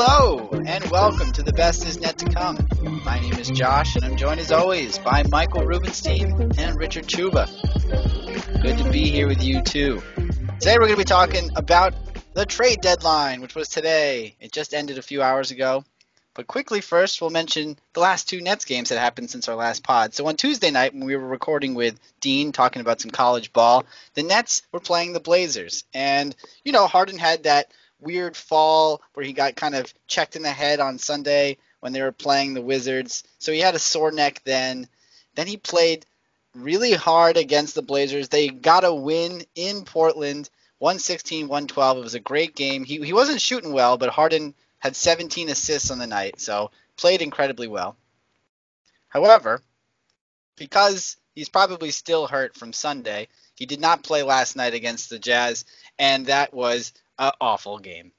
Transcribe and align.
Hello, 0.00 0.48
and 0.64 0.84
welcome 0.92 1.32
to 1.32 1.42
The 1.42 1.52
Best 1.52 1.84
Is 1.84 1.98
Net 1.98 2.16
to 2.18 2.26
Come. 2.26 2.68
My 3.04 3.18
name 3.18 3.34
is 3.34 3.50
Josh, 3.50 3.96
and 3.96 4.04
I'm 4.04 4.16
joined 4.16 4.38
as 4.38 4.52
always 4.52 4.96
by 4.96 5.24
Michael 5.28 5.66
Rubenstein 5.66 6.52
and 6.56 6.78
Richard 6.78 7.08
Ciuba. 7.08 7.48
Good 8.62 8.78
to 8.78 8.90
be 8.92 9.10
here 9.10 9.26
with 9.26 9.42
you, 9.42 9.60
too. 9.60 10.00
Today 10.60 10.76
we're 10.78 10.86
going 10.86 10.92
to 10.92 10.98
be 10.98 11.02
talking 11.02 11.50
about 11.56 11.94
the 12.32 12.46
trade 12.46 12.80
deadline, 12.80 13.40
which 13.40 13.56
was 13.56 13.68
today. 13.68 14.36
It 14.38 14.52
just 14.52 14.72
ended 14.72 14.98
a 14.98 15.02
few 15.02 15.20
hours 15.20 15.50
ago. 15.50 15.84
But 16.32 16.46
quickly, 16.46 16.80
first, 16.80 17.20
we'll 17.20 17.30
mention 17.30 17.76
the 17.92 17.98
last 17.98 18.28
two 18.28 18.40
Nets 18.40 18.66
games 18.66 18.90
that 18.90 19.00
happened 19.00 19.30
since 19.30 19.48
our 19.48 19.56
last 19.56 19.82
pod. 19.82 20.14
So 20.14 20.24
on 20.28 20.36
Tuesday 20.36 20.70
night, 20.70 20.94
when 20.94 21.06
we 21.06 21.16
were 21.16 21.26
recording 21.26 21.74
with 21.74 21.98
Dean 22.20 22.52
talking 22.52 22.82
about 22.82 23.00
some 23.00 23.10
college 23.10 23.52
ball, 23.52 23.84
the 24.14 24.22
Nets 24.22 24.62
were 24.70 24.78
playing 24.78 25.12
the 25.12 25.18
Blazers. 25.18 25.82
And, 25.92 26.36
you 26.62 26.70
know, 26.70 26.86
Harden 26.86 27.18
had 27.18 27.42
that 27.42 27.72
weird 28.00 28.36
fall 28.36 29.02
where 29.14 29.24
he 29.24 29.32
got 29.32 29.56
kind 29.56 29.74
of 29.74 29.92
checked 30.06 30.36
in 30.36 30.42
the 30.42 30.50
head 30.50 30.80
on 30.80 30.98
Sunday 30.98 31.58
when 31.80 31.92
they 31.92 32.02
were 32.02 32.12
playing 32.12 32.54
the 32.54 32.62
Wizards. 32.62 33.24
So 33.38 33.52
he 33.52 33.60
had 33.60 33.74
a 33.74 33.80
sore 33.80 34.10
neck 34.10 34.42
then. 34.44 34.88
Then 35.34 35.46
he 35.46 35.56
played 35.56 36.06
really 36.54 36.92
hard 36.92 37.36
against 37.36 37.74
the 37.74 37.82
Blazers. 37.82 38.28
They 38.28 38.48
got 38.48 38.84
a 38.84 38.94
win 38.94 39.44
in 39.54 39.84
Portland, 39.84 40.50
116 40.78 41.48
112. 41.48 41.98
It 41.98 42.00
was 42.00 42.14
a 42.14 42.20
great 42.20 42.54
game. 42.54 42.84
He, 42.84 43.04
he 43.04 43.12
wasn't 43.12 43.40
shooting 43.40 43.72
well, 43.72 43.96
but 43.96 44.10
Harden 44.10 44.54
had 44.78 44.96
17 44.96 45.48
assists 45.48 45.90
on 45.90 45.98
the 45.98 46.06
night, 46.06 46.40
so 46.40 46.70
played 46.96 47.22
incredibly 47.22 47.66
well. 47.66 47.96
However, 49.08 49.60
because 50.56 51.16
he's 51.34 51.48
probably 51.48 51.90
still 51.90 52.26
hurt 52.26 52.54
from 52.54 52.72
Sunday, 52.72 53.28
he 53.54 53.66
did 53.66 53.80
not 53.80 54.02
play 54.02 54.22
last 54.22 54.56
night 54.56 54.74
against 54.74 55.10
the 55.10 55.18
Jazz, 55.18 55.64
and 55.98 56.26
that 56.26 56.52
was 56.52 56.92
an 57.18 57.32
awful 57.40 57.78
game. 57.78 58.12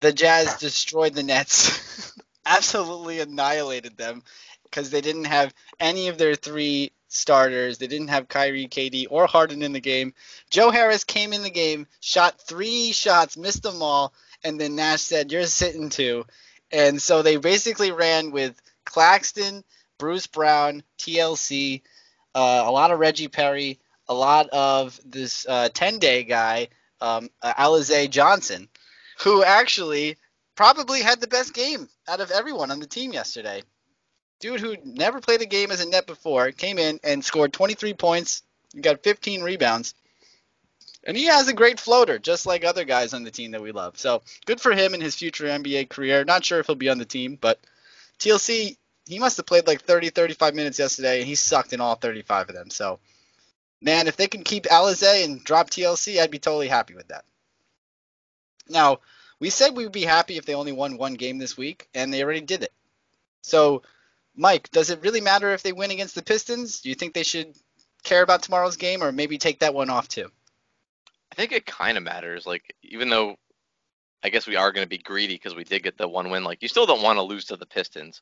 The 0.00 0.12
Jazz 0.12 0.56
destroyed 0.60 1.14
the 1.14 1.22
Nets, 1.22 2.14
absolutely 2.46 3.20
annihilated 3.20 3.96
them 3.96 4.22
because 4.64 4.90
they 4.90 5.00
didn't 5.00 5.24
have 5.24 5.54
any 5.78 6.08
of 6.08 6.18
their 6.18 6.34
three 6.34 6.92
starters. 7.08 7.78
They 7.78 7.86
didn't 7.86 8.08
have 8.08 8.28
Kyrie, 8.28 8.68
KD, 8.68 9.06
or 9.10 9.26
Harden 9.26 9.62
in 9.62 9.72
the 9.72 9.80
game. 9.80 10.14
Joe 10.48 10.70
Harris 10.70 11.04
came 11.04 11.32
in 11.32 11.42
the 11.42 11.50
game, 11.50 11.86
shot 12.00 12.40
three 12.40 12.92
shots, 12.92 13.36
missed 13.36 13.62
them 13.62 13.82
all, 13.82 14.12
and 14.44 14.60
then 14.60 14.76
Nash 14.76 15.02
said, 15.02 15.32
"You're 15.32 15.46
sitting 15.46 15.90
too." 15.90 16.24
and 16.72 17.00
so 17.00 17.22
they 17.22 17.36
basically 17.36 17.92
ran 17.92 18.30
with 18.30 18.60
Claxton, 18.84 19.64
Bruce 19.98 20.26
Brown, 20.26 20.82
TLC, 20.98 21.82
uh, 22.34 22.62
a 22.64 22.70
lot 22.70 22.90
of 22.90 22.98
Reggie 22.98 23.28
Perry, 23.28 23.78
a 24.08 24.14
lot 24.14 24.48
of 24.50 24.98
this 25.04 25.46
uh, 25.48 25.68
10-day 25.72 26.24
guy, 26.24 26.68
um, 27.00 27.30
Alize 27.42 28.10
Johnson, 28.10 28.68
who 29.22 29.44
actually 29.44 30.16
probably 30.54 31.00
had 31.00 31.20
the 31.20 31.26
best 31.26 31.54
game 31.54 31.88
out 32.08 32.20
of 32.20 32.30
everyone 32.30 32.70
on 32.70 32.80
the 32.80 32.86
team 32.86 33.12
yesterday. 33.12 33.62
Dude 34.40 34.60
who 34.60 34.76
never 34.84 35.20
played 35.20 35.42
a 35.42 35.46
game 35.46 35.70
as 35.70 35.80
a 35.80 35.88
net 35.88 36.06
before 36.06 36.50
came 36.50 36.78
in 36.78 36.98
and 37.04 37.24
scored 37.24 37.52
23 37.52 37.94
points, 37.94 38.42
got 38.80 39.02
15 39.02 39.42
rebounds. 39.42 39.94
And 41.04 41.16
he 41.16 41.26
has 41.26 41.48
a 41.48 41.54
great 41.54 41.80
floater, 41.80 42.18
just 42.18 42.44
like 42.44 42.64
other 42.64 42.84
guys 42.84 43.14
on 43.14 43.24
the 43.24 43.30
team 43.30 43.52
that 43.52 43.62
we 43.62 43.72
love. 43.72 43.98
So 43.98 44.22
good 44.44 44.60
for 44.60 44.72
him 44.72 44.92
in 44.92 45.00
his 45.00 45.14
future 45.14 45.46
NBA 45.46 45.88
career. 45.88 46.24
Not 46.24 46.44
sure 46.44 46.60
if 46.60 46.66
he'll 46.66 46.76
be 46.76 46.90
on 46.90 46.98
the 46.98 47.06
team, 47.06 47.38
but 47.40 47.58
TLC, 48.18 48.76
he 49.06 49.18
must 49.18 49.38
have 49.38 49.46
played 49.46 49.66
like 49.66 49.82
30, 49.82 50.10
35 50.10 50.54
minutes 50.54 50.78
yesterday, 50.78 51.20
and 51.20 51.26
he 51.26 51.34
sucked 51.34 51.72
in 51.72 51.80
all 51.80 51.94
35 51.94 52.50
of 52.50 52.54
them. 52.54 52.70
So, 52.70 53.00
man, 53.80 54.06
if 54.06 54.16
they 54.16 54.26
can 54.26 54.42
keep 54.42 54.64
Alize 54.64 55.24
and 55.24 55.42
drop 55.42 55.70
TLC, 55.70 56.20
I'd 56.20 56.30
be 56.30 56.38
totally 56.38 56.68
happy 56.68 56.94
with 56.94 57.08
that. 57.08 57.24
Now, 58.68 59.00
we 59.38 59.50
said 59.50 59.74
we 59.76 59.84
would 59.84 59.92
be 59.92 60.04
happy 60.04 60.36
if 60.36 60.44
they 60.44 60.54
only 60.54 60.72
won 60.72 60.96
one 60.96 61.14
game 61.14 61.38
this 61.38 61.56
week, 61.56 61.88
and 61.94 62.12
they 62.12 62.22
already 62.22 62.42
did 62.42 62.62
it. 62.62 62.72
So, 63.42 63.82
Mike, 64.36 64.70
does 64.70 64.90
it 64.90 65.02
really 65.02 65.20
matter 65.20 65.50
if 65.50 65.62
they 65.62 65.72
win 65.72 65.90
against 65.90 66.14
the 66.14 66.22
Pistons? 66.22 66.80
Do 66.80 66.88
you 66.88 66.94
think 66.94 67.14
they 67.14 67.22
should 67.22 67.56
care 68.02 68.22
about 68.22 68.42
tomorrow's 68.42 68.76
game, 68.76 69.02
or 69.02 69.12
maybe 69.12 69.38
take 69.38 69.60
that 69.60 69.74
one 69.74 69.90
off 69.90 70.08
too? 70.08 70.30
I 71.32 71.34
think 71.34 71.52
it 71.52 71.66
kind 71.66 71.96
of 71.96 72.04
matters. 72.04 72.46
Like, 72.46 72.74
even 72.82 73.08
though 73.08 73.36
I 74.22 74.28
guess 74.28 74.46
we 74.46 74.56
are 74.56 74.72
going 74.72 74.84
to 74.84 74.88
be 74.88 74.98
greedy 74.98 75.34
because 75.34 75.54
we 75.54 75.64
did 75.64 75.82
get 75.82 75.96
the 75.96 76.08
one 76.08 76.30
win, 76.30 76.44
like, 76.44 76.62
you 76.62 76.68
still 76.68 76.86
don't 76.86 77.02
want 77.02 77.16
to 77.16 77.22
lose 77.22 77.46
to 77.46 77.56
the 77.56 77.66
Pistons. 77.66 78.20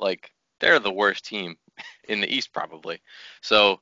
Like, 0.00 0.32
they're 0.58 0.80
the 0.80 0.92
worst 0.92 1.24
team 1.24 1.56
in 2.08 2.20
the 2.20 2.32
East, 2.32 2.52
probably. 2.52 3.00
So, 3.40 3.80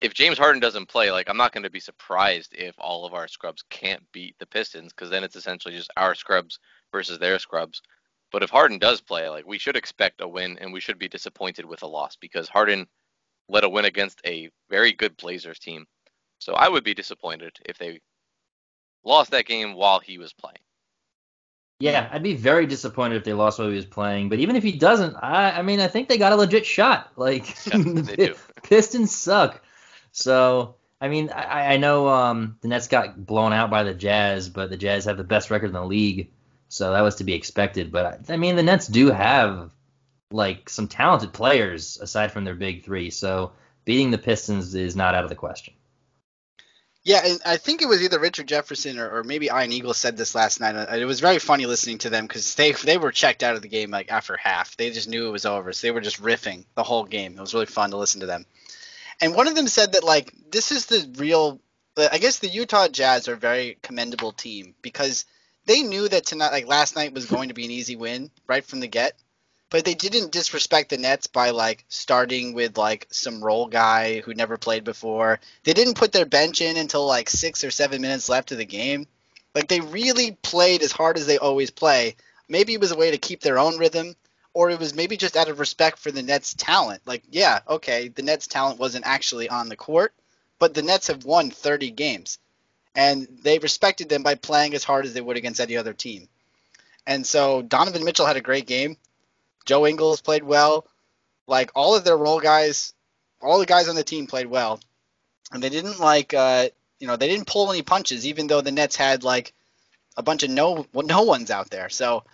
if 0.00 0.14
James 0.14 0.38
Harden 0.38 0.60
doesn't 0.60 0.88
play, 0.88 1.10
like, 1.10 1.28
I'm 1.28 1.36
not 1.36 1.52
going 1.52 1.64
to 1.64 1.70
be 1.70 1.80
surprised 1.80 2.54
if 2.54 2.74
all 2.78 3.04
of 3.04 3.14
our 3.14 3.28
scrubs 3.28 3.64
can't 3.70 4.02
beat 4.12 4.36
the 4.38 4.46
Pistons 4.46 4.92
because 4.92 5.10
then 5.10 5.24
it's 5.24 5.36
essentially 5.36 5.76
just 5.76 5.90
our 5.96 6.14
scrubs 6.14 6.58
versus 6.92 7.18
their 7.18 7.38
scrubs. 7.38 7.82
But 8.32 8.42
if 8.42 8.50
Harden 8.50 8.78
does 8.78 9.00
play, 9.00 9.28
like, 9.28 9.46
we 9.46 9.58
should 9.58 9.76
expect 9.76 10.20
a 10.20 10.28
win 10.28 10.58
and 10.60 10.72
we 10.72 10.80
should 10.80 10.98
be 10.98 11.08
disappointed 11.08 11.64
with 11.64 11.82
a 11.82 11.86
loss 11.86 12.16
because 12.16 12.48
Harden 12.48 12.86
led 13.48 13.64
a 13.64 13.68
win 13.68 13.84
against 13.84 14.20
a 14.24 14.50
very 14.68 14.92
good 14.92 15.16
Blazers 15.16 15.58
team 15.58 15.86
so 16.40 16.54
I 16.54 16.68
would 16.68 16.84
be 16.84 16.94
disappointed 16.94 17.52
if 17.66 17.78
they 17.78 18.00
lost 19.04 19.30
that 19.30 19.46
game 19.46 19.74
while 19.74 20.00
he 20.00 20.18
was 20.18 20.32
playing. 20.32 20.58
Yeah, 21.78 22.08
I'd 22.10 22.22
be 22.22 22.34
very 22.34 22.66
disappointed 22.66 23.16
if 23.16 23.24
they 23.24 23.32
lost 23.32 23.58
while 23.58 23.68
he 23.68 23.76
was 23.76 23.86
playing. 23.86 24.28
But 24.28 24.38
even 24.40 24.56
if 24.56 24.62
he 24.62 24.72
doesn't, 24.72 25.16
I, 25.16 25.52
I 25.52 25.62
mean, 25.62 25.80
I 25.80 25.88
think 25.88 26.08
they 26.08 26.18
got 26.18 26.32
a 26.32 26.36
legit 26.36 26.66
shot. 26.66 27.12
Like 27.16 27.48
yeah, 27.66 27.78
the 27.78 28.36
Pistons 28.62 29.14
suck. 29.14 29.62
So 30.12 30.76
I 31.00 31.08
mean, 31.08 31.30
I, 31.30 31.74
I 31.74 31.76
know 31.78 32.08
um, 32.08 32.58
the 32.60 32.68
Nets 32.68 32.88
got 32.88 33.24
blown 33.24 33.52
out 33.52 33.70
by 33.70 33.84
the 33.84 33.94
Jazz, 33.94 34.48
but 34.48 34.68
the 34.68 34.76
Jazz 34.76 35.06
have 35.06 35.16
the 35.16 35.24
best 35.24 35.50
record 35.50 35.66
in 35.68 35.72
the 35.72 35.84
league, 35.84 36.30
so 36.68 36.92
that 36.92 37.00
was 37.00 37.16
to 37.16 37.24
be 37.24 37.32
expected. 37.32 37.90
But 37.90 38.30
I 38.30 38.36
mean, 38.36 38.56
the 38.56 38.62
Nets 38.62 38.86
do 38.86 39.10
have 39.10 39.72
like 40.30 40.68
some 40.68 40.88
talented 40.88 41.32
players 41.32 41.98
aside 42.00 42.32
from 42.32 42.44
their 42.44 42.54
big 42.54 42.84
three, 42.84 43.10
so 43.10 43.52
beating 43.84 44.10
the 44.10 44.18
Pistons 44.18 44.74
is 44.74 44.94
not 44.94 45.14
out 45.14 45.24
of 45.24 45.30
the 45.30 45.36
question. 45.36 45.74
Yeah, 47.02 47.22
and 47.24 47.40
I 47.46 47.56
think 47.56 47.80
it 47.80 47.88
was 47.88 48.02
either 48.02 48.18
Richard 48.18 48.46
Jefferson 48.46 48.98
or, 48.98 49.08
or 49.08 49.24
maybe 49.24 49.46
Ian 49.46 49.72
Eagle 49.72 49.94
said 49.94 50.18
this 50.18 50.34
last 50.34 50.60
night. 50.60 50.76
It 50.98 51.06
was 51.06 51.20
very 51.20 51.38
funny 51.38 51.64
listening 51.64 51.96
to 51.98 52.10
them 52.10 52.26
because 52.26 52.54
they 52.56 52.72
they 52.72 52.98
were 52.98 53.10
checked 53.10 53.42
out 53.42 53.56
of 53.56 53.62
the 53.62 53.68
game 53.68 53.90
like 53.90 54.12
after 54.12 54.36
half. 54.36 54.76
They 54.76 54.90
just 54.90 55.08
knew 55.08 55.26
it 55.26 55.32
was 55.32 55.46
over, 55.46 55.72
so 55.72 55.86
they 55.86 55.92
were 55.92 56.02
just 56.02 56.20
riffing 56.20 56.66
the 56.74 56.82
whole 56.82 57.04
game. 57.04 57.38
It 57.38 57.40
was 57.40 57.54
really 57.54 57.64
fun 57.64 57.90
to 57.92 57.96
listen 57.96 58.20
to 58.20 58.26
them. 58.26 58.44
And 59.20 59.34
one 59.34 59.48
of 59.48 59.54
them 59.54 59.68
said 59.68 59.92
that 59.92 60.04
like 60.04 60.32
this 60.50 60.72
is 60.72 60.86
the 60.86 61.10
real. 61.16 61.60
I 61.96 62.18
guess 62.18 62.38
the 62.38 62.48
Utah 62.48 62.88
Jazz 62.88 63.28
are 63.28 63.34
a 63.34 63.36
very 63.36 63.76
commendable 63.82 64.32
team 64.32 64.74
because 64.80 65.26
they 65.66 65.82
knew 65.82 66.08
that 66.08 66.24
tonight, 66.24 66.52
like 66.52 66.66
last 66.66 66.96
night, 66.96 67.12
was 67.12 67.26
going 67.26 67.48
to 67.48 67.54
be 67.54 67.66
an 67.66 67.70
easy 67.70 67.96
win 67.96 68.30
right 68.46 68.64
from 68.64 68.80
the 68.80 68.86
get 68.86 69.14
but 69.70 69.84
they 69.84 69.94
didn't 69.94 70.32
disrespect 70.32 70.90
the 70.90 70.98
Nets 70.98 71.28
by 71.28 71.50
like 71.50 71.84
starting 71.88 72.52
with 72.54 72.76
like 72.76 73.06
some 73.10 73.42
role 73.42 73.68
guy 73.68 74.20
who 74.20 74.34
never 74.34 74.58
played 74.58 74.84
before. 74.84 75.38
They 75.62 75.72
didn't 75.72 75.94
put 75.94 76.12
their 76.12 76.26
bench 76.26 76.60
in 76.60 76.76
until 76.76 77.06
like 77.06 77.30
six 77.30 77.62
or 77.62 77.70
seven 77.70 78.02
minutes 78.02 78.28
left 78.28 78.50
of 78.50 78.58
the 78.58 78.64
game. 78.64 79.06
Like 79.54 79.68
they 79.68 79.80
really 79.80 80.32
played 80.42 80.82
as 80.82 80.92
hard 80.92 81.16
as 81.16 81.26
they 81.26 81.38
always 81.38 81.70
play. 81.70 82.16
Maybe 82.48 82.74
it 82.74 82.80
was 82.80 82.90
a 82.90 82.96
way 82.96 83.12
to 83.12 83.18
keep 83.18 83.40
their 83.40 83.58
own 83.58 83.78
rhythm, 83.78 84.16
or 84.52 84.70
it 84.70 84.78
was 84.78 84.94
maybe 84.94 85.16
just 85.16 85.36
out 85.36 85.48
of 85.48 85.60
respect 85.60 85.98
for 85.98 86.10
the 86.10 86.22
Nets' 86.22 86.54
talent. 86.54 87.02
Like, 87.06 87.22
yeah, 87.30 87.60
okay, 87.68 88.08
the 88.08 88.22
Nets' 88.22 88.46
talent 88.46 88.78
wasn't 88.78 89.06
actually 89.06 89.48
on 89.48 89.68
the 89.68 89.76
court, 89.76 90.12
but 90.58 90.74
the 90.74 90.82
Nets 90.82 91.06
have 91.06 91.24
won 91.24 91.50
30 91.50 91.90
games, 91.92 92.38
and 92.94 93.26
they 93.42 93.58
respected 93.58 94.08
them 94.08 94.22
by 94.22 94.34
playing 94.34 94.74
as 94.74 94.84
hard 94.84 95.06
as 95.06 95.14
they 95.14 95.20
would 95.20 95.36
against 95.36 95.60
any 95.60 95.76
other 95.76 95.92
team. 95.92 96.28
And 97.06 97.26
so 97.26 97.62
Donovan 97.62 98.04
Mitchell 98.04 98.26
had 98.26 98.36
a 98.36 98.42
great 98.42 98.66
game. 98.66 98.96
Joe 99.64 99.86
Ingles 99.86 100.20
played 100.20 100.42
well. 100.42 100.86
Like 101.46 101.70
all 101.74 101.96
of 101.96 102.04
their 102.04 102.16
role 102.16 102.40
guys, 102.40 102.92
all 103.40 103.58
the 103.58 103.66
guys 103.66 103.88
on 103.88 103.96
the 103.96 104.04
team 104.04 104.26
played 104.26 104.46
well, 104.46 104.80
and 105.52 105.62
they 105.62 105.68
didn't 105.68 105.98
like 105.98 106.32
uh, 106.34 106.68
you 107.00 107.06
know 107.06 107.16
they 107.16 107.28
didn't 107.28 107.48
pull 107.48 107.70
any 107.70 107.82
punches, 107.82 108.26
even 108.26 108.46
though 108.46 108.60
the 108.60 108.70
Nets 108.70 108.94
had 108.94 109.24
like 109.24 109.52
a 110.16 110.22
bunch 110.22 110.42
of 110.44 110.50
no 110.50 110.86
no 110.94 111.22
ones 111.22 111.50
out 111.50 111.70
there. 111.70 111.88
So 111.88 112.24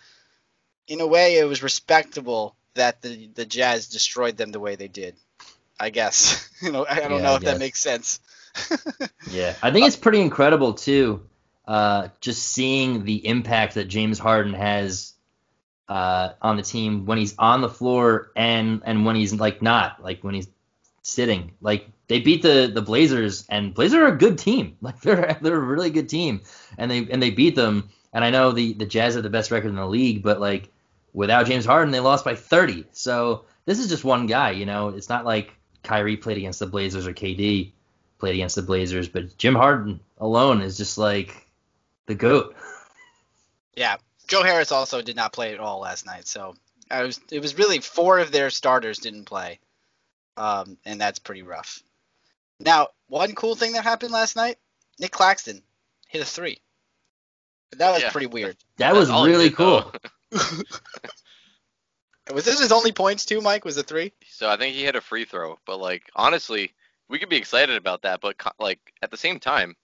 in 0.89 1.01
a 1.01 1.07
way, 1.07 1.39
it 1.39 1.45
was 1.45 1.63
respectable 1.63 2.57
that 2.75 3.03
the 3.03 3.29
the 3.35 3.47
Jazz 3.47 3.89
destroyed 3.89 4.37
them 4.37 4.53
the 4.53 4.61
way 4.61 4.77
they 4.77 4.89
did. 4.89 5.17
I 5.79 5.91
guess 5.91 6.49
you 6.63 6.73
know 6.73 6.87
I, 6.89 7.01
don't 7.01 7.13
yeah, 7.13 7.23
know 7.23 7.33
I 7.33 7.37
if 7.37 7.43
guess. 7.43 7.53
that 7.53 7.59
makes 7.59 7.81
sense. 7.81 8.21
yeah, 9.31 9.55
I 9.63 9.71
think 9.71 9.87
it's 9.87 9.97
pretty 9.97 10.21
incredible 10.21 10.75
too. 10.75 11.27
Uh, 11.67 12.09
just 12.21 12.43
seeing 12.45 13.05
the 13.05 13.27
impact 13.27 13.75
that 13.75 13.87
James 13.87 14.19
Harden 14.19 14.55
has 14.55 15.13
uh, 15.89 16.31
on 16.41 16.57
the 16.57 16.63
team 16.63 17.07
when 17.07 17.19
he's 17.19 17.35
on 17.39 17.61
the 17.61 17.69
floor 17.69 18.31
and 18.37 18.83
and 18.85 19.05
when 19.05 19.17
he's 19.17 19.35
like 19.35 19.63
not 19.63 20.03
like 20.03 20.23
when 20.23 20.35
he's 20.35 20.49
sitting. 21.03 21.53
Like 21.61 21.89
they 22.09 22.21
beat 22.21 22.43
the 22.43 22.71
the 22.73 22.83
Blazers 22.83 23.47
and 23.49 23.75
Blazers 23.75 24.01
are 24.01 24.07
a 24.07 24.17
good 24.17 24.39
team. 24.39 24.77
Like 24.83 25.01
they're 25.01 25.37
they're 25.41 25.57
a 25.57 25.61
really 25.61 25.91
good 25.91 26.09
team 26.09 26.43
and 26.79 26.91
they 26.91 26.99
and 27.11 27.23
they 27.23 27.31
beat 27.31 27.57
them. 27.57 27.91
And 28.13 28.25
I 28.25 28.31
know 28.31 28.53
the 28.53 28.73
the 28.73 28.87
Jazz 28.87 29.15
have 29.15 29.23
the 29.23 29.31
best 29.31 29.51
record 29.51 29.69
in 29.69 29.77
the 29.77 29.87
league, 29.87 30.23
but 30.23 30.41
like 30.41 30.71
without 31.17 31.47
James 31.47 31.65
Harden 31.65 31.91
they 31.91 31.99
lost 32.01 32.25
by 32.25 32.37
30. 32.37 32.85
So 32.93 33.47
this 33.65 33.79
is 33.81 33.89
just 33.89 34.05
one 34.05 34.27
guy. 34.27 34.51
You 34.51 34.67
know, 34.67 34.91
it's 34.91 35.09
not 35.09 35.25
like 35.25 35.53
Kyrie 35.83 36.17
played 36.17 36.37
against 36.37 36.61
the 36.61 36.67
Blazers 36.67 37.07
or 37.07 37.13
KD 37.15 37.73
played 38.19 38.35
against 38.35 38.55
the 38.55 38.63
Blazers, 38.63 39.09
but 39.09 39.37
Jim 39.39 39.55
Harden 39.55 39.99
alone 40.19 40.61
is 40.61 40.77
just 40.77 40.99
like 40.99 41.49
the 42.07 42.15
goat. 42.15 42.55
Yeah, 43.79 43.97
Joe 44.27 44.43
Harris 44.43 44.73
also 44.73 45.03
did 45.03 45.17
not 45.17 45.35
play 45.35 45.53
at 45.53 45.61
all 45.61 45.81
last 45.81 46.07
night, 46.07 46.27
so 46.27 46.55
I 46.91 47.03
was 47.03 47.21
it 47.31 47.43
was 47.43 47.59
really 47.59 47.81
four 47.81 48.19
of 48.19 48.33
their 48.33 48.49
starters 48.49 48.99
didn't 48.99 49.25
play, 49.25 49.61
um, 50.39 50.79
and 50.87 50.99
that's 50.99 51.19
pretty 51.19 51.43
rough. 51.43 51.83
Now, 52.59 52.89
one 53.09 53.35
cool 53.35 53.55
thing 53.55 53.73
that 53.73 53.85
happened 53.85 54.13
last 54.13 54.35
night, 54.35 54.57
Nick 54.99 55.11
Claxton 55.11 55.61
hit 56.09 56.23
a 56.23 56.25
three. 56.25 56.59
That 57.73 57.93
was 57.93 58.01
Yeah. 58.01 58.13
pretty 58.13 58.29
weird. 58.29 58.57
That 58.79 58.95
was 58.95 59.11
really 59.11 59.51
cool. 59.51 59.93
Was 62.33 62.45
this 62.45 62.61
his 62.61 62.73
only 62.73 62.93
points 62.93 63.25
too, 63.25 63.41
Mike? 63.41 63.65
Was 63.65 63.77
it 63.77 63.87
three? 63.87 64.13
So 64.29 64.51
I 64.51 64.57
think 64.57 64.75
he 64.75 64.85
hit 64.85 64.97
a 64.97 65.01
free 65.01 65.25
throw, 65.25 65.59
but 65.65 65.79
like 65.79 66.11
honestly, 66.17 66.73
we 67.09 67.19
could 67.19 67.29
be 67.29 67.37
excited 67.37 67.77
about 67.77 68.03
that, 68.03 68.21
but 68.21 68.37
like 68.59 68.81
at 69.03 69.11
the 69.11 69.17
same 69.17 69.39
time, 69.39 69.77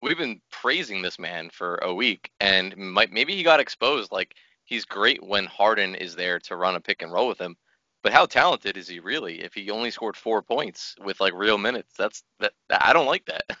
we've 0.00 0.18
been 0.18 0.40
praising 0.50 1.02
this 1.02 1.18
man 1.18 1.50
for 1.50 1.76
a 1.76 1.92
week, 1.92 2.30
and 2.40 2.76
might 2.76 3.12
maybe 3.12 3.34
he 3.34 3.42
got 3.42 3.60
exposed. 3.60 4.12
Like 4.12 4.34
he's 4.64 4.84
great 4.84 5.22
when 5.22 5.46
Harden 5.46 5.96
is 5.96 6.14
there 6.14 6.38
to 6.40 6.56
run 6.56 6.76
a 6.76 6.80
pick 6.80 7.02
and 7.02 7.12
roll 7.12 7.26
with 7.28 7.40
him, 7.40 7.56
but 8.02 8.12
how 8.12 8.26
talented 8.26 8.76
is 8.76 8.88
he 8.88 9.00
really? 9.00 9.42
If 9.42 9.54
he 9.54 9.70
only 9.70 9.90
scored 9.90 10.16
four 10.16 10.42
points 10.42 10.94
with 11.04 11.20
like 11.20 11.34
real 11.34 11.58
minutes, 11.58 11.92
that's 11.98 12.22
that. 12.38 12.52
I 12.70 12.92
don't 12.92 13.06
like 13.06 13.26
that. 13.26 13.44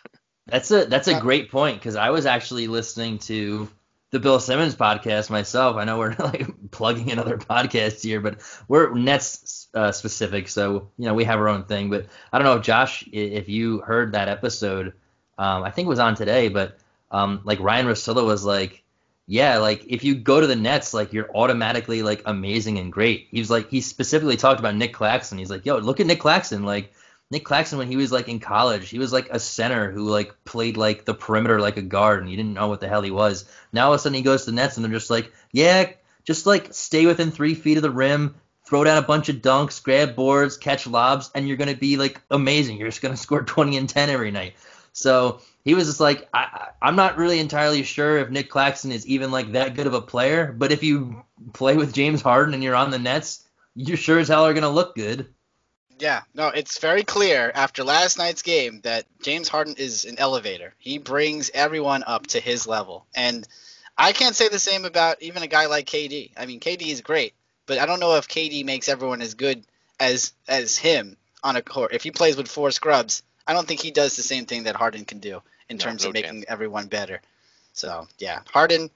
That's 0.46 0.70
a 0.72 0.84
that's 0.86 1.06
a 1.06 1.20
great 1.20 1.48
point 1.48 1.78
because 1.78 1.94
I 1.94 2.10
was 2.10 2.26
actually 2.26 2.66
listening 2.66 3.18
to 3.18 3.68
the 4.10 4.18
Bill 4.18 4.40
Simmons 4.40 4.74
podcast 4.74 5.30
myself. 5.30 5.76
I 5.76 5.84
know 5.84 5.98
we're 5.98 6.14
like 6.18 6.48
plugging 6.70 7.08
in 7.08 7.18
other 7.18 7.38
podcasts 7.38 8.02
here, 8.02 8.20
but 8.20 8.40
we're 8.68 8.92
Nets 8.94 9.68
uh, 9.74 9.92
specific, 9.92 10.48
so 10.48 10.88
you 10.98 11.06
know 11.06 11.14
we 11.14 11.24
have 11.24 11.38
our 11.38 11.48
own 11.48 11.64
thing. 11.64 11.90
But 11.90 12.06
I 12.32 12.38
don't 12.38 12.44
know, 12.44 12.58
Josh, 12.58 13.04
if 13.12 13.48
you 13.48 13.80
heard 13.80 14.12
that 14.12 14.28
episode, 14.28 14.94
um, 15.38 15.62
I 15.62 15.70
think 15.70 15.86
it 15.86 15.90
was 15.90 15.98
on 15.98 16.14
today, 16.14 16.48
but 16.48 16.78
um, 17.10 17.40
like 17.44 17.60
Ryen 17.60 17.86
Russillo 17.86 18.26
was 18.26 18.44
like, 18.44 18.82
yeah, 19.26 19.58
like 19.58 19.84
if 19.88 20.02
you 20.02 20.16
go 20.16 20.40
to 20.40 20.46
the 20.46 20.56
Nets, 20.56 20.92
like 20.92 21.12
you're 21.12 21.30
automatically 21.34 22.02
like 22.02 22.22
amazing 22.26 22.78
and 22.78 22.92
great. 22.92 23.28
He 23.30 23.38
was 23.38 23.50
like 23.50 23.70
he 23.70 23.80
specifically 23.80 24.36
talked 24.36 24.60
about 24.60 24.74
Nick 24.74 24.92
Claxton. 24.92 25.38
He's 25.38 25.50
like, 25.50 25.64
yo, 25.64 25.78
look 25.78 26.00
at 26.00 26.06
Nick 26.06 26.20
Claxton, 26.20 26.64
like. 26.64 26.92
Nick 27.30 27.44
Claxton, 27.44 27.78
when 27.78 27.88
he 27.88 27.96
was 27.96 28.10
like 28.10 28.28
in 28.28 28.40
college, 28.40 28.88
he 28.88 28.98
was 28.98 29.12
like 29.12 29.28
a 29.30 29.38
center 29.38 29.90
who 29.90 30.08
like 30.08 30.44
played 30.44 30.76
like 30.76 31.04
the 31.04 31.14
perimeter 31.14 31.60
like 31.60 31.76
a 31.76 31.82
guard, 31.82 32.20
and 32.20 32.30
you 32.30 32.36
didn't 32.36 32.54
know 32.54 32.66
what 32.66 32.80
the 32.80 32.88
hell 32.88 33.02
he 33.02 33.12
was. 33.12 33.44
Now 33.72 33.86
all 33.86 33.92
of 33.92 34.00
a 34.00 34.02
sudden 34.02 34.16
he 34.16 34.22
goes 34.22 34.44
to 34.44 34.50
the 34.50 34.56
Nets, 34.56 34.76
and 34.76 34.84
they're 34.84 34.92
just 34.92 35.10
like, 35.10 35.32
yeah, 35.52 35.90
just 36.24 36.46
like 36.46 36.74
stay 36.74 37.06
within 37.06 37.30
three 37.30 37.54
feet 37.54 37.76
of 37.76 37.82
the 37.82 37.90
rim, 37.90 38.34
throw 38.66 38.82
down 38.82 38.98
a 38.98 39.06
bunch 39.06 39.28
of 39.28 39.36
dunks, 39.36 39.82
grab 39.82 40.16
boards, 40.16 40.56
catch 40.56 40.88
lobs, 40.88 41.30
and 41.34 41.46
you're 41.46 41.56
gonna 41.56 41.76
be 41.76 41.96
like 41.96 42.20
amazing. 42.30 42.78
You're 42.78 42.88
just 42.88 43.02
gonna 43.02 43.16
score 43.16 43.42
20 43.42 43.76
and 43.76 43.88
10 43.88 44.10
every 44.10 44.32
night. 44.32 44.54
So 44.92 45.40
he 45.64 45.74
was 45.74 45.86
just 45.86 46.00
like, 46.00 46.28
I, 46.34 46.70
I'm 46.82 46.96
not 46.96 47.16
really 47.16 47.38
entirely 47.38 47.84
sure 47.84 48.18
if 48.18 48.30
Nick 48.30 48.50
Claxton 48.50 48.90
is 48.90 49.06
even 49.06 49.30
like 49.30 49.52
that 49.52 49.76
good 49.76 49.86
of 49.86 49.94
a 49.94 50.02
player, 50.02 50.52
but 50.52 50.72
if 50.72 50.82
you 50.82 51.22
play 51.52 51.76
with 51.76 51.94
James 51.94 52.22
Harden 52.22 52.54
and 52.54 52.62
you're 52.64 52.74
on 52.74 52.90
the 52.90 52.98
Nets, 52.98 53.44
you 53.76 53.94
sure 53.94 54.18
as 54.18 54.26
hell 54.26 54.46
are 54.46 54.54
gonna 54.54 54.68
look 54.68 54.96
good. 54.96 55.28
Yeah, 56.00 56.22
no, 56.34 56.48
it's 56.48 56.78
very 56.78 57.04
clear 57.04 57.52
after 57.54 57.84
last 57.84 58.16
night's 58.18 58.42
game 58.42 58.80
that 58.82 59.04
James 59.22 59.48
Harden 59.48 59.74
is 59.76 60.06
an 60.06 60.18
elevator. 60.18 60.74
He 60.78 60.98
brings 60.98 61.50
everyone 61.52 62.04
up 62.06 62.26
to 62.28 62.40
his 62.40 62.66
level. 62.66 63.06
And 63.14 63.46
I 63.98 64.12
can't 64.12 64.34
say 64.34 64.48
the 64.48 64.58
same 64.58 64.86
about 64.86 65.20
even 65.20 65.42
a 65.42 65.46
guy 65.46 65.66
like 65.66 65.86
KD. 65.86 66.30
I 66.38 66.46
mean, 66.46 66.58
KD 66.58 66.88
is 66.88 67.02
great, 67.02 67.34
but 67.66 67.78
I 67.78 67.84
don't 67.86 68.00
know 68.00 68.16
if 68.16 68.28
KD 68.28 68.64
makes 68.64 68.88
everyone 68.88 69.20
as 69.20 69.34
good 69.34 69.62
as 70.00 70.32
as 70.48 70.78
him 70.78 71.18
on 71.44 71.56
a 71.56 71.62
court. 71.62 71.92
If 71.92 72.02
he 72.02 72.10
plays 72.10 72.36
with 72.36 72.48
four 72.48 72.70
scrubs, 72.70 73.22
I 73.46 73.52
don't 73.52 73.68
think 73.68 73.80
he 73.80 73.90
does 73.90 74.16
the 74.16 74.22
same 74.22 74.46
thing 74.46 74.64
that 74.64 74.76
Harden 74.76 75.04
can 75.04 75.18
do 75.18 75.42
in 75.68 75.76
No, 75.76 75.84
terms 75.84 76.02
no 76.02 76.08
of 76.08 76.14
making 76.14 76.46
everyone 76.48 76.86
better. 76.86 77.20
So, 77.74 78.08
yeah, 78.18 78.40
Harden, 78.52 78.90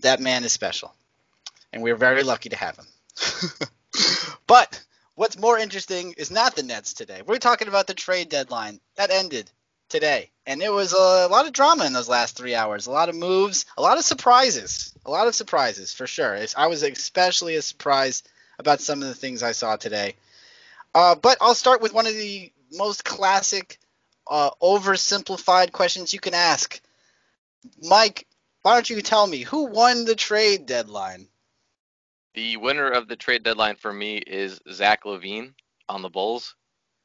that 0.00 0.20
man 0.20 0.44
is 0.44 0.52
special. 0.52 0.94
And 1.72 1.82
we're 1.82 1.96
very 1.96 2.22
lucky 2.22 2.48
to 2.48 2.56
have 2.56 2.78
him. 2.78 2.86
but 4.46 4.80
What's 5.16 5.38
more 5.38 5.58
interesting 5.58 6.12
is 6.18 6.30
not 6.30 6.54
the 6.54 6.62
Nets 6.62 6.92
today. 6.92 7.22
We're 7.26 7.38
talking 7.38 7.68
about 7.68 7.86
the 7.86 7.94
trade 7.94 8.28
deadline 8.28 8.80
that 8.96 9.10
ended 9.10 9.50
today, 9.88 10.30
and 10.44 10.60
there 10.60 10.74
was 10.74 10.92
a 10.92 11.28
lot 11.30 11.46
of 11.46 11.54
drama 11.54 11.86
in 11.86 11.94
those 11.94 12.08
last 12.08 12.36
three 12.36 12.54
hours. 12.54 12.86
A 12.86 12.90
lot 12.90 13.08
of 13.08 13.14
moves, 13.14 13.64
a 13.78 13.82
lot 13.82 13.96
of 13.96 14.04
surprises, 14.04 14.92
a 15.06 15.10
lot 15.10 15.26
of 15.26 15.34
surprises 15.34 15.94
for 15.94 16.06
sure. 16.06 16.38
I 16.54 16.66
was 16.66 16.82
especially 16.82 17.58
surprised 17.62 18.28
about 18.58 18.82
some 18.82 19.00
of 19.00 19.08
the 19.08 19.14
things 19.14 19.42
I 19.42 19.52
saw 19.52 19.76
today. 19.76 20.16
Uh, 20.94 21.14
but 21.14 21.38
I'll 21.40 21.54
start 21.54 21.80
with 21.80 21.94
one 21.94 22.06
of 22.06 22.14
the 22.14 22.52
most 22.72 23.02
classic, 23.02 23.78
uh, 24.30 24.50
oversimplified 24.62 25.72
questions 25.72 26.12
you 26.12 26.20
can 26.20 26.34
ask. 26.34 26.78
Mike, 27.82 28.26
why 28.60 28.74
don't 28.74 28.90
you 28.90 29.00
tell 29.00 29.26
me 29.26 29.38
who 29.38 29.64
won 29.64 30.04
the 30.04 30.14
trade 30.14 30.66
deadline? 30.66 31.28
The 32.36 32.58
winner 32.58 32.90
of 32.90 33.08
the 33.08 33.16
trade 33.16 33.42
deadline 33.42 33.76
for 33.76 33.92
me 33.92 34.18
is 34.18 34.60
Zach 34.70 35.04
LaVine 35.04 35.54
on 35.88 36.02
the 36.02 36.10
Bulls. 36.10 36.54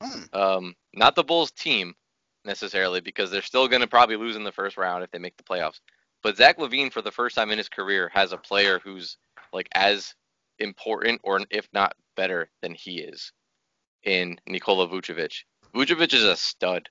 Hmm. 0.03 0.23
Um, 0.33 0.75
not 0.93 1.15
the 1.15 1.23
Bulls 1.23 1.51
team 1.51 1.95
necessarily 2.43 2.99
because 2.99 3.31
they're 3.31 3.41
still 3.41 3.67
going 3.69 3.81
to 3.81 3.87
probably 3.87 4.17
lose 4.17 4.35
in 4.35 4.43
the 4.43 4.51
first 4.51 4.75
round 4.75 5.03
if 5.03 5.11
they 5.11 5.19
make 5.19 5.37
the 5.37 5.43
playoffs. 5.43 5.79
But 6.21 6.35
Zach 6.35 6.57
LaVine, 6.57 6.91
for 6.91 7.01
the 7.01 7.11
first 7.11 7.35
time 7.35 7.49
in 7.49 7.57
his 7.57 7.69
career, 7.69 8.11
has 8.13 8.33
a 8.33 8.37
player 8.37 8.79
who's 8.83 9.17
like 9.53 9.69
as 9.73 10.13
important 10.59 11.21
or 11.23 11.39
if 11.49 11.67
not 11.71 11.95
better 12.17 12.49
than 12.61 12.73
he 12.73 12.99
is 12.99 13.31
in 14.03 14.37
Nikola 14.47 14.87
Vucevic. 14.87 15.43
Vucevic 15.73 16.13
is 16.13 16.23
a 16.23 16.35
stud. 16.35 16.89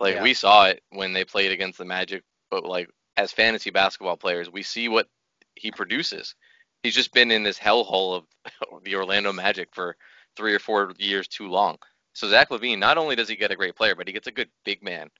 Like 0.00 0.14
Yeah. 0.14 0.22
we 0.22 0.32
saw 0.34 0.66
it 0.66 0.82
when 0.90 1.12
they 1.12 1.24
played 1.24 1.52
against 1.52 1.78
the 1.78 1.84
Magic, 1.84 2.22
but 2.50 2.64
like 2.64 2.88
as 3.18 3.32
fantasy 3.32 3.70
basketball 3.70 4.16
players, 4.16 4.50
we 4.50 4.62
see 4.62 4.88
what 4.88 5.08
he 5.56 5.70
produces. 5.70 6.34
He's 6.82 6.94
just 6.94 7.12
been 7.12 7.30
in 7.30 7.42
this 7.42 7.58
hellhole 7.58 8.16
of 8.72 8.84
the 8.84 8.94
Orlando 8.94 9.32
Magic 9.32 9.68
for 9.72 9.96
three 10.36 10.54
or 10.54 10.58
four 10.58 10.92
years 10.98 11.26
too 11.28 11.48
long. 11.48 11.76
So 12.12 12.28
Zach 12.28 12.50
LaVine, 12.50 12.78
not 12.78 12.98
only 12.98 13.16
does 13.16 13.28
he 13.28 13.36
get 13.36 13.50
a 13.50 13.56
great 13.56 13.76
player, 13.76 13.94
but 13.94 14.06
he 14.06 14.12
gets 14.12 14.26
a 14.26 14.32
good 14.32 14.48
big 14.64 14.82
man, 14.82 15.10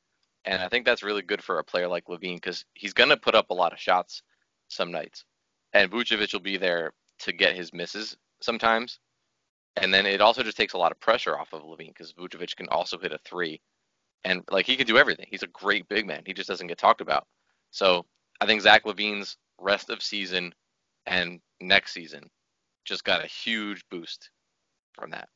and 0.44 0.62
I 0.62 0.68
think 0.68 0.86
that's 0.86 1.02
really 1.02 1.22
good 1.22 1.42
for 1.42 1.58
a 1.58 1.64
player 1.64 1.88
like 1.88 2.06
LaVine 2.06 2.36
because 2.36 2.64
he's 2.74 2.94
gonna 2.94 3.16
put 3.16 3.34
up 3.34 3.50
a 3.50 3.54
lot 3.54 3.72
of 3.72 3.78
shots 3.78 4.22
some 4.68 4.90
nights, 4.90 5.24
and 5.72 5.90
Vucevic 5.90 6.32
will 6.32 6.40
be 6.40 6.56
there 6.56 6.92
to 7.18 7.32
get 7.32 7.56
his 7.56 7.72
misses 7.72 8.16
sometimes, 8.40 8.98
and 9.76 9.92
then 9.92 10.06
it 10.06 10.20
also 10.20 10.42
just 10.42 10.56
takes 10.56 10.72
a 10.72 10.78
lot 10.78 10.92
of 10.92 11.00
pressure 11.00 11.38
off 11.38 11.52
of 11.52 11.62
LaVine 11.62 11.88
because 11.88 12.14
Vucevic 12.14 12.56
can 12.56 12.68
also 12.68 12.98
hit 12.98 13.12
a 13.12 13.18
three, 13.18 13.60
and 14.24 14.42
like 14.50 14.66
he 14.66 14.76
can 14.76 14.86
do 14.86 14.98
everything. 14.98 15.26
He's 15.28 15.42
a 15.42 15.48
great 15.48 15.88
big 15.88 16.06
man. 16.06 16.22
He 16.24 16.32
just 16.32 16.48
doesn't 16.48 16.66
get 16.66 16.78
talked 16.78 17.02
about. 17.02 17.26
So 17.70 18.06
I 18.40 18.46
think 18.46 18.62
Zach 18.62 18.84
LaVine's 18.84 19.36
rest 19.58 19.90
of 19.90 20.02
season 20.02 20.54
and 21.06 21.40
next 21.60 21.92
season 21.92 22.30
just 22.84 23.04
got 23.04 23.24
a 23.24 23.26
huge 23.26 23.84
boost 23.90 24.30
from 24.94 25.10
that. 25.10 25.28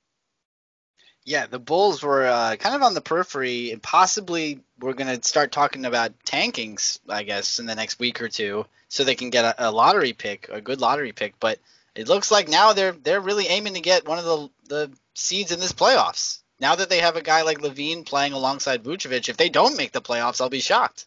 Yeah, 1.25 1.47
the 1.47 1.59
Bulls 1.59 2.03
were 2.03 2.27
uh, 2.27 2.57
kind 2.57 2.75
of 2.75 2.83
on 2.83 2.95
the 2.95 3.03
periphery, 3.03 3.73
and 3.73 3.83
possibly 3.83 4.61
we're 4.79 4.95
going 4.95 5.21
to 5.21 5.29
start 5.29 5.53
talking 5.53 5.85
about 5.85 6.19
tankings, 6.25 6.99
I 7.09 7.25
guess, 7.25 7.59
in 7.59 7.67
the 7.67 7.75
next 7.75 7.99
week 7.99 8.23
or 8.23 8.29
two, 8.29 8.65
so 8.89 9.05
they 9.05 9.15
can 9.15 9.29
get 9.29 9.45
a, 9.45 9.69
a 9.69 9.71
lottery 9.71 10.15
pick, 10.15 10.49
a 10.49 10.62
good 10.62 10.81
lottery 10.81 11.12
pick. 11.12 11.39
But 11.39 11.59
it 11.95 12.09
looks 12.09 12.31
like 12.31 12.49
now 12.49 12.73
they're 12.73 12.93
they're 12.93 13.21
really 13.21 13.49
aiming 13.49 13.75
to 13.75 13.81
get 13.81 14.09
one 14.09 14.19
of 14.19 14.25
the 14.25 14.49
the 14.69 14.93
seeds 15.15 15.53
in 15.53 15.61
this 15.61 15.73
playoffs. 15.73 16.39
Now 16.59 16.75
that 16.77 16.89
they 16.89 17.00
have 17.00 17.17
a 17.17 17.23
guy 17.23 17.43
like 17.43 17.59
LaVine 17.59 18.07
playing 18.07 18.33
alongside 18.33 18.83
Vucevic, 18.83 19.29
if 19.29 19.37
they 19.37 19.49
don't 19.49 19.77
make 19.77 19.93
the 19.93 20.00
playoffs, 20.00 20.41
I'll 20.41 20.49
be 20.49 20.61
shocked. 20.61 21.07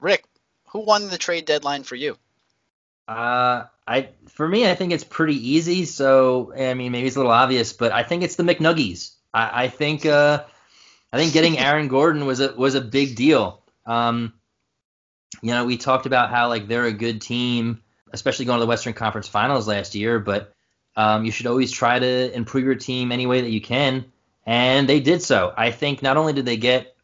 Rick, 0.00 0.24
who 0.68 0.80
won 0.80 1.08
the 1.08 1.18
trade 1.18 1.46
deadline 1.46 1.82
for 1.82 1.96
you? 1.96 2.16
Uh, 3.08 3.64
I 3.86 4.10
for 4.28 4.46
me, 4.46 4.68
I 4.68 4.74
think 4.74 4.92
it's 4.92 5.04
pretty 5.04 5.50
easy. 5.50 5.84
So 5.84 6.52
I 6.56 6.74
mean, 6.74 6.92
maybe 6.92 7.06
it's 7.06 7.16
a 7.16 7.20
little 7.20 7.32
obvious, 7.32 7.72
but 7.72 7.92
I 7.92 8.02
think 8.02 8.22
it's 8.22 8.36
the 8.36 8.42
McNuggies. 8.42 9.12
I, 9.32 9.64
I 9.64 9.68
think 9.68 10.04
uh, 10.06 10.44
I 11.12 11.16
think 11.16 11.32
getting 11.32 11.58
Aaron 11.58 11.88
Gordon 11.88 12.26
was 12.26 12.40
a 12.40 12.54
was 12.54 12.74
a 12.74 12.80
big 12.80 13.14
deal. 13.14 13.62
Um, 13.84 14.32
you 15.42 15.50
know, 15.50 15.64
we 15.64 15.76
talked 15.76 16.06
about 16.06 16.30
how 16.30 16.48
like 16.48 16.66
they're 16.66 16.86
a 16.86 16.92
good 16.92 17.20
team, 17.20 17.82
especially 18.12 18.46
going 18.46 18.58
to 18.58 18.64
the 18.64 18.68
Western 18.68 18.94
Conference 18.94 19.28
Finals 19.28 19.68
last 19.68 19.94
year. 19.94 20.18
But 20.18 20.52
um, 20.96 21.24
you 21.24 21.30
should 21.30 21.46
always 21.46 21.70
try 21.70 21.98
to 21.98 22.34
improve 22.34 22.64
your 22.64 22.74
team 22.74 23.12
any 23.12 23.26
way 23.26 23.42
that 23.42 23.50
you 23.50 23.60
can, 23.60 24.06
and 24.44 24.88
they 24.88 24.98
did 24.98 25.22
so. 25.22 25.52
I 25.56 25.70
think 25.70 26.02
not 26.02 26.16
only 26.16 26.32
did 26.32 26.46
they 26.46 26.56
get 26.56 26.95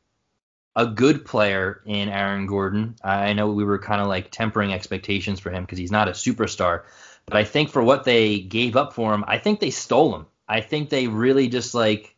a 0.74 0.86
good 0.86 1.24
player 1.24 1.82
in 1.84 2.08
Aaron 2.08 2.46
Gordon. 2.46 2.96
I 3.04 3.32
know 3.34 3.48
we 3.52 3.64
were 3.64 3.78
kind 3.78 4.00
of 4.00 4.08
like 4.08 4.30
tempering 4.30 4.72
expectations 4.72 5.40
for 5.40 5.50
him 5.50 5.64
because 5.64 5.78
he's 5.78 5.92
not 5.92 6.08
a 6.08 6.12
superstar, 6.12 6.82
but 7.26 7.36
I 7.36 7.44
think 7.44 7.70
for 7.70 7.82
what 7.82 8.04
they 8.04 8.40
gave 8.40 8.76
up 8.76 8.94
for 8.94 9.12
him, 9.12 9.24
I 9.26 9.38
think 9.38 9.60
they 9.60 9.70
stole 9.70 10.14
him. 10.14 10.26
I 10.48 10.60
think 10.60 10.88
they 10.88 11.08
really 11.08 11.48
just 11.48 11.74
like 11.74 12.14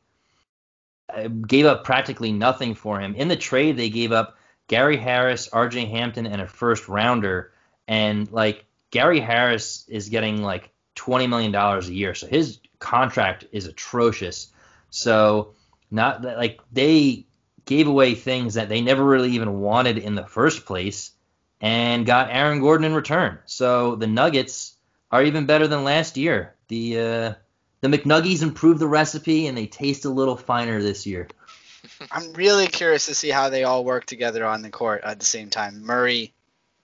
uh, 1.13 1.29
gave 1.29 1.67
up 1.67 1.85
practically 1.85 2.33
nothing 2.33 2.75
for 2.75 3.01
him. 3.01 3.15
In 3.15 3.29
the 3.29 3.37
trade, 3.37 3.77
they 3.77 3.91
gave 3.91 4.13
up 4.13 4.39
Gary 4.69 4.97
Harris, 4.97 5.49
RJ 5.49 5.91
Hampton, 5.91 6.27
and 6.27 6.41
a 6.41 6.47
first 6.47 6.89
rounder. 6.89 7.53
And 7.87 8.31
like 8.31 8.65
Gary 8.91 9.21
Harris 9.21 9.85
is 9.89 10.09
getting 10.09 10.43
like 10.43 10.71
$20 10.97 11.29
million 11.29 11.55
a 11.55 11.81
year. 11.83 12.15
So 12.15 12.27
his 12.27 12.61
contract 12.79 13.45
is 13.53 13.67
atrocious. 13.67 14.49
So 14.91 15.55
not 15.91 16.23
like 16.23 16.61
they 16.73 17.27
gave 17.64 17.87
away 17.87 18.14
things 18.14 18.54
that 18.54 18.68
they 18.68 18.80
never 18.80 19.04
really 19.04 19.33
even 19.33 19.61
wanted 19.61 19.99
in 19.99 20.14
the 20.14 20.26
first 20.26 20.66
place. 20.66 21.11
and 21.61 22.04
got 22.04 22.30
Aaron 22.30 22.61
Gordon 22.61 22.85
in 22.85 22.94
return. 22.94 23.38
So 23.47 23.94
the 23.97 24.06
Nuggets 24.06 24.76
are 25.11 25.23
even 25.23 25.47
better 25.47 25.66
than 25.66 25.85
last 25.85 26.16
year. 26.16 26.54
The 26.68 26.99
uh, 26.99 27.35
the 27.80 27.88
McNuggies 27.88 28.42
improved 28.42 28.80
the 28.80 28.88
recipe 28.88 29.47
and 29.47 29.56
they 29.56 29.66
taste 29.66 30.04
a 30.04 30.11
little 30.11 30.37
finer 30.37 30.83
this 30.83 31.06
year. 31.06 31.28
I'm 32.11 32.33
really 32.33 32.66
curious 32.66 33.06
to 33.06 33.14
see 33.14 33.28
how 33.30 33.49
they 33.49 33.64
all 33.64 33.85
work 33.85 34.06
together 34.06 34.44
on 34.44 34.62
the 34.62 34.71
court 34.71 35.02
at 35.04 35.18
the 35.21 35.26
same 35.26 35.50
time. 35.50 35.85
Murray, 35.85 36.33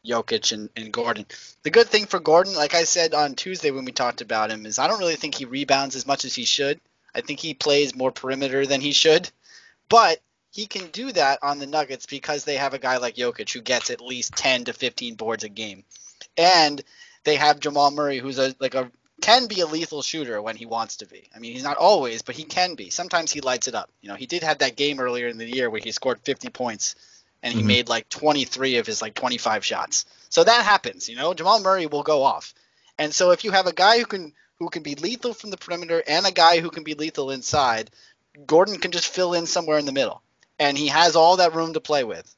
Jokic, 0.06 0.52
and, 0.52 0.70
and 0.76 0.92
Gordon. 0.92 1.26
The 1.62 1.70
good 1.70 1.88
thing 1.88 2.06
for 2.06 2.20
Gordon, 2.20 2.54
like 2.54 2.74
I 2.74 2.84
said 2.84 3.14
on 3.14 3.34
Tuesday 3.34 3.70
when 3.70 3.84
we 3.84 3.92
talked 3.92 4.20
about 4.20 4.50
him, 4.50 4.66
is 4.66 4.78
I 4.78 4.86
don't 4.86 4.98
really 4.98 5.16
think 5.16 5.34
he 5.34 5.44
rebounds 5.44 5.96
as 5.96 6.06
much 6.06 6.24
as 6.24 6.34
he 6.34 6.44
should. 6.44 6.80
I 7.14 7.22
think 7.22 7.40
he 7.40 7.54
plays 7.54 7.96
more 7.96 8.12
perimeter 8.12 8.66
than 8.66 8.80
he 8.80 8.92
should. 8.92 9.30
But 9.88 10.20
he 10.50 10.66
can 10.66 10.88
do 10.88 11.12
that 11.12 11.38
on 11.42 11.58
the 11.58 11.66
Nuggets 11.66 12.06
because 12.06 12.44
they 12.44 12.56
have 12.56 12.74
a 12.74 12.78
guy 12.78 12.96
like 12.98 13.16
Jokic 13.16 13.52
who 13.52 13.60
gets 13.60 13.90
at 13.90 14.00
least 14.00 14.34
10 14.36 14.64
to 14.64 14.72
15 14.72 15.14
boards 15.14 15.44
a 15.44 15.48
game. 15.48 15.84
And 16.36 16.82
they 17.24 17.36
have 17.36 17.60
Jamal 17.60 17.90
Murray 17.90 18.18
who's 18.18 18.38
a 18.38 18.54
like 18.58 18.74
a 18.74 18.90
can 19.20 19.46
be 19.48 19.60
a 19.60 19.66
lethal 19.66 20.02
shooter 20.02 20.40
when 20.40 20.56
he 20.56 20.64
wants 20.66 20.96
to 20.96 21.06
be. 21.06 21.28
I 21.36 21.38
mean, 21.38 21.52
he's 21.52 21.62
not 21.62 21.76
always, 21.76 22.22
but 22.22 22.34
he 22.34 22.44
can 22.44 22.74
be. 22.74 22.90
Sometimes 22.90 23.30
he 23.30 23.42
lights 23.42 23.68
it 23.68 23.74
up. 23.74 23.90
You 24.00 24.08
know, 24.08 24.14
he 24.14 24.26
did 24.26 24.42
have 24.42 24.58
that 24.58 24.76
game 24.76 24.98
earlier 24.98 25.28
in 25.28 25.36
the 25.38 25.46
year 25.46 25.68
where 25.70 25.80
he 25.80 25.92
scored 25.92 26.20
50 26.24 26.48
points 26.48 26.94
and 27.42 27.52
he 27.54 27.62
Mhm. 27.62 27.66
made 27.66 27.88
like 27.88 28.08
23 28.08 28.76
of 28.76 28.86
his 28.86 29.02
like 29.02 29.14
25 29.14 29.64
shots. 29.64 30.06
So 30.30 30.42
that 30.44 30.64
happens, 30.64 31.08
you 31.08 31.16
know. 31.16 31.34
Jamal 31.34 31.60
Murray 31.60 31.86
will 31.86 32.02
go 32.02 32.22
off. 32.22 32.54
And 32.98 33.14
so 33.14 33.30
if 33.30 33.44
you 33.44 33.50
have 33.50 33.66
a 33.66 33.72
guy 33.72 33.98
who 33.98 34.06
can 34.06 34.34
who 34.58 34.68
can 34.68 34.82
be 34.82 34.94
lethal 34.94 35.32
from 35.34 35.50
the 35.50 35.56
perimeter 35.56 36.02
and 36.06 36.26
a 36.26 36.32
guy 36.32 36.60
who 36.60 36.70
can 36.70 36.82
be 36.84 36.94
lethal 36.94 37.30
inside, 37.30 37.90
Gordon 38.46 38.78
can 38.78 38.90
just 38.90 39.08
fill 39.08 39.34
in 39.34 39.46
somewhere 39.46 39.78
in 39.78 39.86
the 39.86 39.92
middle. 39.92 40.22
And 40.60 40.78
he 40.78 40.86
has 40.88 41.16
all 41.16 41.38
that 41.38 41.54
room 41.54 41.72
to 41.72 41.80
play 41.80 42.04
with. 42.04 42.32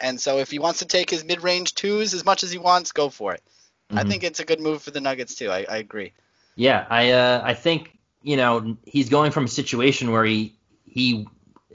And 0.00 0.18
so 0.20 0.38
if 0.38 0.50
he 0.50 0.58
wants 0.58 0.78
to 0.78 0.86
take 0.86 1.10
his 1.10 1.24
mid-range 1.24 1.74
twos 1.74 2.14
as 2.14 2.24
much 2.24 2.42
as 2.42 2.50
he 2.50 2.58
wants, 2.58 2.92
go 2.92 3.10
for 3.10 3.34
it. 3.34 3.42
I 3.90 4.04
Mhm. 4.04 4.08
think 4.08 4.24
it's 4.24 4.40
a 4.40 4.44
good 4.44 4.60
move 4.60 4.82
for 4.82 4.90
the 4.90 5.00
Nuggets 5.00 5.34
too. 5.34 5.50
I, 5.50 5.66
I 5.68 5.76
agree. 5.76 6.12
Yeah, 6.56 6.86
I 6.88 7.10
uh, 7.10 7.42
I 7.44 7.54
think 7.54 7.98
you 8.22 8.36
know 8.36 8.76
he's 8.84 9.08
going 9.08 9.32
from 9.32 9.44
a 9.44 9.48
situation 9.48 10.10
where 10.12 10.24
he 10.24 10.54
he 10.84 11.26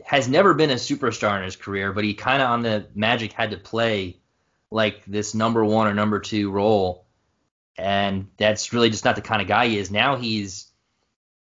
has 0.06 0.28
never 0.28 0.54
been 0.54 0.70
a 0.72 0.76
superstar 0.76 1.38
in 1.38 1.44
his 1.44 1.56
career, 1.56 1.94
but 1.94 2.04
he 2.04 2.14
kind 2.14 2.42
of 2.42 2.50
on 2.50 2.62
the 2.62 2.88
Magic 2.96 3.34
had 3.34 3.52
to 3.52 3.58
play 3.58 4.18
like 4.72 5.04
this 5.06 5.36
number 5.36 5.64
one 5.64 5.88
or 5.88 5.94
number 5.94 6.20
two 6.20 6.50
role, 6.50 7.06
and 7.78 8.28
that's 8.38 8.74
really 8.74 8.90
just 8.90 9.06
not 9.06 9.16
the 9.16 9.22
kind 9.22 9.42
of 9.42 9.48
guy 9.48 9.68
he 9.68 9.78
is. 9.78 9.92
Now 9.92 10.16
he's 10.16 10.68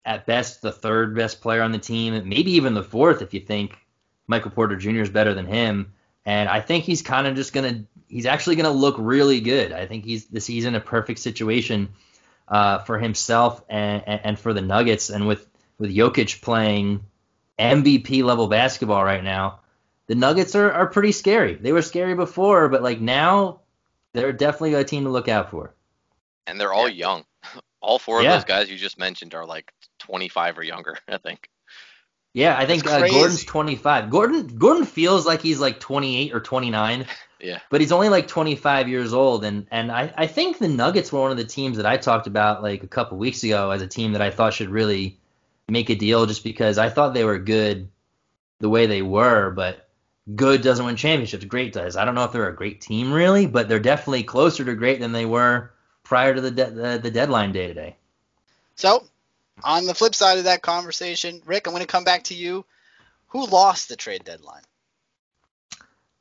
at 0.05 0.27
best 0.27 0.63
the 0.63 0.73
third 0.73 1.15
best 1.17 1.41
player 1.41 1.63
on 1.63 1.73
the 1.73 1.79
team, 1.79 2.29
maybe 2.29 2.53
even 2.53 2.75
the 2.75 2.83
fourth 2.83 3.21
if 3.21 3.35
you 3.35 3.41
think 3.41 3.77
Michael 4.27 4.51
Porter 4.51 4.77
Jr. 4.77 5.01
is 5.01 5.11
better 5.11 5.35
than 5.35 5.47
him. 5.47 5.93
And 6.27 6.49
I 6.49 6.61
think 6.61 6.85
he's 6.85 7.03
kind 7.03 7.27
of 7.27 7.37
just 7.37 7.53
gonna 7.53 7.85
he's 8.09 8.27
actually 8.27 8.57
gonna 8.57 8.71
look 8.71 8.97
really 8.99 9.41
good. 9.41 9.73
I 9.73 9.87
think 9.87 10.05
he's 10.05 10.27
this 10.27 10.47
he's 10.47 10.65
in 10.65 10.75
a 10.75 10.81
perfect 10.81 11.19
situation 11.21 11.91
uh, 12.49 12.79
for 12.81 12.99
himself 12.99 13.63
and, 13.69 14.03
and 14.07 14.21
and 14.25 14.39
for 14.39 14.53
the 14.55 14.63
Nuggets. 14.63 15.11
And 15.11 15.27
with 15.27 15.47
with 15.79 15.95
Jokic 15.95 16.41
playing 16.41 17.05
MVP 17.59 18.23
level 18.25 18.47
basketball 18.49 19.05
right 19.05 19.23
now, 19.23 19.61
the 20.07 20.15
Nuggets 20.15 20.55
are, 20.55 20.73
are 20.73 20.87
pretty 20.87 21.13
scary. 21.13 21.55
They 21.55 21.73
were 21.73 21.83
scary 21.83 22.15
before, 22.15 22.69
but 22.69 22.83
like 22.83 23.01
now 23.01 23.61
they're 24.13 24.33
definitely 24.33 24.75
a 24.75 24.85
team 24.85 25.05
to 25.05 25.11
look 25.11 25.29
out 25.29 25.51
for. 25.51 25.75
And 26.47 26.61
they're 26.61 26.73
all 26.73 26.89
young. 26.89 27.25
All 27.81 27.99
four 27.99 28.21
of 28.21 28.25
Yeah. 28.25 28.37
those 28.37 28.45
guys 28.45 28.71
you 28.71 28.79
just 28.79 28.99
mentioned 28.99 29.35
are 29.35 29.45
like 29.45 29.71
25 29.99 30.57
or 30.57 30.63
younger, 30.63 30.97
I 31.09 31.19
think. 31.19 31.51
Yeah, 32.35 32.59
I 32.59 32.67
think 32.67 32.87
uh. 32.87 33.07
Gordon's 33.09 33.45
25. 33.45 34.11
Gordon 34.11 34.47
Gordon 34.59 34.85
feels 34.85 35.25
like 35.25 35.41
he's 35.41 35.61
like 35.61 35.79
28 35.81 36.35
or 36.35 36.41
29, 36.41 37.07
Yeah. 37.41 37.61
but 37.71 37.81
he's 37.81 37.93
only 37.93 38.09
like 38.09 38.27
25 38.27 38.89
years 38.89 39.15
old. 39.15 39.45
And 39.45 39.67
and 39.71 39.91
I, 39.91 40.13
I 40.17 40.27
think 40.27 40.59
the 40.59 40.69
Nuggets 40.69 41.13
were 41.13 41.21
one 41.21 41.31
of 41.31 41.37
the 41.37 41.45
teams 41.45 41.77
that 41.77 41.87
I 41.87 41.97
talked 41.97 42.27
about 42.27 42.63
like 42.63 42.83
a 42.83 42.89
couple 42.89 43.17
weeks 43.19 43.45
ago 43.45 43.71
as 43.71 43.83
a 43.83 43.87
team 43.87 44.13
that 44.13 44.21
I 44.21 44.31
thought 44.31 44.53
should 44.53 44.69
really 44.69 45.17
make 45.69 45.91
a 45.91 45.95
deal 45.95 46.27
just 46.27 46.45
because 46.45 46.77
I 46.77 46.91
thought 46.91 47.15
they 47.15 47.25
were 47.25 47.39
good 47.39 47.89
the 48.59 48.69
way 48.69 48.87
they 48.87 49.03
were, 49.03 49.51
but 49.51 49.89
good 50.35 50.61
doesn't 50.63 50.85
win 50.85 50.97
championships. 50.97 51.45
Great 51.45 51.73
does. 51.73 51.97
I 51.97 52.05
don't 52.05 52.17
know 52.17 52.25
if 52.25 52.33
they're 52.33 52.49
a 52.49 52.57
great 52.57 52.81
team 52.81 53.13
really, 53.13 53.47
but 53.47 53.69
they're 53.69 53.79
definitely 53.79 54.25
closer 54.25 54.65
to 54.65 54.75
great 54.75 54.99
than 54.99 55.13
they 55.13 55.27
were 55.27 55.73
prior 56.03 56.35
to 56.35 56.41
the 56.41 56.51
de- 56.51 56.71
the, 56.71 57.01
the 57.01 57.11
deadline 57.13 57.53
day 57.53 57.69
today. 57.69 57.97
So, 58.75 59.05
on 59.63 59.87
the 59.87 59.95
flip 59.95 60.15
side 60.15 60.39
of 60.39 60.45
that 60.45 60.63
conversation, 60.63 61.43
Rick, 61.47 61.67
I'm 61.67 61.73
going 61.73 61.83
to 61.83 61.87
come 61.87 62.05
back 62.05 62.25
to 62.25 62.35
you. 62.35 62.65
Who 63.29 63.47
lost 63.47 63.89
the 63.89 63.97
trade 63.97 64.25
deadline? 64.25 64.63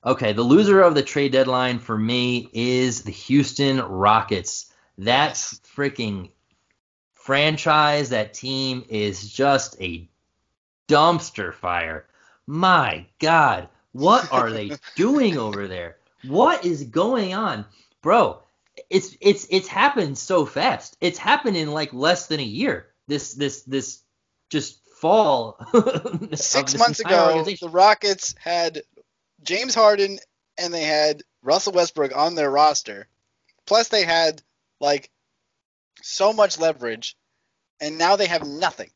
Okay, 0.06 0.34
the 0.34 0.42
loser 0.44 0.82
of 0.82 0.96
the 0.96 1.04
trade 1.04 1.32
deadline 1.32 1.80
for 1.80 1.98
me 1.98 2.50
is 2.54 3.04
the 3.04 3.12
Houston 3.12 3.80
Rockets. 3.80 4.72
That 5.00 5.30
Yes. 5.30 5.62
freaking 5.76 6.32
franchise, 7.16 8.10
that 8.10 8.34
team 8.34 8.86
is 8.90 9.32
just 9.32 9.80
a 9.82 10.10
dumpster 10.90 11.54
fire. 11.54 12.06
My 12.48 13.06
God, 13.20 13.70
what 13.94 14.28
are 14.32 14.52
they 14.52 14.80
doing 14.96 15.38
over 15.38 15.68
there? 15.68 15.98
What 16.22 16.66
is 16.66 16.84
going 16.86 17.34
on, 17.34 17.66
bro? 18.02 18.44
It's 18.90 19.16
it's 19.22 19.48
it's 19.50 19.68
happened 19.68 20.18
so 20.18 20.46
fast. 20.46 20.98
It's 21.00 21.20
happened 21.20 21.58
in 21.58 21.72
like 21.72 21.94
less 21.94 22.28
than 22.28 22.40
a 22.40 22.44
year. 22.44 22.88
This 23.14 23.36
this 23.36 23.62
this 23.62 24.02
just 24.50 24.80
fall. 25.00 25.64
Six 26.34 26.76
months 26.80 27.00
ago, 27.00 27.44
the 27.44 27.70
Rockets 27.70 28.34
had 28.40 28.82
James 29.44 29.76
Harden 29.76 30.18
and 30.58 30.74
they 30.74 30.82
had 30.82 31.22
Russell 31.44 31.74
Westbrook 31.74 32.18
on 32.18 32.34
their 32.34 32.50
roster. 32.50 33.08
Plus, 33.68 33.90
they 33.90 34.04
had 34.04 34.42
like 34.80 35.12
so 36.02 36.34
much 36.34 36.58
leverage, 36.58 37.16
and 37.80 38.00
now 38.00 38.16
they 38.16 38.26
have 38.26 38.48
nothing. 38.48 38.90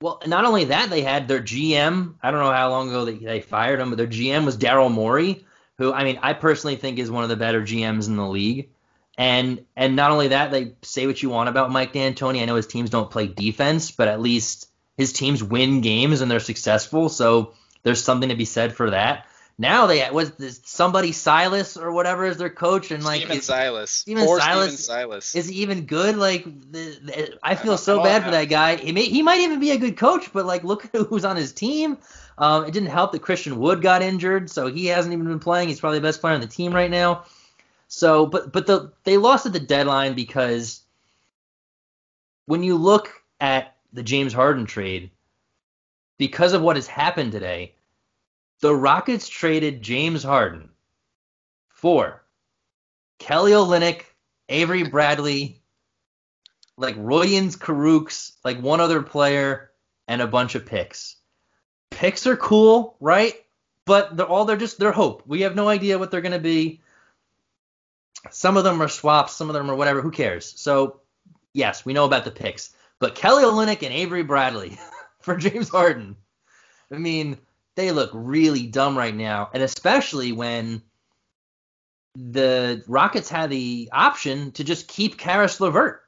Well, 0.00 0.22
not 0.24 0.44
only 0.44 0.66
that, 0.66 0.88
they 0.88 1.02
had 1.02 1.26
their 1.26 1.40
GM. 1.40 2.14
I 2.22 2.30
don't 2.30 2.44
know 2.44 2.52
how 2.52 2.70
long 2.70 2.90
ago 2.90 3.04
they, 3.04 3.14
they 3.14 3.40
fired 3.40 3.80
him, 3.80 3.90
but 3.90 3.98
their 3.98 4.06
GM 4.06 4.44
was 4.44 4.56
Daryl 4.56 4.88
Morey, 4.88 5.44
who 5.78 5.92
I 5.92 6.04
mean, 6.04 6.20
I 6.22 6.32
personally 6.32 6.76
think 6.76 7.00
is 7.00 7.10
one 7.10 7.24
of 7.24 7.28
the 7.28 7.36
better 7.36 7.62
GMs 7.62 8.06
in 8.06 8.14
the 8.14 8.28
league. 8.28 8.68
And 9.16 9.64
and 9.76 9.94
not 9.94 10.10
only 10.10 10.28
that, 10.28 10.50
they 10.50 10.72
say 10.82 11.06
what 11.06 11.22
you 11.22 11.30
want 11.30 11.48
about 11.48 11.70
Mike 11.70 11.92
D'Antoni. 11.92 12.42
I 12.42 12.46
know 12.46 12.56
his 12.56 12.66
teams 12.66 12.90
don't 12.90 13.10
play 13.10 13.26
defense, 13.26 13.90
but 13.90 14.08
at 14.08 14.20
least 14.20 14.68
his 14.96 15.12
teams 15.12 15.42
win 15.42 15.80
games 15.80 16.20
and 16.20 16.30
they're 16.30 16.40
successful. 16.40 17.08
So 17.08 17.54
there's 17.84 18.02
something 18.02 18.30
to 18.30 18.34
be 18.34 18.44
said 18.44 18.74
for 18.74 18.90
that. 18.90 19.26
Now 19.56 19.86
they 19.86 20.08
was 20.10 20.32
this 20.32 20.60
somebody 20.64 21.12
Silas 21.12 21.76
or 21.76 21.92
whatever 21.92 22.24
is 22.26 22.38
their 22.38 22.50
coach, 22.50 22.90
and 22.90 23.04
like 23.04 23.20
Steven 23.20 23.36
is, 23.36 23.44
Silas. 23.44 23.90
Steven 23.90 24.26
Silas- 24.26 24.42
Steven 24.52 24.76
Silas. 24.76 25.34
is 25.36 25.46
he 25.46 25.62
even 25.62 25.86
good? 25.86 26.16
Like, 26.16 26.44
the, 26.44 26.98
the, 27.00 27.38
I 27.40 27.54
feel 27.54 27.74
I 27.74 27.76
so 27.76 28.02
bad 28.02 28.24
for 28.24 28.32
that 28.32 28.46
guy. 28.46 28.74
He 28.76 28.90
may, 28.90 29.04
he 29.04 29.22
might 29.22 29.40
even 29.42 29.60
be 29.60 29.70
a 29.70 29.78
good 29.78 29.96
coach, 29.96 30.32
but 30.32 30.44
like, 30.44 30.64
look 30.64 30.86
at 30.86 31.00
who's 31.08 31.24
on 31.24 31.36
his 31.36 31.52
team. 31.52 31.98
Um, 32.36 32.64
it 32.64 32.72
didn't 32.72 32.88
help 32.88 33.12
that 33.12 33.22
Christian 33.22 33.60
Wood 33.60 33.80
got 33.80 34.02
injured, 34.02 34.50
so 34.50 34.66
he 34.66 34.86
hasn't 34.86 35.12
even 35.14 35.28
been 35.28 35.38
playing. 35.38 35.68
He's 35.68 35.78
probably 35.78 36.00
the 36.00 36.08
best 36.08 36.20
player 36.20 36.34
on 36.34 36.40
the 36.40 36.48
team 36.48 36.74
right 36.74 36.90
now. 36.90 37.24
So, 37.94 38.26
but 38.26 38.52
but 38.52 38.66
the 38.66 38.92
they 39.04 39.18
lost 39.18 39.46
at 39.46 39.52
the 39.52 39.60
deadline 39.60 40.14
because 40.14 40.82
when 42.46 42.64
you 42.64 42.76
look 42.76 43.22
at 43.40 43.76
the 43.92 44.02
James 44.02 44.32
Harden 44.32 44.66
trade, 44.66 45.12
because 46.18 46.54
of 46.54 46.62
what 46.62 46.74
has 46.74 46.88
happened 46.88 47.30
today, 47.30 47.76
the 48.58 48.74
Rockets 48.74 49.28
traded 49.28 49.80
James 49.80 50.24
Harden 50.24 50.70
for 51.68 52.24
Kelly 53.20 53.52
Olynyk, 53.52 54.02
Avery 54.48 54.82
Bradley, 54.82 55.62
like 56.76 56.96
Rodions 56.96 57.56
Kurucs, 57.56 58.32
like 58.44 58.60
one 58.60 58.80
other 58.80 59.02
player, 59.02 59.70
and 60.08 60.20
a 60.20 60.26
bunch 60.26 60.56
of 60.56 60.66
picks. 60.66 61.14
Picks 61.92 62.26
are 62.26 62.36
cool, 62.36 62.96
right? 62.98 63.34
But 63.84 64.16
they're 64.16 64.26
all 64.26 64.46
they're 64.46 64.56
just 64.56 64.80
they're 64.80 64.90
hope. 64.90 65.22
We 65.28 65.42
have 65.42 65.54
no 65.54 65.68
idea 65.68 65.96
what 65.96 66.10
they're 66.10 66.20
gonna 66.20 66.40
be. 66.40 66.80
Some 68.30 68.56
of 68.56 68.64
them 68.64 68.80
are 68.82 68.88
swaps, 68.88 69.34
some 69.34 69.50
of 69.50 69.54
them 69.54 69.70
are 69.70 69.74
whatever. 69.74 70.00
Who 70.00 70.10
cares? 70.10 70.54
So 70.60 71.00
yes, 71.52 71.84
we 71.84 71.92
know 71.92 72.04
about 72.04 72.24
the 72.24 72.30
picks. 72.30 72.74
But 72.98 73.14
Kelly 73.14 73.44
Olynyk 73.44 73.82
and 73.82 73.92
Avery 73.92 74.22
Bradley 74.22 74.78
for 75.20 75.36
James 75.36 75.68
Harden. 75.68 76.16
I 76.92 76.98
mean, 76.98 77.38
they 77.76 77.90
look 77.90 78.10
really 78.12 78.66
dumb 78.66 78.96
right 78.96 79.14
now, 79.14 79.50
and 79.52 79.62
especially 79.62 80.32
when 80.32 80.82
the 82.16 82.84
Rockets 82.86 83.28
had 83.28 83.50
the 83.50 83.88
option 83.92 84.52
to 84.52 84.64
just 84.64 84.86
keep 84.86 85.18
Karis 85.18 85.58
LeVert. 85.58 86.00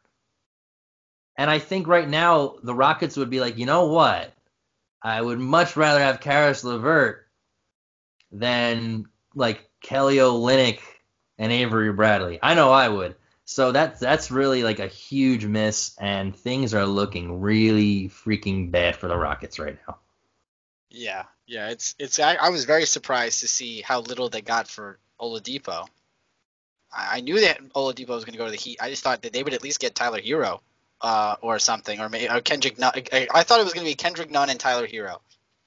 And 1.37 1.51
I 1.51 1.59
think 1.59 1.87
right 1.87 2.09
now 2.09 2.57
the 2.63 2.75
Rockets 2.75 3.17
would 3.17 3.31
be 3.31 3.41
like, 3.41 3.59
you 3.59 3.67
know 3.67 3.87
what? 3.89 4.33
I 5.03 5.21
would 5.21 5.39
much 5.39 5.77
rather 5.77 6.01
have 6.01 6.21
Karis 6.21 6.65
LeVert 6.65 7.27
than 8.33 9.07
like 9.35 9.69
Kelly 9.81 10.17
Olynyk 10.17 10.81
and 11.39 11.53
Avery 11.53 11.93
Bradley. 11.93 12.39
I 12.43 12.55
know 12.55 12.73
I 12.73 12.89
would. 12.89 13.17
So 13.45 13.71
that's 13.71 14.01
that's 14.01 14.31
really 14.33 14.65
like 14.65 14.81
a 14.81 14.89
huge 14.89 15.47
miss, 15.47 15.97
and 15.99 16.35
things 16.35 16.75
are 16.75 16.85
looking 16.85 17.41
really 17.41 18.09
freaking 18.09 18.73
bad 18.73 18.97
for 18.97 19.07
the 19.07 19.17
Rockets 19.17 19.61
right 19.61 19.79
now. 19.87 19.99
Yeah, 20.91 21.25
yeah. 21.47 21.69
It's 21.69 21.95
it's. 21.99 22.19
I, 22.19 22.35
I 22.35 22.49
was 22.49 22.65
very 22.65 22.87
surprised 22.87 23.41
to 23.41 23.49
see 23.49 23.83
how 23.83 24.01
little 24.01 24.29
they 24.29 24.43
got 24.43 24.67
for 24.67 24.99
Oladipo. 25.21 25.87
I 26.93 27.19
I 27.19 27.21
knew 27.21 27.41
that 27.41 27.61
Oladipo 27.75 28.09
was 28.09 28.25
going 28.25 28.33
to 28.33 28.39
go 28.39 28.47
to 28.47 28.51
the 28.51 28.57
Heat. 28.57 28.79
I 28.81 28.91
just 28.91 29.05
thought 29.05 29.23
that 29.23 29.33
they 29.33 29.45
would 29.45 29.55
at 29.55 29.63
least 29.63 29.79
get 29.79 29.95
Tyler 29.95 30.21
Herro 30.21 30.61
uh, 31.01 31.37
or 31.41 31.61
something, 31.61 32.01
or 32.01 32.09
maybe 32.09 32.29
or 32.29 32.41
Kendrick. 32.41 32.83
I, 32.83 33.29
I 33.33 33.43
thought 33.45 33.61
it 33.61 33.65
was 33.65 33.75
going 33.75 33.85
to 33.85 33.91
be 33.91 33.95
Kendrick 33.95 34.31
Nunn 34.31 34.51
and 34.51 34.59
Tyler 34.59 34.89
Herro, 34.89 35.21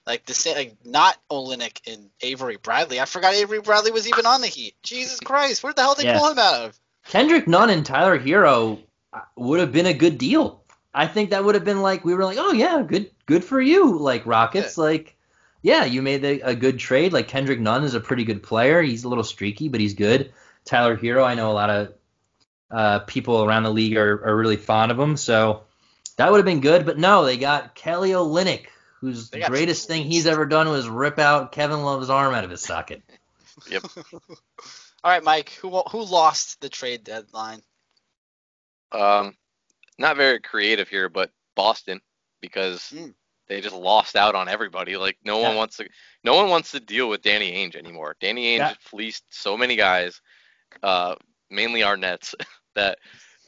like 0.10 0.26
the 0.26 0.34
sa- 0.34 0.52
like 0.54 0.76
not 0.84 1.16
Olynyk 1.32 1.80
and 1.88 2.10
Avery 2.22 2.58
Bradley. 2.58 3.00
I 3.00 3.06
forgot 3.06 3.34
Avery 3.34 3.62
Bradley 3.62 3.92
was 3.92 4.08
even 4.08 4.26
on 4.26 4.42
the 4.42 4.48
Heat. 4.48 4.76
Jesus 4.84 5.20
Christ, 5.22 5.64
where 5.64 5.72
the 5.72 5.82
hell 5.82 5.96
did 5.96 6.04
they 6.06 6.10
Yeah. 6.10 6.18
pull 6.20 6.32
him 6.32 6.40
out 6.40 6.56
of? 6.66 6.80
Kendrick 7.08 7.48
Nunn 7.48 7.70
and 7.70 7.86
Tyler 7.86 8.20
Herro 8.20 8.80
would 9.38 9.60
have 9.62 9.72
been 9.72 9.86
a 9.86 9.94
good 9.94 10.18
deal. 10.18 10.64
I 10.94 11.08
think 11.08 11.30
that 11.30 11.46
would 11.46 11.56
have 11.56 11.64
been 11.64 11.82
like 11.82 12.04
we 12.04 12.14
were 12.16 12.26
like, 12.26 12.38
oh 12.40 12.52
yeah, 12.52 12.82
good 12.86 13.12
good 13.26 13.44
for 13.46 13.62
you, 13.62 13.98
like 13.98 14.26
Rockets, 14.26 14.78
like 14.78 15.16
yeah, 15.62 15.86
you 15.86 16.02
made 16.02 16.24
a, 16.26 16.40
a 16.42 16.56
good 16.56 16.80
trade. 16.80 17.14
Like 17.14 17.28
Kendrick 17.28 17.60
Nunn 17.60 17.84
is 17.84 17.94
a 17.94 18.00
pretty 18.00 18.24
good 18.24 18.42
player. 18.44 18.82
He's 18.82 19.04
a 19.04 19.10
little 19.10 19.24
streaky, 19.24 19.70
but 19.70 19.80
he's 19.80 19.94
good. 19.94 20.34
Tyler 20.66 20.98
Herro, 20.98 21.24
I 21.26 21.36
know 21.36 21.52
a 21.52 21.54
lot 21.54 21.70
of 21.70 21.94
uh, 22.72 23.00
people 23.00 23.44
around 23.44 23.64
the 23.64 23.72
league 23.72 23.98
are, 23.98 24.26
are 24.26 24.36
really 24.36 24.56
fond 24.58 24.92
of 24.92 25.00
him, 25.00 25.18
so 25.18 25.64
that 26.18 26.32
would 26.32 26.38
have 26.38 26.46
been 26.46 26.62
good. 26.62 26.86
But 26.86 26.98
no, 26.98 27.26
they 27.26 27.38
got 27.38 27.76
Kelly 27.76 28.12
Olynyk, 28.12 28.66
whose 29.00 29.30
They 29.30 29.42
greatest 29.42 29.88
thing 29.88 30.04
he's 30.04 30.28
ever 30.28 30.46
done 30.46 30.70
was 30.70 30.88
rip 30.88 31.20
out 31.20 31.52
Kevin 31.52 31.84
Love's 31.84 32.10
arm 32.10 32.34
out 32.34 32.44
of 32.44 32.50
his 32.50 32.62
socket. 32.62 33.02
Yep. 33.70 33.84
All 35.04 35.12
right, 35.12 35.24
Mike, 35.24 35.50
who 35.62 35.70
who 35.92 36.04
lost 36.04 36.62
the 36.62 36.70
trade 36.70 37.04
deadline? 37.04 37.62
Um, 38.92 39.36
not 39.98 40.18
very 40.18 40.40
creative 40.40 40.88
here, 40.88 41.10
but 41.10 41.32
Boston 41.56 42.02
because 42.42 42.92
Mm. 42.94 43.14
they 43.48 43.62
just 43.62 43.76
lost 43.76 44.16
out 44.16 44.36
on 44.36 44.48
everybody. 44.48 44.98
Like 44.98 45.18
no 45.24 45.38
one 45.40 45.56
wants 45.56 45.78
to, 45.78 45.90
no 46.24 46.36
one 46.36 46.50
wants 46.50 46.72
to 46.72 46.80
deal 46.80 47.10
with 47.10 47.22
Danny 47.22 47.52
Ainge 47.52 47.76
anymore. 47.76 48.16
Danny 48.20 48.58
Ainge 48.58 48.60
Yeah. 48.60 48.74
fleeced 48.80 49.24
so 49.30 49.58
many 49.58 49.76
guys, 49.76 50.22
uh, 50.84 51.16
mainly 51.50 51.84
our 51.84 51.98
Nets, 51.98 52.36
that 52.76 52.98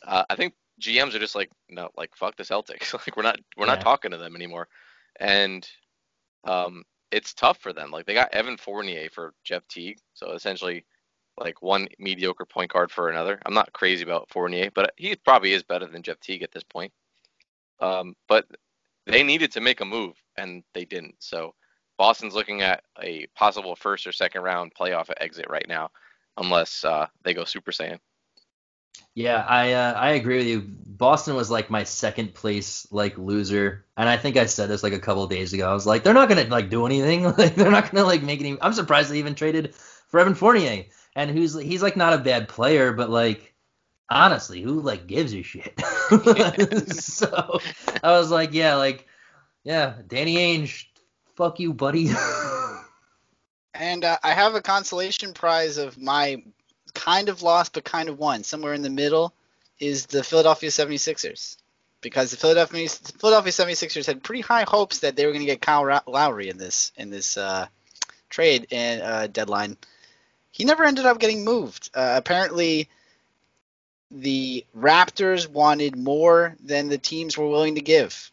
uh, 0.05 0.23
I 0.29 0.35
think 0.35 0.53
GMs 0.81 1.15
are 1.15 1.19
just 1.19 1.35
like, 1.35 1.49
no, 1.69 1.89
like 1.97 2.15
fuck 2.15 2.35
the 2.35 2.43
Celtics. 2.43 2.93
like 3.07 3.15
we're 3.15 3.23
not, 3.23 3.39
we're 3.57 3.65
not 3.65 3.81
talking 3.81 4.11
to 4.11 4.17
them 4.17 4.35
anymore, 4.35 4.67
and 5.21 5.69
um, 6.43 6.83
it's 7.11 7.33
tough 7.33 7.59
for 7.59 7.71
them. 7.71 7.91
Like 7.91 8.05
they 8.05 8.13
got 8.13 8.33
Evan 8.33 8.57
Fournier 8.57 9.09
for 9.09 9.33
Jeff 9.43 9.65
Teague, 9.67 9.99
so 10.13 10.33
essentially 10.33 10.83
like 11.37 11.61
one 11.61 11.87
mediocre 11.99 12.45
point 12.45 12.71
guard 12.71 12.91
for 12.91 13.09
another. 13.09 13.39
I'm 13.45 13.53
not 13.53 13.71
crazy 13.71 14.03
about 14.03 14.29
Fournier, 14.29 14.71
but 14.73 14.91
he 14.97 15.15
probably 15.15 15.53
is 15.53 15.63
better 15.63 15.85
than 15.85 16.03
Jeff 16.03 16.19
Teague 16.19 16.43
at 16.43 16.51
this 16.51 16.63
point. 16.63 16.91
Um, 17.79 18.15
but 18.27 18.45
they 19.07 19.23
needed 19.23 19.51
to 19.53 19.61
make 19.61 19.81
a 19.81 19.85
move 19.85 20.15
and 20.37 20.63
they 20.73 20.85
didn't. 20.85 21.15
So 21.19 21.53
Boston's 21.97 22.35
looking 22.35 22.61
at 22.61 22.83
a 23.01 23.27
possible 23.35 23.75
first 23.75 24.05
or 24.05 24.11
second 24.11 24.41
round 24.41 24.73
playoff 24.79 25.09
exit 25.17 25.45
right 25.49 25.65
now, 25.67 25.89
unless 26.37 26.83
uh, 26.83 27.07
they 27.23 27.33
go 27.33 27.45
Super 27.45 27.71
Saiyan. 27.71 27.99
Yeah, 29.13 29.45
I 29.47 29.73
uh, 29.73 29.93
I 29.93 30.11
agree 30.11 30.37
with 30.37 30.47
you. 30.47 30.61
Boston 30.61 31.35
was 31.35 31.51
like 31.51 31.69
my 31.69 31.83
second 31.83 32.33
place 32.33 32.87
like 32.91 33.17
loser, 33.17 33.85
and 33.97 34.07
I 34.07 34.17
think 34.17 34.37
I 34.37 34.45
said 34.45 34.69
this 34.69 34.83
like 34.83 34.93
a 34.93 34.99
couple 34.99 35.25
days 35.27 35.51
ago. 35.51 35.69
I 35.69 35.73
was 35.73 35.85
like, 35.85 36.03
they're 36.03 36.13
not 36.13 36.29
gonna 36.29 36.45
like 36.45 36.69
do 36.69 36.85
anything. 36.85 37.23
Like 37.37 37.55
they're 37.55 37.71
not 37.71 37.91
gonna 37.91 38.05
like 38.05 38.23
make 38.23 38.39
any. 38.39 38.57
I'm 38.61 38.73
surprised 38.73 39.11
they 39.11 39.19
even 39.19 39.35
traded 39.35 39.75
for 39.75 40.19
Evan 40.19 40.35
Fournier, 40.35 40.85
and 41.15 41.29
who's 41.29 41.59
he's 41.59 41.83
like 41.83 41.97
not 41.97 42.13
a 42.13 42.19
bad 42.19 42.47
player, 42.47 42.93
but 42.93 43.09
like 43.09 43.53
honestly, 44.09 44.61
who 44.61 44.79
like 44.79 45.07
gives 45.07 45.33
a 45.33 45.41
shit? 45.41 45.77
so 46.93 47.59
I 48.03 48.11
was 48.11 48.31
like, 48.31 48.53
yeah, 48.53 48.75
like 48.75 49.07
yeah, 49.63 49.95
Danny 50.07 50.35
Ainge, 50.37 50.85
fuck 51.35 51.59
you, 51.59 51.73
buddy. 51.73 52.11
And 53.73 54.03
uh, 54.03 54.17
I 54.21 54.33
have 54.33 54.53
a 54.53 54.61
consolation 54.61 55.33
prize 55.33 55.77
of 55.77 55.97
my 55.97 56.43
kind 56.93 57.29
of 57.29 57.41
lost 57.41 57.73
but 57.73 57.83
kind 57.83 58.09
of 58.09 58.19
won. 58.19 58.43
Somewhere 58.43 58.73
in 58.73 58.81
the 58.81 58.89
middle 58.89 59.33
is 59.79 60.05
the 60.05 60.23
Philadelphia 60.23 60.69
76ers. 60.69 61.57
Because 62.01 62.31
the 62.31 62.37
Philadelphia 62.37 62.87
Philadelphia 62.89 63.51
76ers 63.51 64.07
had 64.07 64.23
pretty 64.23 64.41
high 64.41 64.65
hopes 64.67 64.99
that 64.99 65.15
they 65.15 65.25
were 65.25 65.31
going 65.31 65.45
to 65.45 65.51
get 65.51 65.61
Kyle 65.61 66.01
Lowry 66.07 66.49
in 66.49 66.57
this 66.57 66.91
in 66.97 67.11
this 67.11 67.37
uh, 67.37 67.67
trade 68.29 68.67
and 68.71 69.01
uh, 69.01 69.27
deadline. 69.27 69.77
He 70.51 70.65
never 70.65 70.83
ended 70.83 71.05
up 71.05 71.19
getting 71.19 71.45
moved. 71.45 71.91
Uh, 71.93 72.15
apparently, 72.17 72.89
the 74.09 74.65
Raptors 74.75 75.47
wanted 75.47 75.95
more 75.95 76.55
than 76.63 76.89
the 76.89 76.97
teams 76.97 77.37
were 77.37 77.47
willing 77.47 77.75
to 77.75 77.81
give. 77.81 78.31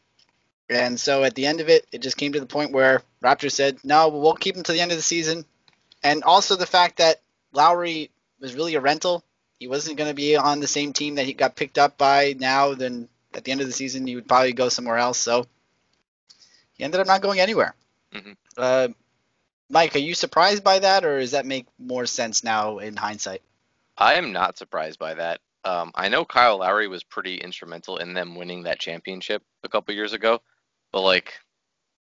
And 0.71 0.99
so 0.99 1.25
at 1.25 1.35
the 1.35 1.47
end 1.47 1.61
of 1.61 1.69
it, 1.69 1.87
it 1.93 2.03
just 2.03 2.17
came 2.17 2.33
to 2.33 2.41
the 2.41 2.47
point 2.47 2.73
where 2.73 3.03
Raptors 3.23 3.53
said, 3.53 3.79
no, 3.85 4.09
we'll 4.09 4.35
keep 4.35 4.57
him 4.57 4.63
to 4.65 4.73
the 4.73 4.81
end 4.81 4.91
of 4.91 4.99
the 4.99 5.03
season. 5.03 5.45
And 6.03 6.25
also 6.25 6.57
the 6.57 6.67
fact 6.67 6.99
that 6.99 7.21
Lowry 7.53 8.11
was 8.41 8.55
really 8.55 8.75
a 8.75 8.81
rental. 8.81 9.25
He 9.59 9.69
wasn't 9.69 9.97
going 9.97 10.11
to 10.11 10.15
be 10.15 10.37
on 10.37 10.61
the 10.61 10.67
same 10.67 10.93
team 10.93 11.17
that 11.17 11.27
he 11.27 11.33
got 11.33 11.57
picked 11.57 11.79
up 11.79 11.99
by 11.99 12.35
now. 12.39 12.75
Then 12.75 13.09
at 13.35 13.45
the 13.45 13.53
end 13.53 13.61
of 13.61 13.67
the 13.67 13.73
season, 13.73 14.07
he 14.07 14.15
would 14.15 14.29
probably 14.29 14.53
go 14.53 14.69
somewhere 14.69 14.99
else. 14.99 15.19
So 15.19 15.47
he 16.75 16.85
ended 16.85 17.01
up 17.01 17.07
not 17.07 17.23
going 17.23 17.41
anywhere. 17.41 17.75
Mhm. 18.13 18.37
Uh, 18.57 18.89
Mike, 19.71 19.95
are 19.97 20.01
you 20.01 20.15
surprised 20.15 20.65
by 20.65 20.79
that, 20.79 21.05
or 21.05 21.21
does 21.21 21.33
that 21.33 21.45
make 21.45 21.67
more 21.79 22.07
sense 22.07 22.43
now 22.43 22.79
in 22.79 22.97
hindsight? 22.97 23.43
I 23.99 24.15
am 24.15 24.33
not 24.33 24.57
surprised 24.57 24.99
by 24.99 25.15
that. 25.15 25.41
Um, 25.65 25.91
I 25.95 26.09
know 26.09 26.25
Kyle 26.25 26.59
Lowry 26.59 26.89
was 26.89 27.03
pretty 27.03 27.37
instrumental 27.37 27.99
in 27.99 28.15
them 28.15 28.35
winning 28.35 28.63
that 28.63 28.79
championship 28.79 29.43
a 29.65 29.69
couple 29.69 29.93
years 29.95 30.13
ago, 30.13 30.41
but 30.93 31.03
like, 31.03 31.35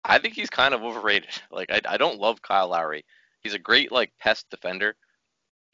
I 0.03 0.19
think 0.19 0.35
he's 0.35 0.49
kind 0.49 0.73
of 0.73 0.83
overrated. 0.83 1.29
Like, 1.51 1.71
I, 1.71 1.81
I 1.87 1.97
don't 1.97 2.19
love 2.19 2.41
Kyle 2.41 2.67
Lowry. 2.67 3.05
He's 3.39 3.53
a 3.53 3.59
great 3.59 3.91
like 3.91 4.11
pest 4.19 4.49
defender. 4.49 4.95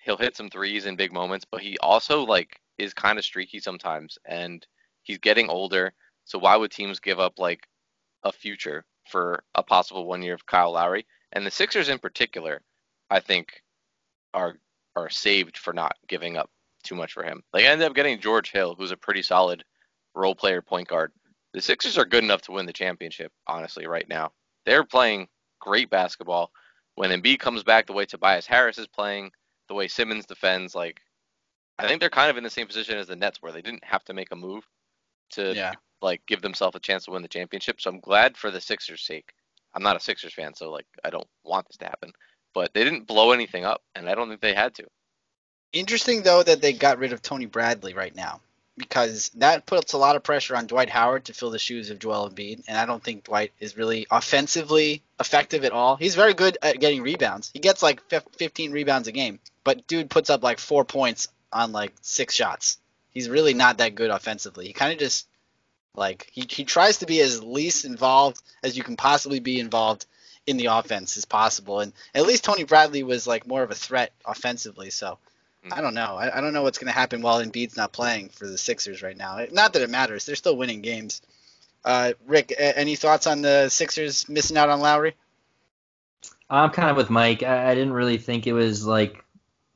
He'll 0.03 0.17
hit 0.17 0.35
some 0.35 0.49
threes 0.49 0.85
in 0.85 0.95
big 0.95 1.13
moments, 1.13 1.45
but 1.49 1.61
he 1.61 1.77
also 1.79 2.23
like 2.23 2.59
is 2.77 2.93
kind 2.93 3.19
of 3.19 3.25
streaky 3.25 3.59
sometimes, 3.59 4.17
and 4.25 4.65
he's 5.03 5.19
getting 5.19 5.49
older. 5.49 5.93
So 6.25 6.39
why 6.39 6.55
would 6.55 6.71
teams 6.71 6.99
give 6.99 7.19
up 7.19 7.39
like 7.39 7.67
a 8.23 8.31
future 8.31 8.85
for 9.09 9.43
a 9.55 9.63
possible 9.63 10.05
one 10.05 10.21
year 10.21 10.33
of 10.33 10.45
Kyle 10.45 10.71
Lowry? 10.71 11.05
And 11.33 11.45
the 11.45 11.51
Sixers 11.51 11.89
in 11.89 11.99
particular, 11.99 12.61
I 13.09 13.19
think, 13.19 13.61
are 14.33 14.57
are 14.95 15.09
saved 15.09 15.57
for 15.57 15.73
not 15.73 15.95
giving 16.07 16.35
up 16.35 16.49
too 16.83 16.95
much 16.95 17.13
for 17.13 17.23
him. 17.23 17.43
They 17.53 17.67
ended 17.67 17.87
up 17.87 17.95
getting 17.95 18.19
George 18.19 18.51
Hill, 18.51 18.75
who's 18.77 18.91
a 18.91 18.97
pretty 18.97 19.21
solid 19.21 19.63
role 20.15 20.35
player 20.35 20.61
point 20.61 20.87
guard. 20.87 21.11
The 21.53 21.61
Sixers 21.61 21.97
are 21.97 22.05
good 22.05 22.23
enough 22.23 22.41
to 22.43 22.51
win 22.51 22.65
the 22.65 22.73
championship, 22.73 23.31
honestly, 23.47 23.87
right 23.87 24.07
now. 24.09 24.31
They're 24.65 24.83
playing 24.83 25.27
great 25.59 25.89
basketball. 25.89 26.51
When 26.95 27.11
Embiid 27.11 27.39
comes 27.39 27.63
back, 27.63 27.87
the 27.87 27.93
way 27.93 28.05
Tobias 28.05 28.45
Harris 28.45 28.77
is 28.77 28.87
playing, 28.87 29.31
the 29.71 29.75
way 29.75 29.87
Simmons 29.87 30.25
defends, 30.25 30.75
like 30.75 30.99
I 31.79 31.87
think 31.87 32.01
they're 32.01 32.09
kind 32.09 32.29
of 32.29 32.35
in 32.35 32.43
the 32.43 32.49
same 32.49 32.67
position 32.67 32.97
as 32.97 33.07
the 33.07 33.15
Nets, 33.15 33.41
where 33.41 33.53
they 33.53 33.61
didn't 33.61 33.85
have 33.85 34.03
to 34.03 34.13
make 34.13 34.33
a 34.33 34.35
move 34.35 34.67
to 35.31 35.55
Yeah. 35.55 35.75
like 36.01 36.21
give 36.27 36.41
themselves 36.41 36.75
a 36.75 36.79
chance 36.81 37.05
to 37.05 37.11
win 37.11 37.21
the 37.21 37.29
championship. 37.29 37.79
So 37.79 37.89
I'm 37.89 38.01
glad 38.01 38.35
for 38.35 38.51
the 38.51 38.59
Sixers' 38.59 39.01
sake. 39.01 39.31
I'm 39.73 39.81
not 39.81 39.95
a 39.95 40.01
Sixers 40.01 40.33
fan, 40.33 40.53
so 40.55 40.69
like 40.71 40.87
I 41.05 41.09
don't 41.09 41.27
want 41.45 41.69
this 41.69 41.77
to 41.77 41.85
happen. 41.85 42.11
But 42.53 42.73
they 42.73 42.83
didn't 42.83 43.07
blow 43.07 43.31
anything 43.31 43.63
up, 43.63 43.81
and 43.95 44.09
I 44.09 44.13
don't 44.13 44.27
think 44.27 44.41
they 44.41 44.53
had 44.53 44.75
to. 44.75 44.87
Interesting 45.71 46.23
though 46.23 46.43
that 46.43 46.59
they 46.61 46.73
got 46.73 46.97
rid 46.99 47.13
of 47.13 47.21
Tony 47.21 47.45
Bradley 47.45 47.93
right 47.93 48.13
now 48.13 48.41
because 48.77 49.29
that 49.35 49.65
puts 49.65 49.93
a 49.93 49.97
lot 49.97 50.15
of 50.15 50.23
pressure 50.23 50.55
on 50.55 50.67
Dwight 50.67 50.89
Howard 50.89 51.25
to 51.25 51.33
fill 51.33 51.51
the 51.51 51.59
shoes 51.59 51.89
of 51.89 51.99
Joel 51.99 52.29
Embiid, 52.29 52.63
and 52.67 52.77
I 52.77 52.85
don't 52.85 53.03
think 53.03 53.25
Dwight 53.25 53.51
is 53.59 53.77
really 53.77 54.07
offensively 54.09 55.03
effective 55.19 55.63
at 55.65 55.71
all. 55.71 55.97
He's 55.97 56.15
very 56.15 56.33
good 56.33 56.57
at 56.61 56.79
getting 56.79 57.01
rebounds. 57.01 57.51
He 57.53 57.59
gets 57.59 57.83
like 57.83 58.01
15 58.09 58.71
rebounds 58.71 59.07
a 59.07 59.11
game, 59.11 59.39
but 59.63 59.87
dude 59.87 60.09
puts 60.09 60.29
up 60.29 60.43
like 60.43 60.59
four 60.59 60.85
points 60.85 61.27
on 61.51 61.71
like 61.71 61.93
six 62.01 62.33
shots. 62.33 62.77
He's 63.11 63.29
really 63.29 63.53
not 63.53 63.79
that 63.79 63.95
good 63.95 64.09
offensively. 64.09 64.67
He 64.67 64.73
kind 64.73 64.93
of 64.93 64.99
just 64.99 65.27
like 65.95 66.29
he 66.31 66.45
he 66.49 66.63
tries 66.63 66.97
to 66.99 67.05
be 67.05 67.19
as 67.19 67.43
least 67.43 67.83
involved 67.83 68.41
as 68.63 68.77
you 68.77 68.83
can 68.83 68.95
possibly 68.95 69.41
be 69.41 69.59
involved 69.59 70.05
in 70.47 70.55
the 70.57 70.67
offense 70.67 71.17
as 71.17 71.25
possible, 71.25 71.81
and 71.81 71.91
at 72.15 72.25
least 72.25 72.45
Tony 72.45 72.63
Bradley 72.63 73.03
was 73.03 73.27
like 73.27 73.45
more 73.45 73.63
of 73.63 73.71
a 73.71 73.75
threat 73.75 74.13
offensively. 74.25 74.89
So. 74.89 75.19
I 75.69 75.81
don't 75.81 75.93
know. 75.93 76.15
I, 76.15 76.37
I 76.37 76.41
don't 76.41 76.53
know 76.53 76.63
what's 76.63 76.79
going 76.79 76.91
to 76.91 76.97
happen 76.97 77.21
while 77.21 77.43
Embiid's 77.43 77.77
not 77.77 77.91
playing 77.91 78.29
for 78.29 78.47
the 78.47 78.57
Sixers 78.57 79.03
right 79.03 79.17
now. 79.17 79.45
Not 79.51 79.73
that 79.73 79.81
it 79.81 79.89
matters. 79.89 80.25
They're 80.25 80.35
still 80.35 80.57
winning 80.57 80.81
games. 80.81 81.21
Uh, 81.85 82.13
Rick, 82.25 82.51
a- 82.51 82.77
any 82.77 82.95
thoughts 82.95 83.27
on 83.27 83.41
the 83.41 83.69
Sixers 83.69 84.27
missing 84.27 84.57
out 84.57 84.69
on 84.69 84.79
Lowry? 84.79 85.15
I'm 86.49 86.71
kind 86.71 86.89
of 86.89 86.97
with 86.97 87.09
Mike. 87.09 87.43
I, 87.43 87.71
I 87.71 87.75
didn't 87.75 87.93
really 87.93 88.17
think 88.17 88.47
it 88.47 88.53
was 88.53 88.85
like 88.85 89.23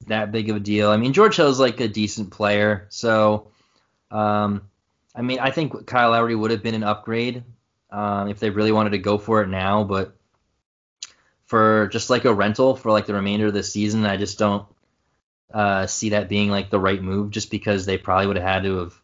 that 0.08 0.32
big 0.32 0.50
of 0.50 0.56
a 0.56 0.60
deal. 0.60 0.90
I 0.90 0.98
mean, 0.98 1.14
George 1.14 1.36
Hill's 1.36 1.60
like 1.60 1.80
a 1.80 1.88
decent 1.88 2.32
player, 2.32 2.88
so 2.90 3.48
um, 4.12 4.62
I 5.16 5.22
mean, 5.22 5.40
I 5.40 5.52
think 5.52 5.86
Kyle 5.88 6.12
Lowry 6.12 6.36
would 6.36 6.52
have 6.52 6.62
been 6.62 6.76
an 6.76 6.84
upgrade 6.84 7.44
um, 7.92 8.28
if 8.28 8.40
they 8.40 8.50
really 8.50 8.72
wanted 8.72 8.92
to 8.92 8.98
go 8.98 9.18
for 9.18 9.42
it 9.42 9.48
now. 9.48 9.84
But 9.84 10.16
for 11.46 11.88
just 11.88 12.10
like 12.10 12.26
a 12.26 12.34
rental 12.34 12.76
for 12.76 12.92
like 12.92 13.06
the 13.06 13.14
remainder 13.14 13.48
of 13.48 13.54
the 13.54 13.64
season, 13.64 14.06
I 14.06 14.18
just 14.18 14.38
don't 14.38 14.66
uh, 15.54 15.88
see 15.88 16.10
that 16.10 16.30
being 16.30 16.50
like 16.50 16.70
the 16.70 16.80
right 16.80 17.02
move. 17.02 17.32
Just 17.32 17.52
because 17.52 17.86
they 17.86 17.98
probably 17.98 18.28
would 18.28 18.38
have 18.38 18.46
had 18.46 18.64
to 18.64 18.78
have 18.78 19.02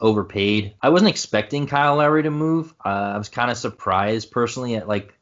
overpaid. 0.00 0.74
I 0.82 0.90
wasn't 0.90 1.10
expecting 1.10 1.66
Kyle 1.66 1.96
Lowry 1.96 2.24
to 2.24 2.30
move. 2.30 2.74
Uh, 2.84 3.12
I 3.14 3.18
was 3.18 3.28
kind 3.28 3.50
of 3.50 3.56
surprised 3.56 4.32
personally 4.32 4.74
at 4.74 4.88
like 4.88 5.14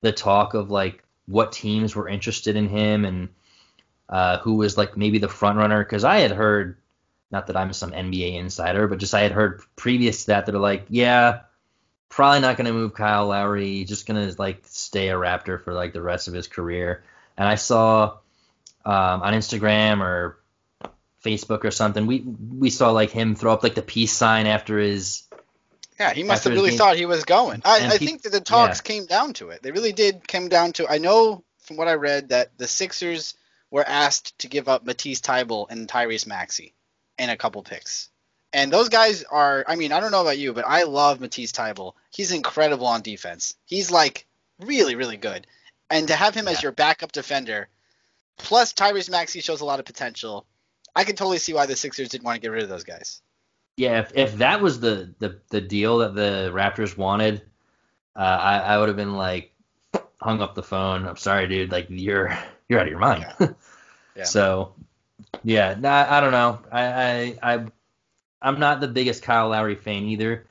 the 0.00 0.10
talk 0.10 0.54
of 0.54 0.70
like 0.70 1.04
what 1.26 1.52
teams 1.52 1.94
were 1.94 2.08
interested 2.08 2.56
in 2.56 2.68
him 2.68 3.04
and 3.04 3.28
uh, 4.08 4.38
who 4.38 4.54
was 4.54 4.76
like 4.76 4.96
maybe 4.96 5.18
the 5.18 5.28
front 5.28 5.58
runner 5.58 5.84
because 5.84 6.04
I 6.04 6.18
had 6.18 6.32
heard, 6.32 6.78
not 7.30 7.46
that 7.46 7.56
I'm 7.56 7.72
some 7.72 7.92
NBA 7.92 8.34
insider, 8.34 8.88
but 8.88 8.98
just 8.98 9.14
I 9.14 9.20
had 9.20 9.32
heard 9.32 9.62
previous 9.76 10.22
to 10.22 10.26
that 10.28 10.46
that 10.46 10.54
are 10.54 10.58
like, 10.58 10.86
yeah, 10.88 11.40
probably 12.08 12.40
not 12.40 12.56
going 12.56 12.66
to 12.66 12.72
move 12.72 12.94
Kyle 12.94 13.28
Lowry, 13.28 13.84
just 13.84 14.06
going 14.06 14.28
to 14.28 14.34
like 14.38 14.62
stay 14.66 15.08
a 15.08 15.14
Raptor 15.14 15.62
for 15.62 15.72
like 15.72 15.92
the 15.92 16.02
rest 16.02 16.28
of 16.28 16.34
his 16.34 16.48
career. 16.48 17.04
And 17.36 17.48
I 17.48 17.54
saw 17.54 18.18
um, 18.84 19.22
on 19.22 19.34
Instagram 19.34 20.00
or 20.00 20.38
Facebook 21.24 21.64
or 21.64 21.70
something, 21.70 22.06
we 22.06 22.20
we 22.20 22.70
saw 22.70 22.90
like 22.90 23.10
him 23.10 23.34
throw 23.34 23.52
up 23.52 23.62
like 23.62 23.74
the 23.74 23.82
peace 23.82 24.12
sign 24.12 24.46
after 24.46 24.78
his 24.78 25.22
Yeah, 25.98 26.12
he 26.12 26.22
must 26.22 26.44
have 26.44 26.52
really 26.52 26.76
thought 26.76 26.96
he 26.96 27.06
was 27.06 27.24
going. 27.24 27.62
I, 27.64 27.86
I 27.86 27.96
he- 27.96 28.06
think 28.06 28.22
that 28.22 28.32
the 28.32 28.40
talks 28.40 28.80
yeah. 28.80 28.88
came 28.88 29.06
down 29.06 29.34
to 29.34 29.50
it. 29.50 29.62
They 29.62 29.70
really 29.70 29.92
did 29.92 30.26
come 30.26 30.48
down 30.48 30.72
to. 30.74 30.88
I 30.88 30.98
know 30.98 31.44
from 31.60 31.76
what 31.76 31.88
I 31.88 31.94
read 31.94 32.30
that 32.30 32.56
the 32.58 32.66
Sixers 32.66 33.34
were 33.70 33.86
asked 33.86 34.38
to 34.40 34.48
give 34.48 34.68
up 34.68 34.84
Matisse 34.84 35.20
Thybulle 35.20 35.70
and 35.70 35.88
Tyrese 35.88 36.26
Maxey 36.26 36.74
and 37.18 37.30
a 37.30 37.36
couple 37.36 37.62
picks. 37.62 38.08
And 38.52 38.70
those 38.70 38.88
guys 38.88 39.24
are. 39.24 39.64
I 39.66 39.76
mean, 39.76 39.92
I 39.92 40.00
don't 40.00 40.12
know 40.12 40.20
about 40.20 40.38
you, 40.38 40.52
but 40.52 40.66
I 40.66 40.82
love 40.82 41.20
Matisse 41.20 41.52
Thybulle. 41.52 41.94
He's 42.10 42.32
incredible 42.32 42.86
on 42.86 43.00
defense. 43.00 43.54
He's 43.64 43.90
like 43.90 44.26
really, 44.60 44.94
really 44.94 45.16
good. 45.16 45.46
And 45.88 46.08
to 46.08 46.16
have 46.16 46.34
him 46.34 46.48
as 46.48 46.62
your 46.62 46.72
backup 46.72 47.12
defender, 47.12 47.68
plus 48.42 48.72
Tyrese 48.72 49.10
Maxey 49.10 49.40
shows 49.40 49.60
a 49.60 49.64
lot 49.64 49.78
of 49.78 49.86
potential. 49.86 50.46
I 50.94 51.04
can 51.04 51.16
totally 51.16 51.38
see 51.38 51.54
why 51.54 51.66
the 51.66 51.76
Sixers 51.76 52.10
didn't 52.10 52.24
want 52.24 52.36
to 52.36 52.40
get 52.40 52.50
rid 52.50 52.62
of 52.62 52.68
those 52.68 52.84
guys. 52.84 53.22
Yeah, 53.76 54.00
if, 54.00 54.12
if 54.14 54.36
that 54.36 54.60
was 54.60 54.80
the, 54.80 55.14
the, 55.18 55.40
the 55.48 55.60
deal 55.60 55.98
that 55.98 56.14
the 56.14 56.50
Raptors 56.52 56.96
wanted, 56.96 57.42
uh, 58.14 58.18
I, 58.18 58.58
I 58.58 58.78
would 58.78 58.88
have 58.88 58.96
been 58.96 59.16
like 59.16 59.52
hung 60.20 60.40
up 60.40 60.54
the 60.54 60.62
phone. 60.62 61.06
I'm 61.06 61.16
sorry, 61.16 61.48
dude. 61.48 61.72
Like 61.72 61.86
you're 61.88 62.36
you're 62.68 62.78
out 62.78 62.86
of 62.86 62.90
your 62.90 63.00
mind. 63.00 63.26
Yeah. 64.14 64.24
So 64.24 64.74
yeah, 65.42 65.74
nah, 65.78 66.06
I 66.06 66.20
don't 66.20 66.32
know. 66.32 66.58
I, 66.70 66.82
I 66.82 67.38
I 67.42 67.66
I'm 68.42 68.60
not 68.60 68.82
the 68.82 68.88
biggest 68.88 69.22
Kyle 69.22 69.48
Lowry 69.48 69.74
fan 69.74 70.04
either. 70.04 70.46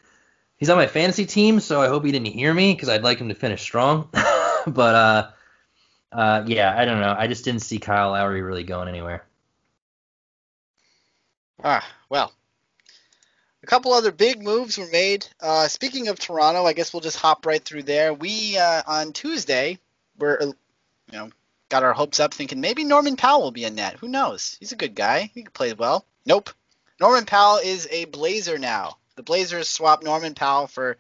He's 0.58 0.72
on 0.72 0.78
my 0.78 0.88
fantasy 0.88 1.28
team, 1.28 1.60
so 1.60 1.80
I 1.80 1.88
hope 1.88 2.04
he 2.04 2.12
didn't 2.12 2.34
hear 2.34 2.52
me 2.52 2.74
because 2.74 2.90
I'd 2.90 3.04
like 3.04 3.20
him 3.20 3.30
to 3.30 3.36
finish 3.36 3.62
strong. 3.62 4.10
but 4.14 4.96
uh, 4.96 5.30
uh, 6.12 6.44
yeah, 6.46 6.74
I 6.78 6.86
don't 6.86 7.00
know. 7.00 7.16
I 7.18 7.28
just 7.28 7.46
didn't 7.46 7.62
see 7.62 7.80
Kyle 7.80 8.12
Lowry 8.12 8.42
really 8.42 8.64
going 8.64 8.88
anywhere. 8.88 9.26
Ah, 11.64 11.88
well. 12.10 12.34
A 13.64 13.68
couple 13.68 13.94
other 13.94 14.12
big 14.12 14.42
moves 14.42 14.78
were 14.78 14.88
made. 14.88 15.28
Uh, 15.40 15.68
speaking 15.68 16.08
of 16.08 16.18
Toronto, 16.18 16.66
I 16.66 16.74
guess 16.74 16.94
we'll 16.94 17.02
just 17.02 17.18
hop 17.18 17.46
right 17.46 17.64
through 17.64 17.84
there. 17.84 18.14
We 18.14 18.58
uh, 18.58 18.82
on 18.88 19.14
Tuesday 19.14 19.78
were, 20.18 20.42
uh, 20.42 20.46
you 20.48 20.54
know, 21.12 21.30
got 21.70 21.84
our 21.84 21.94
hopes 21.94 22.20
up, 22.20 22.34
thinking 22.34 22.60
maybe 22.60 22.84
Norman 22.84 23.16
Powell 23.16 23.44
will 23.44 23.52
be 23.52 23.66
in 23.66 23.76
net. 23.76 23.98
Who 23.98 24.08
knows? 24.08 24.58
He's 24.60 24.72
a 24.72 24.78
good 24.78 24.96
guy. 24.96 25.32
He 25.34 25.44
can 25.44 25.52
play 25.52 25.74
well. 25.74 26.06
Nope. 26.26 26.50
Norman 27.00 27.26
Powell 27.26 27.58
is 27.58 27.88
a 27.92 28.06
Blazer 28.06 28.58
now. 28.58 28.98
The 29.16 29.24
Blazers 29.24 29.70
swapped 29.70 30.04
Norman 30.04 30.34
Powell 30.34 30.68
for 30.68 30.98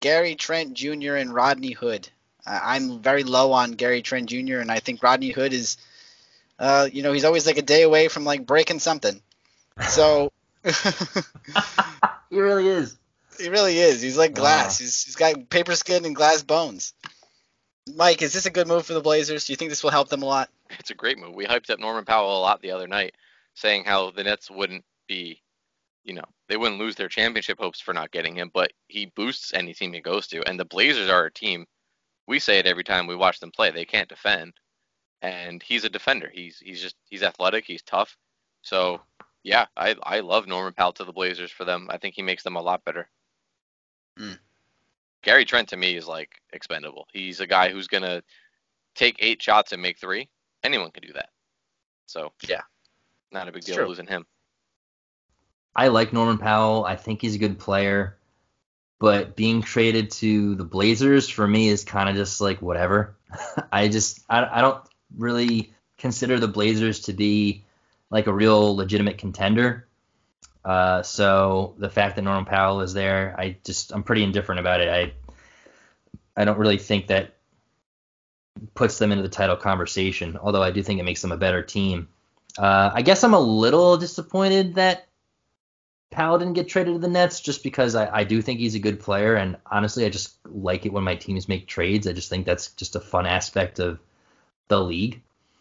Gary 0.00 0.36
Trent 0.36 0.74
Jr. 0.74 1.16
and 1.16 1.34
Rodney 1.34 1.72
Hood. 1.72 2.08
Uh, 2.46 2.60
I'm 2.62 3.00
very 3.00 3.24
low 3.24 3.52
on 3.52 3.72
Gary 3.72 4.02
Trent 4.02 4.28
Jr. 4.28 4.58
and 4.58 4.70
I 4.70 4.80
think 4.80 5.02
Rodney 5.02 5.30
Hood 5.30 5.52
is, 5.52 5.76
uh, 6.58 6.88
you 6.92 7.02
know, 7.02 7.12
he's 7.12 7.24
always 7.24 7.46
like 7.46 7.58
a 7.58 7.62
day 7.62 7.82
away 7.82 8.08
from 8.08 8.24
like 8.24 8.46
breaking 8.46 8.78
something. 8.78 9.20
So. 9.88 10.32
he 10.64 12.40
really 12.40 12.66
is. 12.66 12.96
He 13.38 13.48
really 13.48 13.78
is. 13.78 14.00
He's 14.00 14.16
like 14.16 14.34
glass. 14.34 14.80
Wow. 14.80 14.84
He's, 14.84 15.04
he's 15.04 15.16
got 15.16 15.50
paper 15.50 15.74
skin 15.74 16.04
and 16.04 16.16
glass 16.16 16.42
bones. 16.42 16.94
Mike, 17.94 18.22
is 18.22 18.32
this 18.32 18.46
a 18.46 18.50
good 18.50 18.66
move 18.66 18.84
for 18.84 18.94
the 18.94 19.00
Blazers? 19.00 19.46
Do 19.46 19.52
you 19.52 19.56
think 19.56 19.70
this 19.70 19.84
will 19.84 19.90
help 19.90 20.08
them 20.08 20.22
a 20.22 20.26
lot? 20.26 20.50
It's 20.78 20.90
a 20.90 20.94
great 20.94 21.18
move. 21.18 21.34
We 21.34 21.46
hyped 21.46 21.70
up 21.70 21.78
Norman 21.78 22.04
Powell 22.04 22.38
a 22.38 22.40
lot 22.40 22.60
the 22.60 22.72
other 22.72 22.88
night, 22.88 23.14
saying 23.54 23.84
how 23.84 24.10
the 24.10 24.24
Nets 24.24 24.50
wouldn't 24.50 24.84
be, 25.06 25.40
you 26.04 26.14
know, 26.14 26.24
they 26.48 26.56
wouldn't 26.56 26.80
lose 26.80 26.96
their 26.96 27.08
championship 27.08 27.58
hopes 27.60 27.80
for 27.80 27.94
not 27.94 28.10
getting 28.10 28.34
him, 28.36 28.50
but 28.52 28.72
he 28.88 29.06
boosts 29.06 29.52
any 29.54 29.72
team 29.72 29.92
he 29.92 30.00
goes 30.00 30.26
to. 30.28 30.42
And 30.48 30.58
the 30.58 30.64
Blazers 30.64 31.08
are 31.08 31.26
a 31.26 31.32
team. 31.32 31.66
We 32.26 32.38
say 32.38 32.58
it 32.58 32.66
every 32.66 32.84
time 32.84 33.06
we 33.06 33.14
watch 33.16 33.40
them 33.40 33.50
play. 33.52 33.70
They 33.70 33.84
can't 33.84 34.08
defend, 34.08 34.54
and 35.22 35.62
he's 35.62 35.84
a 35.84 35.88
defender. 35.90 36.30
He's 36.32 36.58
he's 36.58 36.80
just 36.82 36.96
he's 37.04 37.22
athletic. 37.22 37.64
He's 37.64 37.82
tough. 37.82 38.16
So 38.62 39.00
yeah, 39.44 39.66
I 39.76 39.94
I 40.02 40.20
love 40.20 40.46
Norman 40.46 40.72
Powell 40.72 40.92
to 40.94 41.04
the 41.04 41.12
Blazers 41.12 41.52
for 41.52 41.64
them. 41.64 41.86
I 41.90 41.98
think 41.98 42.14
he 42.14 42.22
makes 42.22 42.42
them 42.42 42.56
a 42.56 42.62
lot 42.62 42.84
better. 42.84 43.08
Hmm. 44.18 44.32
Gary 45.22 45.44
Trent 45.44 45.68
to 45.70 45.76
me 45.76 45.96
is 45.96 46.06
like 46.08 46.30
expendable. 46.52 47.06
He's 47.12 47.40
a 47.40 47.46
guy 47.46 47.68
who's 47.70 47.88
gonna 47.88 48.22
take 48.94 49.16
eight 49.20 49.40
shots 49.42 49.72
and 49.72 49.80
make 49.82 49.98
three. 49.98 50.28
Anyone 50.64 50.90
can 50.90 51.02
do 51.02 51.12
that. 51.12 51.30
So 52.06 52.32
Yeah. 52.48 52.62
not 53.32 53.48
a 53.48 53.52
big 53.52 53.58
It's 53.58 53.66
deal 53.66 53.76
true. 53.76 53.86
losing 53.88 54.06
him. 54.06 54.26
I 55.74 55.88
like 55.88 56.12
Norman 56.12 56.38
Powell. 56.38 56.84
I 56.86 56.96
think 56.96 57.20
he's 57.20 57.34
a 57.34 57.38
good 57.38 57.58
player. 57.58 58.16
But 58.98 59.36
being 59.36 59.62
traded 59.62 60.10
to 60.12 60.54
the 60.54 60.64
Blazers 60.64 61.28
for 61.28 61.46
me 61.46 61.68
is 61.68 61.84
kind 61.84 62.08
of 62.08 62.16
just 62.16 62.40
like 62.40 62.62
whatever. 62.62 63.16
I 63.72 63.88
just 63.88 64.24
I, 64.28 64.58
I 64.58 64.60
don't 64.62 64.82
really 65.16 65.74
consider 65.98 66.38
the 66.38 66.48
Blazers 66.48 67.00
to 67.00 67.12
be 67.12 67.64
like 68.10 68.26
a 68.26 68.32
real 68.32 68.74
legitimate 68.74 69.18
contender. 69.18 69.86
Uh, 70.64 71.02
so 71.02 71.74
the 71.78 71.90
fact 71.90 72.16
that 72.16 72.22
Norman 72.22 72.44
Powell 72.44 72.80
is 72.80 72.92
there, 72.92 73.34
I 73.38 73.56
just 73.64 73.92
I'm 73.92 74.02
pretty 74.02 74.24
indifferent 74.24 74.60
about 74.60 74.80
it. 74.80 74.88
I 74.88 75.12
I 76.40 76.44
don't 76.44 76.58
really 76.58 76.78
think 76.78 77.08
that 77.08 77.36
puts 78.74 78.98
them 78.98 79.12
into 79.12 79.22
the 79.22 79.28
title 79.28 79.56
conversation. 79.56 80.38
Although 80.40 80.62
I 80.62 80.70
do 80.70 80.82
think 80.82 81.00
it 81.00 81.04
makes 81.04 81.22
them 81.22 81.32
a 81.32 81.36
better 81.36 81.62
team. 81.62 82.08
Uh, 82.58 82.90
I 82.94 83.02
guess 83.02 83.22
I'm 83.22 83.34
a 83.34 83.40
little 83.40 83.96
disappointed 83.96 84.76
that 84.76 85.05
Didn't 86.10 86.54
get 86.54 86.68
traded 86.68 86.94
to 86.94 86.98
the 86.98 87.08
Nets 87.08 87.40
just 87.40 87.62
because 87.62 87.94
I, 87.94 88.20
I 88.20 88.24
do 88.24 88.40
think 88.40 88.58
he's 88.60 88.74
a 88.74 88.80
good 88.80 89.00
player, 89.00 89.34
and 89.34 89.56
honestly, 89.70 90.04
I 90.04 90.08
just 90.08 90.34
like 90.46 90.86
it 90.86 90.92
when 90.92 91.04
my 91.04 91.16
teams 91.16 91.48
make 91.48 91.66
trades. 91.66 92.06
I 92.06 92.12
just 92.12 92.30
think 92.30 92.46
that's 92.46 92.68
just 92.68 92.96
a 92.96 93.00
fun 93.00 93.26
aspect 93.26 93.78
of 93.78 93.98
the 94.68 94.80
league. 94.80 95.20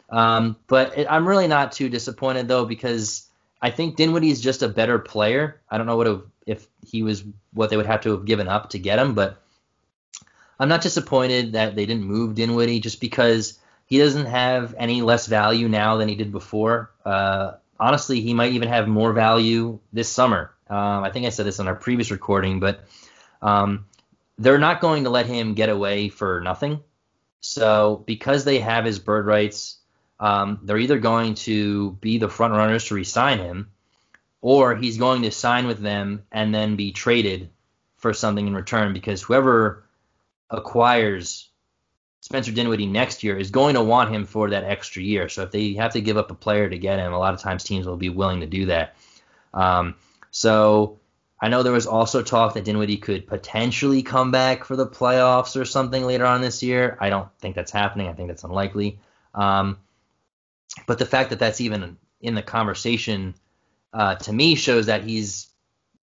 Um, 0.09 0.55
but 0.67 0.97
it, 0.97 1.07
I'm 1.09 1.27
really 1.27 1.47
not 1.47 1.71
too 1.71 1.89
disappointed 1.89 2.47
though 2.47 2.65
because 2.65 3.27
I 3.61 3.71
think 3.71 3.95
Dinwiddie's 3.95 4.41
just 4.41 4.61
a 4.61 4.69
better 4.69 4.99
player. 4.99 5.61
I 5.69 5.77
don't 5.77 5.87
know 5.87 5.97
what 5.97 6.25
if 6.45 6.67
he 6.85 7.03
was 7.03 7.23
what 7.53 7.69
they 7.69 7.77
would 7.77 7.87
have 7.87 8.01
to 8.01 8.11
have 8.11 8.25
given 8.25 8.47
up 8.47 8.69
to 8.71 8.79
get 8.79 8.99
him, 8.99 9.13
but 9.13 9.41
I'm 10.59 10.69
not 10.69 10.81
disappointed 10.81 11.53
that 11.53 11.75
they 11.75 11.85
didn't 11.85 12.05
move 12.05 12.35
Dinwiddie 12.35 12.79
just 12.79 13.01
because 13.01 13.59
he 13.87 13.97
doesn't 13.97 14.27
have 14.27 14.75
any 14.77 15.01
less 15.01 15.27
value 15.27 15.67
now 15.67 15.97
than 15.97 16.07
he 16.07 16.15
did 16.15 16.31
before. 16.31 16.91
Uh, 17.03 17.53
honestly, 17.79 18.21
he 18.21 18.33
might 18.33 18.53
even 18.53 18.69
have 18.69 18.87
more 18.87 19.13
value 19.13 19.79
this 19.93 20.09
summer. 20.09 20.51
Um, 20.69 21.03
I 21.03 21.11
think 21.11 21.25
I 21.25 21.29
said 21.29 21.45
this 21.45 21.59
on 21.59 21.67
our 21.67 21.75
previous 21.75 22.11
recording, 22.11 22.59
but 22.59 22.85
um, 23.41 23.85
they're 24.37 24.57
not 24.57 24.81
going 24.81 25.03
to 25.03 25.09
let 25.09 25.25
him 25.25 25.53
get 25.53 25.69
away 25.69 26.09
for 26.09 26.41
nothing. 26.41 26.81
So 27.41 28.03
because 28.07 28.43
they 28.43 28.59
have 28.59 28.85
his 28.85 28.99
bird 28.99 29.27
rights, 29.27 29.77
um, 30.19 30.59
they're 30.63 30.77
either 30.77 30.97
going 30.97 31.35
to 31.35 31.91
be 32.01 32.17
the 32.17 32.29
front 32.29 32.53
runners 32.53 32.85
to 32.85 32.95
re-sign 32.95 33.39
him, 33.39 33.69
or 34.41 34.75
he's 34.75 34.97
going 34.97 35.23
to 35.23 35.31
sign 35.31 35.67
with 35.67 35.79
them 35.79 36.23
and 36.31 36.53
then 36.53 36.75
be 36.75 36.91
traded 36.91 37.49
for 37.97 38.13
something 38.13 38.47
in 38.47 38.55
return 38.55 38.93
because 38.93 39.21
whoever 39.21 39.83
acquires 40.49 41.49
Spencer 42.25 42.51
Dinwiddie 42.51 42.87
next 42.87 43.23
year 43.23 43.37
is 43.37 43.51
going 43.51 43.75
to 43.75 43.83
want 43.83 44.09
him 44.09 44.25
for 44.25 44.49
that 44.49 44.63
extra 44.63 45.03
year. 45.03 45.29
So 45.29 45.43
if 45.43 45.51
they 45.51 45.73
have 45.73 45.93
to 45.93 46.01
give 46.01 46.17
up 46.17 46.31
a 46.31 46.33
player 46.33 46.67
to 46.67 46.75
get 46.75 46.97
him, 46.97 47.13
a 47.13 47.19
lot 47.19 47.35
of 47.35 47.39
times 47.39 47.63
teams 47.63 47.85
will 47.85 47.97
be 47.97 48.09
willing 48.09 48.39
to 48.39 48.47
do 48.47 48.65
that. 48.65 48.95
Um, 49.53 49.93
so 50.31 50.97
I 51.39 51.49
know 51.49 51.61
there 51.61 51.71
was 51.71 51.85
also 51.85 52.23
talk 52.23 52.55
that 52.55 52.63
Dinwiddie 52.63 52.97
could 52.97 53.27
potentially 53.27 54.01
come 54.01 54.31
back 54.31 54.63
for 54.63 54.75
the 54.75 54.87
playoffs 54.87 55.55
or 55.55 55.65
something 55.65 56.03
later 56.03 56.25
on 56.25 56.41
this 56.41 56.63
year. 56.63 56.97
I 56.99 57.11
don't 57.11 57.29
think 57.41 57.55
that's 57.55 57.71
happening. 57.71 58.07
I 58.07 58.13
think 58.13 58.29
that's 58.29 58.43
unlikely. 58.43 58.97
Um, 59.35 59.77
but 60.87 60.97
the 60.97 61.05
fact 61.05 61.29
that 61.29 61.37
that's 61.37 61.61
even 61.61 61.95
in 62.21 62.33
the 62.33 62.41
conversation 62.41 63.35
uh, 63.93 64.15
to 64.15 64.33
me 64.33 64.55
shows 64.55 64.87
that 64.87 65.03
he's 65.03 65.45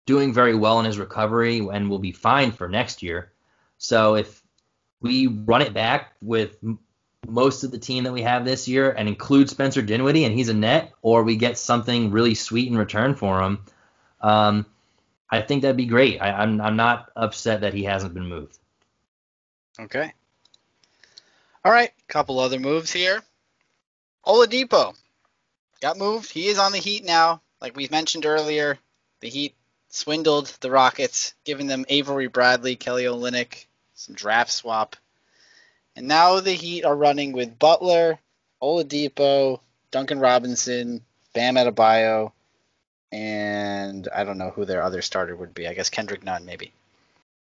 doing 0.06 0.32
very 0.32 0.56
well 0.56 0.80
in 0.80 0.86
his 0.86 0.98
recovery 0.98 1.58
and 1.58 1.90
will 1.90 2.00
be 2.00 2.14
fine 2.14 2.54
for 2.54 2.70
next 2.70 3.04
year. 3.04 3.34
So 3.78 4.16
if 4.16 4.42
we 5.02 5.28
run 5.28 5.62
it 5.62 5.74
back 5.74 6.14
with 6.22 6.58
most 7.28 7.64
of 7.64 7.72
the 7.72 7.80
team 7.80 8.04
that 8.04 8.14
we 8.14 8.22
have 8.22 8.46
this 8.46 8.68
year 8.68 8.92
and 8.92 9.08
include 9.08 9.50
Spencer 9.50 9.82
Dinwiddie 9.82 10.26
and 10.26 10.36
he's 10.36 10.50
a 10.50 10.54
net, 10.54 10.94
or 11.02 11.24
we 11.24 11.36
get 11.36 11.58
something 11.58 12.12
really 12.12 12.36
sweet 12.36 12.68
in 12.68 12.78
return 12.78 13.16
for 13.16 13.42
him, 13.42 13.60
um, 14.22 14.66
I 15.30 15.42
think 15.42 15.62
that'd 15.62 15.78
be 15.78 15.86
great. 15.86 16.22
I, 16.22 16.32
I'm 16.32 16.62
I'm 16.62 16.76
not 16.76 17.12
upset 17.16 17.62
that 17.62 17.74
he 17.74 17.84
hasn't 17.84 18.14
been 18.14 18.28
moved. 18.28 18.58
Okay. 19.80 20.14
All 21.64 21.72
right, 21.72 21.92
couple 22.08 22.40
other 22.40 22.60
moves 22.60 22.92
here. 22.92 23.24
Oladipo 24.26 24.96
got 25.82 25.98
moved. 25.98 26.32
He 26.32 26.48
is 26.48 26.60
on 26.60 26.72
the 26.72 26.78
Heat 26.78 27.04
now. 27.04 27.42
Like 27.60 27.76
we 27.76 27.88
mentioned 27.90 28.26
earlier, 28.26 28.78
the 29.20 29.30
Heat 29.30 29.56
swindled 29.90 30.48
the 30.62 30.70
Rockets, 30.70 31.34
giving 31.44 31.68
them 31.68 31.86
Avery 31.90 32.28
Bradley, 32.28 32.76
Kelly 32.76 33.06
Olynyk, 33.06 33.66
some 33.96 34.16
draft 34.16 34.52
swap. 34.52 34.96
And 35.96 36.08
now 36.08 36.40
the 36.42 36.54
Heat 36.54 36.84
are 36.84 36.96
running 36.96 37.32
with 37.32 37.58
Butler, 37.58 38.20
Oladipo, 38.62 39.62
Duncan 39.92 40.20
Robinson, 40.20 41.02
Bam 41.34 41.56
Adebayo, 41.56 42.32
and 43.12 44.08
I 44.14 44.24
don't 44.26 44.38
know 44.38 44.50
who 44.50 44.66
their 44.66 44.84
other 44.84 45.02
starter 45.02 45.36
would 45.36 45.54
be. 45.54 45.68
I 45.68 45.74
guess 45.74 45.90
Kendrick 45.90 46.24
Nunn, 46.24 46.46
maybe. 46.46 46.74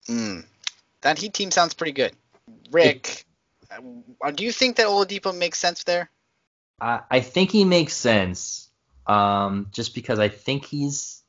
Mm. 0.09 0.45
That 1.01 1.19
Heat 1.19 1.33
team 1.33 1.51
sounds 1.51 1.75
pretty 1.75 1.93
good. 1.93 2.13
Rick, 2.71 3.25
uh, 3.71 4.31
do 4.31 4.45
you 4.45 4.53
think 4.53 4.77
that 4.77 4.87
Oladipo 4.87 5.37
makes 5.37 5.59
sense 5.59 5.85
there? 5.85 6.11
I, 6.81 7.01
I 7.11 7.21
think 7.21 7.51
he 7.51 7.65
makes 7.65 7.95
sense. 7.95 8.69
Um, 9.07 9.69
just 9.73 9.95
because 9.95 10.19
I 10.19 10.29
think 10.29 10.65
he's, 10.65 11.23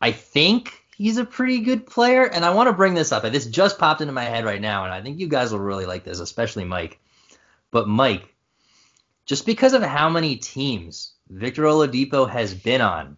I 0.00 0.12
think 0.12 0.72
he's 0.98 1.16
a 1.16 1.24
pretty 1.24 1.60
good 1.60 1.86
player, 1.86 2.24
and 2.24 2.44
I 2.44 2.50
want 2.50 2.68
to 2.68 2.74
bring 2.74 2.94
this 2.94 3.12
up. 3.12 3.22
This 3.22 3.46
just 3.46 3.78
popped 3.78 4.00
into 4.00 4.12
my 4.12 4.24
head 4.24 4.44
right 4.44 4.60
now, 4.60 4.84
and 4.84 4.92
I 4.92 5.00
think 5.00 5.20
you 5.20 5.28
guys 5.28 5.52
will 5.52 5.60
really 5.60 5.86
like 5.86 6.04
this, 6.04 6.18
especially 6.18 6.64
Mike. 6.64 6.98
But 7.70 7.88
Mike, 7.88 8.34
just 9.24 9.46
because 9.46 9.74
of 9.74 9.82
how 9.82 10.10
many 10.10 10.36
teams 10.36 11.12
Victor 11.30 11.62
Oladipo 11.62 12.28
has 12.28 12.52
been 12.52 12.80
on, 12.80 13.16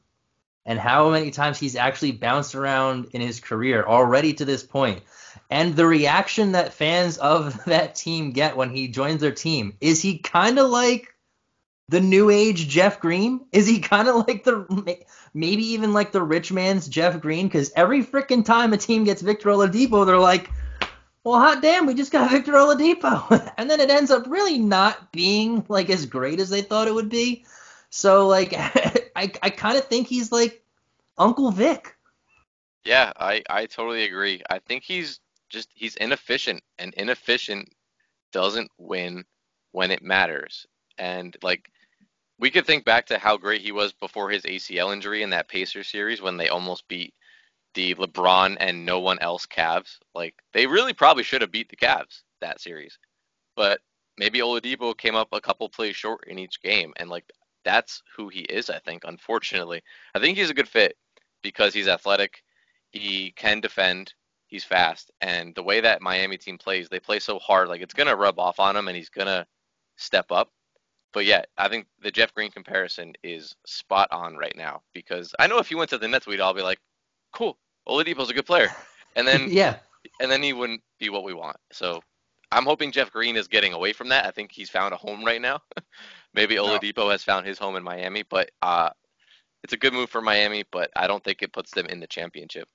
and 0.66 0.78
how 0.78 1.10
many 1.10 1.30
times 1.30 1.58
he's 1.58 1.74
actually 1.74 2.12
bounced 2.12 2.54
around 2.54 3.08
in 3.12 3.22
his 3.22 3.40
career 3.40 3.82
already 3.82 4.34
to 4.34 4.44
this 4.44 4.62
point, 4.62 5.02
and 5.48 5.74
the 5.74 5.86
reaction 5.86 6.52
that 6.52 6.74
fans 6.74 7.16
of 7.16 7.64
that 7.64 7.94
team 7.94 8.32
get 8.32 8.58
when 8.58 8.70
he 8.70 8.88
joins 8.88 9.22
their 9.22 9.32
team, 9.32 9.74
is 9.80 10.02
he 10.02 10.18
kind 10.18 10.58
of 10.58 10.68
like 10.68 11.14
the 11.90 12.00
new 12.00 12.30
age 12.30 12.68
Jeff 12.68 13.00
Green? 13.00 13.40
Is 13.50 13.66
he 13.66 13.80
kind 13.80 14.08
of 14.08 14.28
like 14.28 14.44
the 14.44 15.04
maybe 15.34 15.64
even 15.72 15.92
like 15.92 16.12
the 16.12 16.22
rich 16.22 16.52
man's 16.52 16.88
Jeff 16.88 17.20
Green? 17.20 17.48
Because 17.48 17.72
every 17.74 18.04
freaking 18.04 18.44
time 18.44 18.72
a 18.72 18.76
team 18.76 19.02
gets 19.02 19.22
Victor 19.22 19.48
Oladipo, 19.48 20.06
they're 20.06 20.16
like, 20.16 20.50
well, 21.24 21.40
hot 21.40 21.60
damn, 21.60 21.86
we 21.86 21.94
just 21.94 22.12
got 22.12 22.30
Victor 22.30 22.52
Oladipo, 22.52 23.52
and 23.58 23.68
then 23.68 23.80
it 23.80 23.90
ends 23.90 24.12
up 24.12 24.26
really 24.28 24.56
not 24.56 25.12
being 25.12 25.66
like 25.68 25.90
as 25.90 26.06
great 26.06 26.38
as 26.38 26.48
they 26.48 26.62
thought 26.62 26.88
it 26.88 26.94
would 26.94 27.10
be. 27.10 27.44
So 27.90 28.28
like, 28.28 28.52
I 28.56 29.32
I 29.42 29.50
kind 29.50 29.76
of 29.76 29.86
think 29.86 30.06
he's 30.06 30.30
like 30.30 30.62
Uncle 31.18 31.50
Vic. 31.50 31.96
Yeah, 32.84 33.12
I 33.16 33.42
I 33.50 33.66
totally 33.66 34.04
agree. 34.04 34.42
I 34.48 34.60
think 34.60 34.84
he's 34.84 35.18
just 35.48 35.68
he's 35.74 35.96
inefficient, 35.96 36.62
and 36.78 36.94
inefficient 36.94 37.68
doesn't 38.30 38.70
win 38.78 39.24
when 39.72 39.90
it 39.90 40.04
matters. 40.04 40.66
And 40.96 41.36
like 41.42 41.68
we 42.40 42.50
could 42.50 42.66
think 42.66 42.84
back 42.84 43.06
to 43.06 43.18
how 43.18 43.36
great 43.36 43.60
he 43.60 43.70
was 43.70 43.92
before 43.92 44.30
his 44.30 44.42
ACL 44.44 44.92
injury 44.92 45.22
in 45.22 45.30
that 45.30 45.48
Pacers 45.48 45.88
series 45.88 46.22
when 46.22 46.38
they 46.38 46.48
almost 46.48 46.88
beat 46.88 47.12
the 47.74 47.94
LeBron 47.96 48.56
and 48.58 48.84
no 48.84 48.98
one 48.98 49.18
else 49.20 49.46
Cavs. 49.46 49.98
Like 50.14 50.34
they 50.54 50.66
really 50.66 50.94
probably 50.94 51.22
should 51.22 51.42
have 51.42 51.52
beat 51.52 51.68
the 51.68 51.76
Cavs 51.76 52.22
that 52.40 52.60
series. 52.60 52.98
But 53.56 53.80
maybe 54.16 54.40
Oladipo 54.40 54.96
came 54.96 55.14
up 55.14 55.28
a 55.32 55.40
couple 55.40 55.68
plays 55.68 55.96
short 55.96 56.24
in 56.26 56.38
each 56.38 56.62
game 56.62 56.94
and 56.96 57.10
like 57.10 57.30
that's 57.62 58.02
who 58.16 58.30
he 58.30 58.40
is, 58.40 58.70
I 58.70 58.78
think, 58.78 59.02
unfortunately. 59.04 59.82
I 60.14 60.18
think 60.18 60.38
he's 60.38 60.50
a 60.50 60.54
good 60.54 60.68
fit 60.68 60.96
because 61.42 61.74
he's 61.74 61.88
athletic, 61.88 62.42
he 62.90 63.32
can 63.32 63.60
defend, 63.60 64.14
he's 64.46 64.64
fast, 64.64 65.10
and 65.20 65.54
the 65.54 65.62
way 65.62 65.82
that 65.82 66.00
Miami 66.00 66.38
team 66.38 66.56
plays, 66.56 66.88
they 66.88 67.00
play 67.00 67.18
so 67.18 67.38
hard, 67.38 67.68
like 67.68 67.82
it's 67.82 67.92
gonna 67.92 68.16
rub 68.16 68.38
off 68.38 68.58
on 68.58 68.76
him 68.76 68.88
and 68.88 68.96
he's 68.96 69.10
gonna 69.10 69.46
step 69.96 70.32
up 70.32 70.50
but 71.12 71.24
yeah, 71.24 71.42
I 71.58 71.68
think 71.68 71.86
the 72.02 72.10
Jeff 72.10 72.34
Green 72.34 72.50
comparison 72.50 73.14
is 73.22 73.56
spot 73.66 74.08
on 74.10 74.36
right 74.36 74.54
now 74.56 74.82
because 74.92 75.34
I 75.38 75.46
know 75.46 75.58
if 75.58 75.68
he 75.68 75.74
went 75.74 75.90
to 75.90 75.98
the 75.98 76.08
Nets, 76.08 76.26
we'd 76.26 76.40
all 76.40 76.54
be 76.54 76.62
like, 76.62 76.78
"Cool, 77.32 77.58
Oladipo's 77.88 78.30
a 78.30 78.34
good 78.34 78.46
player," 78.46 78.70
and 79.16 79.26
then 79.26 79.48
yeah, 79.50 79.76
and 80.20 80.30
then 80.30 80.42
he 80.42 80.52
wouldn't 80.52 80.82
be 80.98 81.08
what 81.08 81.24
we 81.24 81.34
want. 81.34 81.56
So 81.72 82.02
I'm 82.52 82.64
hoping 82.64 82.92
Jeff 82.92 83.10
Green 83.10 83.36
is 83.36 83.48
getting 83.48 83.72
away 83.72 83.92
from 83.92 84.08
that. 84.08 84.26
I 84.26 84.30
think 84.30 84.52
he's 84.52 84.70
found 84.70 84.94
a 84.94 84.96
home 84.96 85.24
right 85.24 85.40
now. 85.40 85.60
Maybe 86.34 86.56
Oladipo 86.56 86.98
no. 86.98 87.10
has 87.10 87.24
found 87.24 87.46
his 87.46 87.58
home 87.58 87.76
in 87.76 87.82
Miami, 87.82 88.22
but 88.22 88.50
uh, 88.62 88.90
it's 89.64 89.72
a 89.72 89.76
good 89.76 89.92
move 89.92 90.10
for 90.10 90.20
Miami. 90.20 90.64
But 90.70 90.90
I 90.96 91.06
don't 91.06 91.22
think 91.22 91.42
it 91.42 91.52
puts 91.52 91.72
them 91.72 91.86
in 91.86 92.00
the 92.00 92.06
championship. 92.06 92.68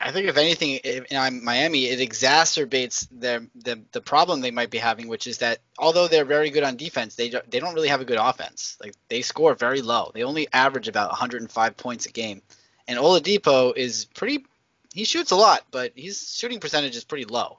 I 0.00 0.12
think 0.12 0.28
if 0.28 0.36
anything, 0.36 0.76
in 0.76 1.16
um, 1.16 1.44
Miami, 1.44 1.86
it 1.86 1.98
exacerbates 1.98 3.08
the, 3.10 3.48
the 3.56 3.80
the 3.90 4.00
problem 4.00 4.40
they 4.40 4.52
might 4.52 4.70
be 4.70 4.78
having, 4.78 5.08
which 5.08 5.26
is 5.26 5.38
that 5.38 5.58
although 5.76 6.06
they're 6.06 6.24
very 6.24 6.50
good 6.50 6.62
on 6.62 6.76
defense, 6.76 7.16
they 7.16 7.30
don't, 7.30 7.50
they 7.50 7.58
don't 7.58 7.74
really 7.74 7.88
have 7.88 8.00
a 8.00 8.04
good 8.04 8.18
offense. 8.18 8.76
Like 8.80 8.94
they 9.08 9.22
score 9.22 9.54
very 9.54 9.82
low. 9.82 10.12
They 10.14 10.22
only 10.22 10.46
average 10.52 10.86
about 10.86 11.10
105 11.10 11.76
points 11.76 12.06
a 12.06 12.12
game, 12.12 12.42
and 12.86 12.96
Oladipo 12.98 13.76
is 13.76 14.04
pretty. 14.04 14.46
He 14.94 15.04
shoots 15.04 15.32
a 15.32 15.36
lot, 15.36 15.64
but 15.72 15.92
his 15.96 16.32
shooting 16.32 16.60
percentage 16.60 16.94
is 16.94 17.04
pretty 17.04 17.24
low. 17.24 17.58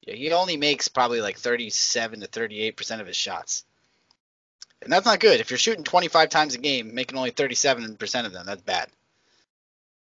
He 0.00 0.32
only 0.32 0.56
makes 0.56 0.88
probably 0.88 1.20
like 1.20 1.38
37 1.38 2.20
to 2.20 2.26
38 2.26 2.76
percent 2.78 3.02
of 3.02 3.06
his 3.06 3.16
shots, 3.16 3.62
and 4.80 4.90
that's 4.90 5.06
not 5.06 5.20
good. 5.20 5.40
If 5.40 5.50
you're 5.50 5.58
shooting 5.58 5.84
25 5.84 6.30
times 6.30 6.54
a 6.54 6.58
game, 6.58 6.94
making 6.94 7.18
only 7.18 7.30
37 7.30 7.96
percent 7.98 8.26
of 8.26 8.32
them, 8.32 8.46
that's 8.46 8.62
bad. 8.62 8.88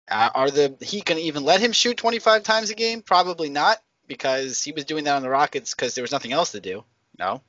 Uh, 0.10 0.30
are 0.36 0.52
the 0.52 0.76
he 0.82 1.02
can 1.02 1.18
even 1.18 1.44
let 1.44 1.60
him 1.60 1.72
shoot 1.72 1.98
25 1.98 2.44
times 2.44 2.70
a 2.70 2.76
game? 2.76 3.02
Probably 3.02 3.50
not, 3.50 3.82
because 4.08 4.62
he 4.64 4.72
was 4.72 4.86
doing 4.86 5.06
that 5.06 5.16
on 5.16 5.22
the 5.22 5.30
Rockets 5.30 5.74
because 5.74 5.96
there 5.96 6.04
was 6.04 6.12
nothing 6.12 6.32
else 6.32 6.52
to 6.52 6.60
do. 6.60 6.84
No, 7.18 7.42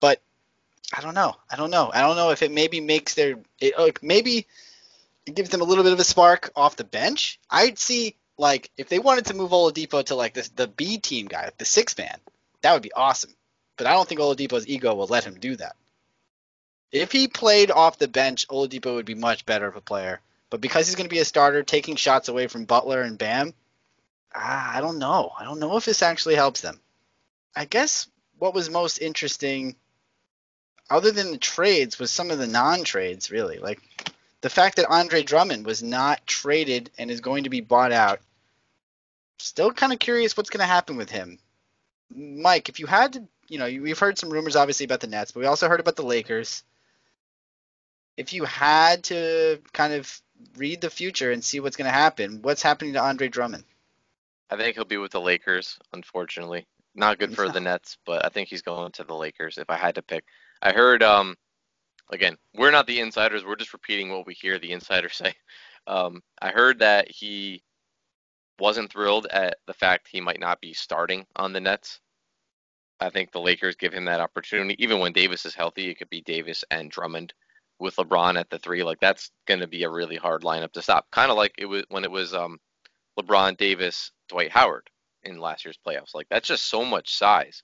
but 0.00 0.20
I 0.96 1.00
don't 1.00 1.14
know. 1.14 1.34
I 1.50 1.56
don't 1.56 1.70
know. 1.70 1.90
I 1.92 2.00
don't 2.00 2.16
know 2.16 2.30
if 2.30 2.42
it 2.42 2.52
maybe 2.52 2.80
makes 2.80 3.14
their 3.14 3.38
it, 3.60 3.78
like 3.78 4.02
maybe 4.02 4.46
it 5.26 5.34
gives 5.34 5.50
them 5.50 5.60
a 5.60 5.64
little 5.64 5.84
bit 5.84 5.92
of 5.92 6.00
a 6.00 6.04
spark 6.04 6.50
off 6.56 6.76
the 6.76 6.84
bench. 6.84 7.38
I'd 7.50 7.78
see 7.78 8.16
like 8.38 8.70
if 8.76 8.88
they 8.88 8.98
wanted 8.98 9.26
to 9.26 9.34
move 9.34 9.50
Oladipo 9.50 10.04
to 10.06 10.14
like 10.14 10.34
this 10.34 10.48
the 10.48 10.68
B 10.68 10.98
team 10.98 11.26
guy, 11.26 11.50
the 11.58 11.64
six 11.64 11.96
man, 11.96 12.18
that 12.62 12.72
would 12.72 12.82
be 12.82 12.92
awesome. 12.92 13.34
But 13.76 13.86
I 13.86 13.92
don't 13.92 14.08
think 14.08 14.20
Oladipo's 14.20 14.68
ego 14.68 14.94
will 14.94 15.06
let 15.06 15.24
him 15.24 15.38
do 15.38 15.56
that. 15.56 15.76
If 16.92 17.10
he 17.10 17.26
played 17.26 17.72
off 17.72 17.98
the 17.98 18.06
bench, 18.06 18.46
Oladipo 18.48 18.94
would 18.94 19.06
be 19.06 19.16
much 19.16 19.44
better 19.46 19.66
of 19.66 19.74
a 19.74 19.80
player 19.80 20.20
but 20.54 20.60
because 20.60 20.86
he's 20.86 20.94
going 20.94 21.08
to 21.08 21.12
be 21.12 21.18
a 21.18 21.24
starter, 21.24 21.64
taking 21.64 21.96
shots 21.96 22.28
away 22.28 22.46
from 22.46 22.64
Butler 22.64 23.02
and 23.02 23.18
Bam, 23.18 23.54
ah, 24.32 24.76
I 24.76 24.80
don't 24.80 25.00
know. 25.00 25.32
I 25.36 25.42
don't 25.42 25.58
know 25.58 25.76
if 25.76 25.84
this 25.84 26.00
actually 26.00 26.36
helps 26.36 26.60
them. 26.60 26.78
I 27.56 27.64
guess 27.64 28.06
what 28.38 28.54
was 28.54 28.70
most 28.70 28.98
interesting, 28.98 29.74
other 30.88 31.10
than 31.10 31.32
the 31.32 31.38
trades, 31.38 31.98
was 31.98 32.12
some 32.12 32.30
of 32.30 32.38
the 32.38 32.46
non-trades. 32.46 33.32
Really, 33.32 33.58
like 33.58 33.80
the 34.42 34.48
fact 34.48 34.76
that 34.76 34.86
Andre 34.88 35.24
Drummond 35.24 35.66
was 35.66 35.82
not 35.82 36.24
traded 36.24 36.88
and 36.98 37.10
is 37.10 37.20
going 37.20 37.42
to 37.42 37.50
be 37.50 37.60
bought 37.60 37.90
out. 37.90 38.20
Still 39.40 39.72
kind 39.72 39.92
of 39.92 39.98
curious 39.98 40.36
what's 40.36 40.50
going 40.50 40.60
to 40.60 40.66
happen 40.66 40.96
with 40.96 41.10
him. 41.10 41.40
Mike, 42.14 42.68
if 42.68 42.78
you 42.78 42.86
had 42.86 43.14
to, 43.14 43.24
you 43.48 43.58
know, 43.58 43.66
we've 43.66 43.98
heard 43.98 44.18
some 44.18 44.30
rumors 44.30 44.54
obviously 44.54 44.84
about 44.84 45.00
the 45.00 45.08
Nets, 45.08 45.32
but 45.32 45.40
we 45.40 45.46
also 45.46 45.66
heard 45.66 45.80
about 45.80 45.96
the 45.96 46.04
Lakers. 46.04 46.62
If 48.16 48.32
you 48.32 48.44
had 48.44 49.04
to 49.04 49.60
kind 49.72 49.92
of 49.92 50.22
read 50.56 50.80
the 50.80 50.90
future 50.90 51.30
and 51.32 51.42
see 51.42 51.60
what's 51.60 51.76
going 51.76 51.90
to 51.90 51.96
happen. 51.96 52.40
What's 52.42 52.62
happening 52.62 52.94
to 52.94 53.02
Andre 53.02 53.28
Drummond? 53.28 53.64
I 54.50 54.56
think 54.56 54.76
he'll 54.76 54.84
be 54.84 54.96
with 54.96 55.12
the 55.12 55.20
Lakers, 55.20 55.78
unfortunately. 55.92 56.66
Not 56.94 57.18
good 57.18 57.34
for 57.34 57.48
the 57.48 57.60
Nets, 57.60 57.98
but 58.04 58.24
I 58.24 58.28
think 58.28 58.48
he's 58.48 58.62
going 58.62 58.92
to 58.92 59.04
the 59.04 59.14
Lakers 59.14 59.58
if 59.58 59.68
I 59.68 59.76
had 59.76 59.96
to 59.96 60.02
pick. 60.02 60.24
I 60.62 60.72
heard 60.72 61.02
um 61.02 61.36
again, 62.12 62.36
we're 62.54 62.70
not 62.70 62.86
the 62.86 63.00
insiders, 63.00 63.44
we're 63.44 63.56
just 63.56 63.72
repeating 63.72 64.10
what 64.10 64.26
we 64.26 64.34
hear 64.34 64.58
the 64.58 64.72
insiders 64.72 65.16
say. 65.16 65.34
Um 65.86 66.22
I 66.40 66.50
heard 66.50 66.80
that 66.80 67.10
he 67.10 67.62
wasn't 68.60 68.92
thrilled 68.92 69.26
at 69.26 69.56
the 69.66 69.74
fact 69.74 70.08
he 70.08 70.20
might 70.20 70.38
not 70.38 70.60
be 70.60 70.72
starting 70.72 71.26
on 71.34 71.52
the 71.52 71.60
Nets. 71.60 72.00
I 73.00 73.10
think 73.10 73.32
the 73.32 73.40
Lakers 73.40 73.74
give 73.74 73.92
him 73.92 74.04
that 74.04 74.20
opportunity. 74.20 74.80
Even 74.80 75.00
when 75.00 75.12
Davis 75.12 75.44
is 75.44 75.56
healthy, 75.56 75.90
it 75.90 75.98
could 75.98 76.08
be 76.08 76.22
Davis 76.22 76.64
and 76.70 76.88
Drummond 76.88 77.34
with 77.84 77.96
LeBron 77.96 78.40
at 78.40 78.50
the 78.50 78.58
three, 78.58 78.82
like 78.82 78.98
that's 78.98 79.30
going 79.46 79.60
to 79.60 79.66
be 79.68 79.84
a 79.84 79.90
really 79.90 80.16
hard 80.16 80.42
lineup 80.42 80.72
to 80.72 80.82
stop. 80.82 81.06
Kind 81.12 81.30
of 81.30 81.36
like 81.36 81.54
it 81.58 81.66
was 81.66 81.84
when 81.90 82.02
it 82.02 82.10
was 82.10 82.34
um, 82.34 82.58
LeBron, 83.20 83.56
Davis, 83.56 84.10
Dwight 84.28 84.50
Howard 84.50 84.88
in 85.22 85.38
last 85.38 85.64
year's 85.64 85.78
playoffs. 85.86 86.14
Like 86.14 86.26
that's 86.30 86.48
just 86.48 86.68
so 86.68 86.84
much 86.84 87.16
size. 87.16 87.62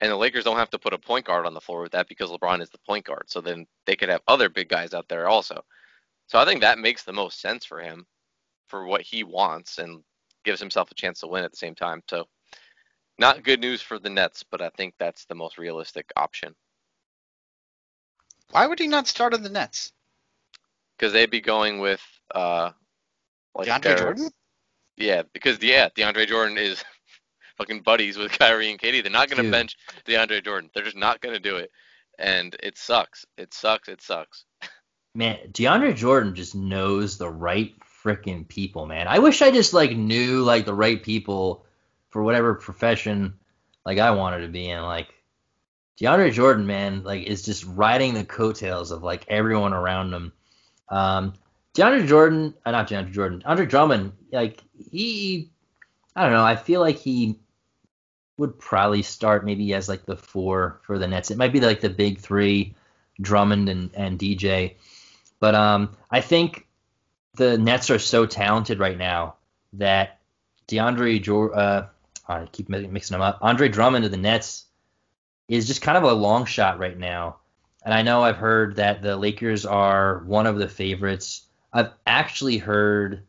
And 0.00 0.10
the 0.10 0.16
Lakers 0.16 0.44
don't 0.44 0.56
have 0.56 0.70
to 0.70 0.78
put 0.78 0.94
a 0.94 0.98
point 0.98 1.26
guard 1.26 1.46
on 1.46 1.52
the 1.52 1.60
floor 1.60 1.82
with 1.82 1.92
that 1.92 2.08
because 2.08 2.30
LeBron 2.30 2.62
is 2.62 2.70
the 2.70 2.78
point 2.86 3.04
guard. 3.04 3.24
So 3.26 3.42
then 3.42 3.66
they 3.86 3.96
could 3.96 4.08
have 4.08 4.22
other 4.26 4.48
big 4.48 4.70
guys 4.70 4.94
out 4.94 5.08
there 5.08 5.28
also. 5.28 5.62
So 6.26 6.38
I 6.38 6.46
think 6.46 6.62
that 6.62 6.78
makes 6.78 7.04
the 7.04 7.12
most 7.12 7.40
sense 7.40 7.66
for 7.66 7.80
him 7.80 8.06
for 8.68 8.86
what 8.86 9.02
he 9.02 9.24
wants 9.24 9.78
and 9.78 10.02
gives 10.44 10.58
himself 10.58 10.90
a 10.90 10.94
chance 10.94 11.20
to 11.20 11.26
win 11.26 11.44
at 11.44 11.50
the 11.50 11.58
same 11.58 11.74
time. 11.74 12.02
So 12.08 12.26
not 13.18 13.44
good 13.44 13.60
news 13.60 13.82
for 13.82 13.98
the 13.98 14.08
Nets, 14.08 14.42
but 14.50 14.62
I 14.62 14.70
think 14.70 14.94
that's 14.98 15.26
the 15.26 15.34
most 15.34 15.58
realistic 15.58 16.10
option. 16.16 16.54
Why 18.50 18.66
would 18.66 18.78
he 18.78 18.86
not 18.86 19.06
start 19.06 19.34
on 19.34 19.42
the 19.42 19.48
Nets? 19.48 19.92
Because 20.96 21.12
they'd 21.12 21.30
be 21.30 21.40
going 21.40 21.78
with 21.78 22.02
uh, 22.34 22.70
like 23.54 23.68
DeAndre 23.68 23.82
their, 23.82 23.98
Jordan. 23.98 24.30
Yeah, 24.96 25.22
because 25.32 25.62
yeah, 25.62 25.88
DeAndre 25.90 26.26
Jordan 26.26 26.58
is 26.58 26.82
fucking 27.58 27.82
buddies 27.82 28.16
with 28.16 28.32
Kyrie 28.32 28.70
and 28.70 28.78
KD. 28.78 29.02
They're 29.02 29.12
not 29.12 29.30
going 29.30 29.42
to 29.42 29.50
bench 29.50 29.76
DeAndre 30.06 30.44
Jordan. 30.44 30.70
They're 30.74 30.84
just 30.84 30.96
not 30.96 31.20
going 31.20 31.34
to 31.34 31.40
do 31.40 31.56
it, 31.56 31.70
and 32.18 32.54
it 32.62 32.76
sucks. 32.76 33.24
It 33.38 33.54
sucks. 33.54 33.88
It 33.88 34.02
sucks. 34.02 34.44
Man, 35.14 35.38
DeAndre 35.50 35.96
Jordan 35.96 36.34
just 36.34 36.54
knows 36.54 37.18
the 37.18 37.30
right 37.30 37.74
freaking 38.04 38.46
people, 38.46 38.86
man. 38.86 39.08
I 39.08 39.18
wish 39.18 39.42
I 39.42 39.50
just 39.50 39.72
like 39.72 39.96
knew 39.96 40.42
like 40.42 40.64
the 40.64 40.74
right 40.74 41.02
people 41.02 41.64
for 42.10 42.22
whatever 42.22 42.54
profession 42.54 43.34
like 43.84 43.98
I 43.98 44.12
wanted 44.12 44.42
to 44.42 44.48
be 44.48 44.68
in. 44.68 44.82
Like 44.82 45.08
DeAndre 46.00 46.32
Jordan, 46.32 46.66
man, 46.66 47.02
like 47.02 47.24
is 47.24 47.42
just 47.42 47.64
riding 47.66 48.14
the 48.14 48.24
coattails 48.24 48.90
of 48.90 49.02
like 49.02 49.24
everyone 49.28 49.74
around 49.74 50.12
him. 50.12 50.32
Um, 50.88 51.34
DeAndre 51.74 52.06
Jordan, 52.06 52.54
uh, 52.64 52.70
not 52.70 52.88
DeAndre 52.88 53.12
Jordan, 53.12 53.42
Andre 53.44 53.66
Drummond, 53.66 54.12
like 54.32 54.62
he, 54.90 55.50
I 56.16 56.22
don't 56.22 56.32
know. 56.32 56.44
I 56.44 56.56
feel 56.56 56.80
like 56.80 56.96
he 56.96 57.38
would 58.38 58.58
probably 58.58 59.02
start 59.02 59.44
maybe 59.44 59.74
as 59.74 59.88
like 59.88 60.06
the 60.06 60.16
four 60.16 60.80
for 60.84 60.98
the 60.98 61.06
Nets. 61.06 61.30
It 61.30 61.36
might 61.36 61.52
be 61.52 61.60
like 61.60 61.80
the 61.80 61.90
big 61.90 62.18
three, 62.18 62.74
Drummond 63.20 63.68
and, 63.68 63.90
and 63.94 64.18
DJ. 64.18 64.76
But 65.38 65.54
um, 65.54 65.96
I 66.10 66.22
think 66.22 66.66
the 67.34 67.58
Nets 67.58 67.90
are 67.90 67.98
so 67.98 68.24
talented 68.24 68.78
right 68.78 68.96
now 68.96 69.36
that 69.74 70.20
DeAndre 70.68 71.22
Jordan, 71.22 71.58
uh, 71.58 71.86
I 72.26 72.46
keep 72.46 72.70
mixing 72.70 73.14
them 73.14 73.20
up. 73.20 73.38
Andre 73.42 73.68
Drummond 73.68 74.06
of 74.06 74.10
the 74.10 74.16
Nets 74.16 74.64
is 75.56 75.66
just 75.66 75.82
kind 75.82 75.98
of 75.98 76.04
a 76.04 76.12
long 76.12 76.44
shot 76.44 76.78
right 76.78 76.96
now. 76.96 77.38
And 77.84 77.92
I 77.92 78.02
know 78.02 78.22
I've 78.22 78.36
heard 78.36 78.76
that 78.76 79.02
the 79.02 79.16
Lakers 79.16 79.66
are 79.66 80.22
one 80.24 80.46
of 80.46 80.58
the 80.58 80.68
favorites. 80.68 81.46
I've 81.72 81.90
actually 82.06 82.58
heard 82.58 83.24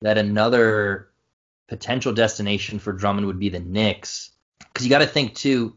that 0.00 0.16
another 0.16 1.08
potential 1.66 2.12
destination 2.12 2.78
for 2.78 2.92
Drummond 2.92 3.26
would 3.26 3.40
be 3.40 3.48
the 3.48 3.58
Knicks. 3.58 4.30
Because 4.58 4.86
you 4.86 4.90
got 4.90 4.98
to 4.98 5.06
think 5.06 5.34
too, 5.34 5.76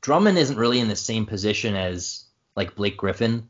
Drummond 0.00 0.38
isn't 0.38 0.56
really 0.56 0.80
in 0.80 0.88
the 0.88 0.96
same 0.96 1.26
position 1.26 1.76
as 1.76 2.24
like 2.56 2.74
Blake 2.74 2.96
Griffin. 2.96 3.48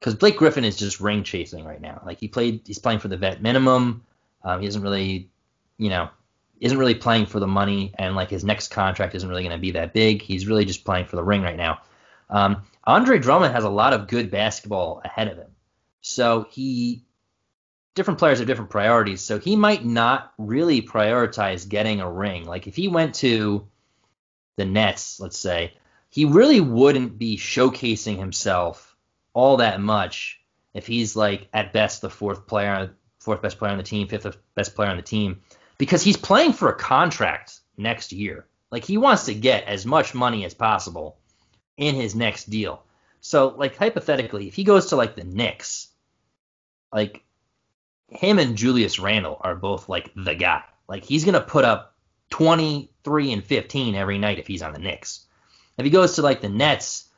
Because 0.00 0.16
Blake 0.16 0.36
Griffin 0.36 0.64
is 0.64 0.76
just 0.76 1.00
ring 1.00 1.22
chasing 1.22 1.64
right 1.64 1.80
now. 1.80 2.02
Like 2.04 2.18
he 2.18 2.28
played, 2.28 2.62
he's 2.66 2.78
playing 2.78 2.98
for 2.98 3.08
the 3.08 3.16
vet 3.16 3.40
minimum. 3.40 4.04
Um, 4.44 4.60
he 4.60 4.66
isn't 4.66 4.82
really, 4.82 5.30
you 5.78 5.88
know, 5.88 6.10
isn't 6.62 6.78
really 6.78 6.94
playing 6.94 7.26
for 7.26 7.40
the 7.40 7.46
money, 7.46 7.92
and 7.98 8.14
like 8.14 8.30
his 8.30 8.44
next 8.44 8.68
contract 8.68 9.16
isn't 9.16 9.28
really 9.28 9.42
going 9.42 9.56
to 9.56 9.60
be 9.60 9.72
that 9.72 9.92
big. 9.92 10.22
He's 10.22 10.46
really 10.46 10.64
just 10.64 10.84
playing 10.84 11.06
for 11.06 11.16
the 11.16 11.24
ring 11.24 11.42
right 11.42 11.56
now. 11.56 11.80
Um, 12.30 12.62
Andre 12.84 13.18
Drummond 13.18 13.52
has 13.52 13.64
a 13.64 13.68
lot 13.68 13.92
of 13.92 14.06
good 14.06 14.30
basketball 14.30 15.02
ahead 15.04 15.26
of 15.26 15.38
him, 15.38 15.50
so 16.00 16.46
he 16.50 17.04
different 17.94 18.20
players 18.20 18.38
have 18.38 18.46
different 18.46 18.70
priorities. 18.70 19.20
So 19.22 19.40
he 19.40 19.56
might 19.56 19.84
not 19.84 20.32
really 20.38 20.82
prioritize 20.82 21.68
getting 21.68 22.00
a 22.00 22.10
ring. 22.10 22.44
Like 22.44 22.68
if 22.68 22.76
he 22.76 22.86
went 22.86 23.16
to 23.16 23.66
the 24.56 24.64
Nets, 24.64 25.18
let's 25.18 25.38
say, 25.38 25.74
he 26.10 26.26
really 26.26 26.60
wouldn't 26.60 27.18
be 27.18 27.36
showcasing 27.36 28.18
himself 28.18 28.96
all 29.34 29.56
that 29.56 29.80
much 29.80 30.40
if 30.74 30.86
he's 30.86 31.16
like 31.16 31.48
at 31.52 31.72
best 31.72 32.02
the 32.02 32.08
fourth 32.08 32.46
player, 32.46 32.94
fourth 33.18 33.42
best 33.42 33.58
player 33.58 33.72
on 33.72 33.78
the 33.78 33.84
team, 33.84 34.06
fifth 34.06 34.38
best 34.54 34.76
player 34.76 34.90
on 34.90 34.96
the 34.96 35.02
team, 35.02 35.42
because 35.82 36.00
he's 36.00 36.16
playing 36.16 36.52
for 36.52 36.68
a 36.68 36.76
contract 36.76 37.58
next 37.76 38.12
year. 38.12 38.46
Like 38.70 38.84
he 38.84 38.98
wants 38.98 39.24
to 39.24 39.34
get 39.34 39.64
as 39.64 39.84
much 39.84 40.14
money 40.14 40.44
as 40.44 40.54
possible 40.54 41.18
in 41.76 41.96
his 41.96 42.14
next 42.14 42.48
deal. 42.48 42.84
So 43.20 43.48
like 43.48 43.74
hypothetically, 43.74 44.46
if 44.46 44.54
he 44.54 44.62
goes 44.62 44.86
to 44.86 44.96
like 44.96 45.16
the 45.16 45.24
Knicks, 45.24 45.88
like 46.92 47.24
him 48.06 48.38
and 48.38 48.56
Julius 48.56 49.00
Randle 49.00 49.40
are 49.40 49.56
both 49.56 49.88
like 49.88 50.12
the 50.14 50.36
guy. 50.36 50.62
Like 50.86 51.02
he's 51.02 51.24
gonna 51.24 51.40
put 51.40 51.64
up 51.64 51.96
23 52.30 53.32
and 53.32 53.44
15 53.44 53.96
every 53.96 54.18
night 54.18 54.38
if 54.38 54.46
he's 54.46 54.62
on 54.62 54.74
the 54.74 54.78
Knicks. 54.78 55.26
If 55.78 55.84
he 55.84 55.90
goes 55.90 56.14
to 56.14 56.22
like 56.22 56.42
the 56.42 56.48
Nets, 56.48 57.08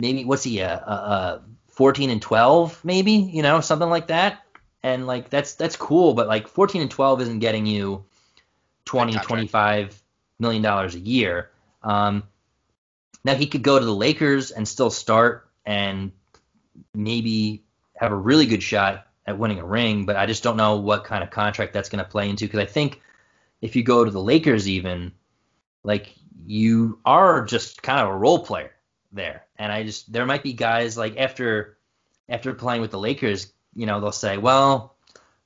maybe 0.00 0.24
what's 0.24 0.44
he 0.44 0.60
a, 0.60 0.72
uh, 0.72 0.90
uh, 0.90 1.40
14 1.68 2.08
and 2.08 2.22
12 2.22 2.82
maybe 2.82 3.12
you 3.12 3.42
know 3.42 3.60
something 3.60 3.90
like 3.90 4.06
that. 4.06 4.45
And 4.86 5.04
like 5.04 5.30
that's 5.30 5.54
that's 5.54 5.74
cool, 5.74 6.14
but 6.14 6.28
like 6.28 6.46
14 6.46 6.80
and 6.80 6.88
12 6.88 7.22
isn't 7.22 7.40
getting 7.40 7.66
you 7.66 8.04
20 8.84 9.14
25 9.14 10.00
million 10.38 10.62
dollars 10.62 10.94
a 10.94 11.00
year. 11.00 11.50
Um, 11.82 12.22
now 13.24 13.34
he 13.34 13.48
could 13.48 13.64
go 13.64 13.80
to 13.80 13.84
the 13.84 13.94
Lakers 13.94 14.52
and 14.52 14.66
still 14.66 14.90
start 14.90 15.50
and 15.64 16.12
maybe 16.94 17.64
have 17.96 18.12
a 18.12 18.14
really 18.14 18.46
good 18.46 18.62
shot 18.62 19.08
at 19.26 19.36
winning 19.36 19.58
a 19.58 19.66
ring, 19.66 20.06
but 20.06 20.14
I 20.14 20.24
just 20.24 20.44
don't 20.44 20.56
know 20.56 20.76
what 20.76 21.02
kind 21.02 21.24
of 21.24 21.30
contract 21.30 21.72
that's 21.72 21.88
going 21.88 22.04
to 22.04 22.08
play 22.08 22.30
into 22.30 22.44
because 22.44 22.60
I 22.60 22.66
think 22.66 23.02
if 23.60 23.74
you 23.74 23.82
go 23.82 24.04
to 24.04 24.10
the 24.12 24.22
Lakers, 24.22 24.68
even 24.68 25.10
like 25.82 26.14
you 26.46 27.00
are 27.04 27.44
just 27.44 27.82
kind 27.82 27.98
of 27.98 28.14
a 28.14 28.16
role 28.16 28.38
player 28.38 28.70
there, 29.10 29.46
and 29.56 29.72
I 29.72 29.82
just 29.82 30.12
there 30.12 30.26
might 30.26 30.44
be 30.44 30.52
guys 30.52 30.96
like 30.96 31.16
after 31.16 31.76
after 32.28 32.54
playing 32.54 32.82
with 32.82 32.92
the 32.92 33.00
Lakers, 33.00 33.52
you 33.76 33.86
know, 33.86 34.00
they'll 34.00 34.12
say, 34.12 34.38
well, 34.38 34.96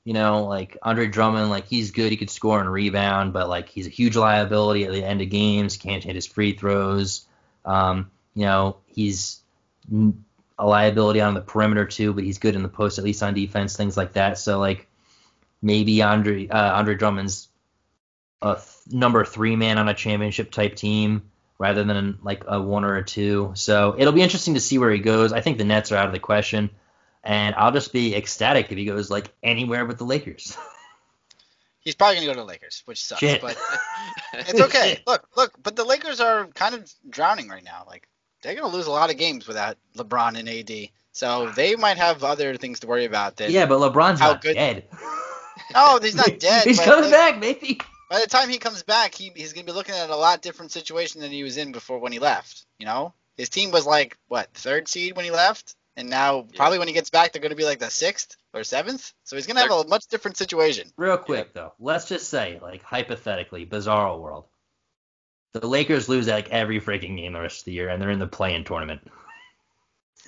you 0.03 0.13
know, 0.13 0.45
like 0.45 0.77
Andre 0.81 1.07
Drummond, 1.07 1.49
like 1.49 1.67
he's 1.67 1.91
good, 1.91 2.11
he 2.11 2.17
could 2.17 2.29
score 2.29 2.59
and 2.59 2.71
rebound, 2.71 3.33
but 3.33 3.49
like 3.49 3.69
he's 3.69 3.85
a 3.85 3.91
huge 3.91 4.15
liability 4.15 4.85
at 4.85 4.91
the 4.91 5.03
end 5.03 5.21
of 5.21 5.29
games, 5.29 5.77
can't 5.77 6.03
hit 6.03 6.15
his 6.15 6.25
free 6.25 6.53
throws. 6.53 7.27
Um, 7.65 8.09
you 8.33 8.45
know, 8.45 8.77
he's 8.87 9.41
a 10.57 10.65
liability 10.65 11.21
on 11.21 11.33
the 11.33 11.41
perimeter 11.41 11.85
too, 11.85 12.13
but 12.13 12.23
he's 12.23 12.39
good 12.39 12.55
in 12.55 12.63
the 12.63 12.69
post, 12.69 12.97
at 12.97 13.03
least 13.03 13.21
on 13.21 13.33
defense, 13.33 13.75
things 13.75 13.97
like 13.97 14.13
that. 14.13 14.39
So 14.39 14.59
like 14.59 14.87
maybe 15.61 16.01
Andre 16.01 16.47
uh, 16.47 16.73
Andre 16.73 16.95
Drummond's 16.95 17.49
a 18.41 18.55
th- 18.55 18.93
number 18.95 19.23
three 19.23 19.55
man 19.55 19.77
on 19.77 19.87
a 19.87 19.93
championship 19.93 20.51
type 20.51 20.75
team 20.75 21.23
rather 21.59 21.83
than 21.83 22.17
like 22.23 22.43
a 22.47 22.59
one 22.59 22.83
or 22.83 22.95
a 22.95 23.03
two. 23.03 23.51
So 23.53 23.95
it'll 23.97 24.13
be 24.13 24.23
interesting 24.23 24.55
to 24.55 24.59
see 24.59 24.79
where 24.79 24.89
he 24.89 24.97
goes. 24.97 25.31
I 25.31 25.41
think 25.41 25.59
the 25.59 25.63
Nets 25.63 25.91
are 25.91 25.95
out 25.95 26.07
of 26.07 26.11
the 26.13 26.19
question, 26.19 26.71
and 27.23 27.55
I'll 27.55 27.71
just 27.71 27.93
be 27.93 28.15
ecstatic 28.15 28.71
if 28.71 28.77
he 28.77 28.85
goes 28.85 29.09
like 29.09 29.33
anywhere 29.43 29.85
but 29.85 29.97
the 29.97 30.05
Lakers. 30.05 30.57
He's 31.79 31.95
probably 31.95 32.17
gonna 32.17 32.27
go 32.27 32.33
to 32.33 32.39
the 32.41 32.45
Lakers, 32.45 32.83
which 32.85 33.03
sucks, 33.03 33.21
Shit. 33.21 33.41
but 33.41 33.57
it's 34.33 34.61
okay. 34.61 34.99
look, 35.07 35.27
look, 35.35 35.51
but 35.63 35.75
the 35.75 35.83
Lakers 35.83 36.19
are 36.19 36.45
kind 36.47 36.75
of 36.75 36.91
drowning 37.09 37.49
right 37.49 37.63
now. 37.63 37.85
Like 37.87 38.07
they're 38.41 38.55
going 38.55 38.69
to 38.69 38.75
lose 38.75 38.87
a 38.87 38.91
lot 38.91 39.09
of 39.09 39.17
games 39.17 39.47
without 39.47 39.77
LeBron 39.95 40.37
and 40.37 40.49
AD. 40.49 40.89
So 41.11 41.51
they 41.51 41.75
might 41.75 41.97
have 41.97 42.23
other 42.23 42.55
things 42.57 42.79
to 42.81 42.87
worry 42.87 43.05
about. 43.05 43.37
Than 43.37 43.51
yeah, 43.51 43.65
but 43.65 43.79
LeBron's 43.79 44.19
not 44.19 44.41
good- 44.41 44.55
dead. 44.55 44.85
No, 44.91 44.97
oh, 45.75 45.99
he's 46.01 46.15
not 46.15 46.39
dead. 46.39 46.65
he's 46.65 46.79
coming 46.79 47.05
they- 47.05 47.11
back, 47.11 47.39
maybe. 47.39 47.79
By 48.09 48.19
the 48.19 48.27
time 48.27 48.49
he 48.49 48.57
comes 48.57 48.83
back, 48.83 49.15
he, 49.15 49.31
he's 49.35 49.53
going 49.53 49.65
to 49.65 49.71
be 49.71 49.75
looking 49.75 49.95
at 49.95 50.09
a 50.09 50.15
lot 50.15 50.41
different 50.41 50.73
situation 50.73 51.21
than 51.21 51.31
he 51.31 51.43
was 51.43 51.55
in 51.55 51.71
before 51.71 51.99
when 51.99 52.11
he 52.11 52.19
left. 52.19 52.65
You 52.77 52.85
know, 52.85 53.13
his 53.37 53.47
team 53.47 53.71
was 53.71 53.85
like 53.85 54.17
what 54.27 54.53
third 54.53 54.89
seed 54.89 55.15
when 55.15 55.23
he 55.23 55.31
left, 55.31 55.75
and 55.97 56.09
now 56.09 56.47
probably 56.55 56.79
when 56.79 56.87
he 56.87 56.93
gets 56.93 57.09
back, 57.09 57.31
they're 57.33 57.41
going 57.41 57.49
to 57.51 57.55
be 57.55 57.65
like 57.65 57.79
the 57.79 57.89
sixth 57.89 58.35
or 58.53 58.63
seventh. 58.63 59.13
So 59.23 59.35
he's 59.35 59.47
going 59.47 59.55
to 59.57 59.61
have 59.61 59.71
a 59.85 59.87
much 59.87 60.07
different 60.07 60.37
situation. 60.37 60.89
Real 60.97 61.17
quick 61.17 61.53
though, 61.53 61.73
let's 61.79 62.07
just 62.07 62.29
say, 62.29 62.59
like 62.61 62.83
hypothetically, 62.83 63.65
bizarro 63.65 64.19
world, 64.19 64.45
the 65.53 65.67
Lakers 65.67 66.07
lose 66.09 66.27
like 66.27 66.49
every 66.49 66.79
freaking 66.79 67.17
game 67.17 67.33
the 67.33 67.41
rest 67.41 67.59
of 67.59 67.65
the 67.65 67.73
year, 67.73 67.89
and 67.89 68.01
they're 68.01 68.09
in 68.11 68.19
the 68.19 68.27
play-in 68.27 68.63
tournament. 68.63 69.01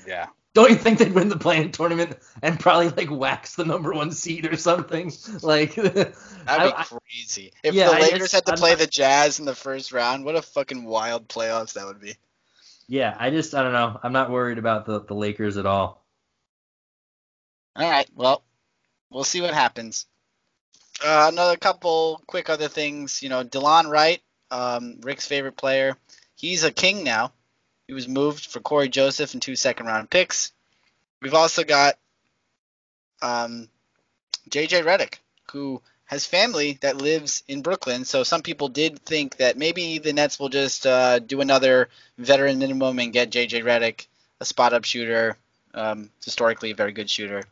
Yeah. 0.08 0.28
Don't 0.54 0.70
you 0.70 0.76
think 0.76 1.00
they'd 1.00 1.14
win 1.14 1.30
the 1.30 1.38
play-in 1.38 1.72
tournament 1.72 2.16
and 2.44 2.60
probably 2.60 2.90
like 2.90 3.10
wax 3.10 3.56
the 3.56 3.66
number 3.66 3.92
one 3.92 4.12
seed 4.12 4.46
or 4.46 4.56
something? 4.58 5.12
Like, 5.42 5.74
That'd 5.76 6.14
be 6.14 6.14
I- 6.48 6.74
I- 6.78 6.84
crazy. 6.84 7.54
If 7.64 7.74
Yeah, 7.74 7.88
the 7.88 7.94
Lakers 8.02 8.20
just- 8.20 8.34
had 8.34 8.46
to 8.46 8.52
I'm 8.52 8.58
play 8.60 8.72
not- 8.72 8.80
the 8.80 8.88
Jazz 8.88 9.40
in 9.40 9.46
the 9.46 9.56
first 9.56 9.92
round, 9.92 10.26
what 10.26 10.36
a 10.36 10.42
fucking 10.44 10.84
wild 10.84 11.28
playoffs 11.28 11.74
that 11.74 11.86
would 11.88 12.00
be. 12.02 12.16
Yeah, 12.94 13.18
I 13.18 13.32
just 13.32 13.56
I 13.56 13.64
don't 13.64 13.74
know. 13.74 14.00
I'm 14.04 14.14
not 14.14 14.30
worried 14.30 14.60
about 14.60 14.86
the 14.86 15.02
the 15.02 15.16
Lakers 15.16 15.58
at 15.58 15.66
all. 15.66 16.06
All 17.76 17.90
right. 17.90 18.08
Well, 18.14 18.44
we'll 19.10 19.24
see 19.24 19.42
what 19.42 19.56
happens. 19.56 20.06
Uh, 21.04 21.30
another 21.34 21.58
couple 21.58 22.22
quick 22.28 22.52
other 22.52 22.68
things. 22.68 23.24
You 23.24 23.30
know, 23.30 23.44
Delon 23.44 23.90
Wright, 23.90 24.22
um, 24.52 25.00
Rick's 25.02 25.26
favorite 25.26 25.58
player. 25.58 25.98
He's 26.36 26.64
a 26.64 26.72
king 26.72 27.04
now. 27.04 27.34
He 27.88 27.96
was 27.96 28.08
moved 28.08 28.46
for 28.46 28.60
Cory 28.60 28.90
Joseph 28.90 29.34
and 29.34 29.42
two 29.42 29.56
second 29.56 29.88
round 29.88 30.12
picks. 30.12 30.52
We've 31.20 31.34
also 31.34 31.64
got 31.64 31.98
um, 33.24 33.70
JJ 34.52 34.84
Redick, 34.84 35.16
who 35.52 35.82
has 36.14 36.26
family 36.26 36.78
that 36.82 36.98
lives 36.98 37.44
in 37.48 37.62
Brooklyn. 37.62 38.06
So 38.06 38.24
some 38.24 38.42
people 38.42 38.70
did 38.70 39.00
think 39.00 39.38
that 39.38 39.58
maybe 39.58 39.98
the 40.00 40.14
Nets 40.14 40.40
will 40.40 40.50
just 40.50 40.88
uh, 40.88 41.20
do 41.20 41.42
another 41.42 41.90
veteran 42.18 42.60
minimum 42.60 43.00
and 43.00 43.12
get 43.12 43.32
JJ 43.32 43.64
Redick, 43.64 44.08
a 44.40 44.46
spot 44.46 44.74
up 44.74 44.86
shooter, 44.86 45.38
um, 45.74 46.10
historically 46.24 46.72
a 46.72 46.76
very 46.76 46.94
good 46.94 47.10
shooter 47.10 47.44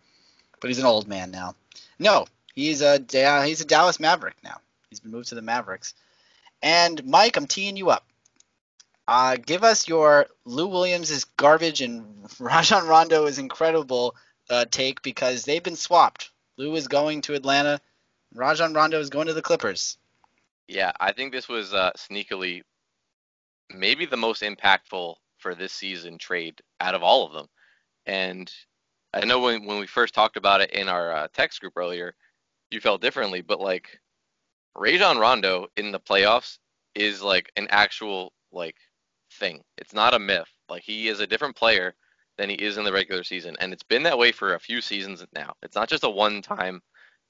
but 0.61 0.69
he's 0.69 0.79
an 0.79 0.85
old 0.85 1.07
man 1.07 1.31
now. 1.31 1.55
No, 1.99 2.27
he's 2.53 2.81
a 2.81 3.03
he's 3.43 3.61
a 3.61 3.65
Dallas 3.65 3.99
Maverick 3.99 4.37
now. 4.43 4.61
He's 4.89 5.01
been 5.01 5.11
moved 5.11 5.29
to 5.29 5.35
the 5.35 5.41
Mavericks. 5.41 5.93
And 6.61 7.03
Mike, 7.05 7.35
I'm 7.35 7.47
teeing 7.47 7.75
you 7.75 7.89
up. 7.89 8.05
Uh, 9.07 9.35
give 9.43 9.63
us 9.63 9.87
your 9.87 10.27
Lou 10.45 10.67
Williams 10.67 11.11
is 11.11 11.25
garbage 11.25 11.81
and 11.81 12.05
Rajon 12.39 12.87
Rondo 12.87 13.25
is 13.25 13.39
incredible 13.39 14.15
uh, 14.49 14.65
take 14.69 15.01
because 15.01 15.43
they've 15.43 15.63
been 15.63 15.75
swapped. 15.75 16.29
Lou 16.57 16.75
is 16.75 16.87
going 16.87 17.21
to 17.21 17.33
Atlanta. 17.33 17.81
Rajon 18.33 18.73
Rondo 18.73 18.99
is 18.99 19.09
going 19.09 19.27
to 19.27 19.33
the 19.33 19.41
Clippers. 19.41 19.97
Yeah, 20.67 20.91
I 20.99 21.11
think 21.11 21.31
this 21.31 21.49
was 21.49 21.73
uh, 21.73 21.91
sneakily 21.97 22.61
maybe 23.73 24.05
the 24.05 24.17
most 24.17 24.41
impactful 24.41 25.15
for 25.37 25.55
this 25.55 25.73
season 25.73 26.17
trade 26.17 26.61
out 26.79 26.95
of 26.95 27.03
all 27.03 27.25
of 27.25 27.33
them. 27.33 27.47
And 28.05 28.51
I 29.13 29.25
know 29.25 29.39
when 29.39 29.65
when 29.65 29.79
we 29.79 29.87
first 29.87 30.13
talked 30.13 30.37
about 30.37 30.61
it 30.61 30.71
in 30.71 30.87
our 30.87 31.13
uh, 31.13 31.27
text 31.33 31.59
group 31.61 31.73
earlier, 31.75 32.15
you 32.69 32.79
felt 32.79 33.01
differently, 33.01 33.41
but 33.41 33.59
like 33.59 33.99
Rajon 34.75 35.17
Rondo 35.17 35.67
in 35.77 35.91
the 35.91 35.99
playoffs 35.99 36.57
is 36.95 37.21
like 37.21 37.51
an 37.57 37.67
actual 37.69 38.33
like 38.51 38.77
thing. 39.33 39.61
It's 39.77 39.93
not 39.93 40.13
a 40.13 40.19
myth. 40.19 40.49
Like 40.69 40.83
he 40.83 41.07
is 41.07 41.19
a 41.19 41.27
different 41.27 41.55
player 41.55 41.95
than 42.37 42.49
he 42.49 42.55
is 42.55 42.77
in 42.77 42.85
the 42.85 42.93
regular 42.93 43.23
season, 43.23 43.55
and 43.59 43.73
it's 43.73 43.83
been 43.83 44.03
that 44.03 44.17
way 44.17 44.31
for 44.31 44.55
a 44.55 44.59
few 44.59 44.81
seasons 44.81 45.25
now. 45.35 45.53
It's 45.61 45.75
not 45.75 45.89
just 45.89 46.05
a 46.05 46.09
one-time 46.09 46.81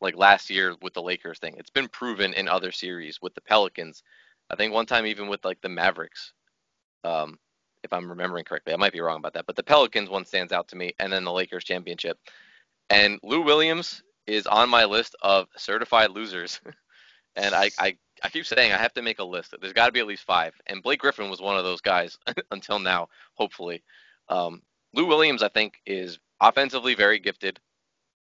like 0.02 0.16
last 0.16 0.50
year 0.50 0.76
with 0.82 0.94
the 0.94 1.02
Lakers 1.02 1.40
thing. 1.40 1.56
It's 1.58 1.70
been 1.70 1.88
proven 1.88 2.34
in 2.34 2.48
other 2.48 2.72
series 2.72 3.22
with 3.22 3.34
the 3.36 3.42
Pelicans. 3.42 4.04
I 4.50 4.56
think 4.56 4.74
one 4.74 4.86
time 4.86 5.06
even 5.06 5.28
with 5.28 5.46
like 5.46 5.62
the 5.62 5.70
Mavericks. 5.70 6.34
Um, 7.04 7.40
if 7.84 7.94
I'm 7.94 8.10
remembering 8.10 8.46
correctly, 8.46 8.74
I 8.74 8.78
might 8.78 8.94
be 8.94 9.02
wrong 9.02 9.18
about 9.18 9.34
that, 9.34 9.48
but 9.48 9.56
the 9.56 9.64
Pelicans 9.64 10.10
one 10.10 10.26
stands 10.26 10.52
out 10.52 10.68
to 10.68 10.76
me, 10.76 10.94
and 11.00 11.12
then 11.12 11.24
the 11.24 11.32
Lakers 11.32 11.64
championship. 11.64 12.18
And 12.90 13.20
Lou 13.24 13.42
Williams 13.42 14.04
is 14.28 14.46
on 14.46 14.70
my 14.70 14.86
list 14.86 15.16
of 15.22 15.48
certified 15.58 16.12
losers. 16.12 16.60
and 17.36 17.56
I, 17.56 17.72
I, 17.80 17.98
I 18.24 18.30
keep 18.30 18.46
saying 18.46 18.72
I 18.72 18.78
have 18.78 18.94
to 18.94 19.02
make 19.02 19.20
a 19.20 19.24
list. 19.24 19.56
There's 19.60 19.74
got 19.74 19.88
to 19.88 19.92
be 19.92 20.00
at 20.00 20.08
least 20.08 20.24
five. 20.24 20.54
And 20.68 20.84
Blake 20.84 21.00
Griffin 21.00 21.30
was 21.30 21.42
one 21.42 21.58
of 21.58 21.64
those 21.64 21.82
guys 21.82 22.18
until 22.52 22.80
now, 22.80 23.08
hopefully. 23.36 23.84
Um, 24.30 24.62
Lou 24.94 25.06
Williams, 25.06 25.42
I 25.42 25.50
think, 25.50 25.80
is 25.86 26.20
offensively 26.40 26.96
very 26.96 27.20
gifted, 27.20 27.60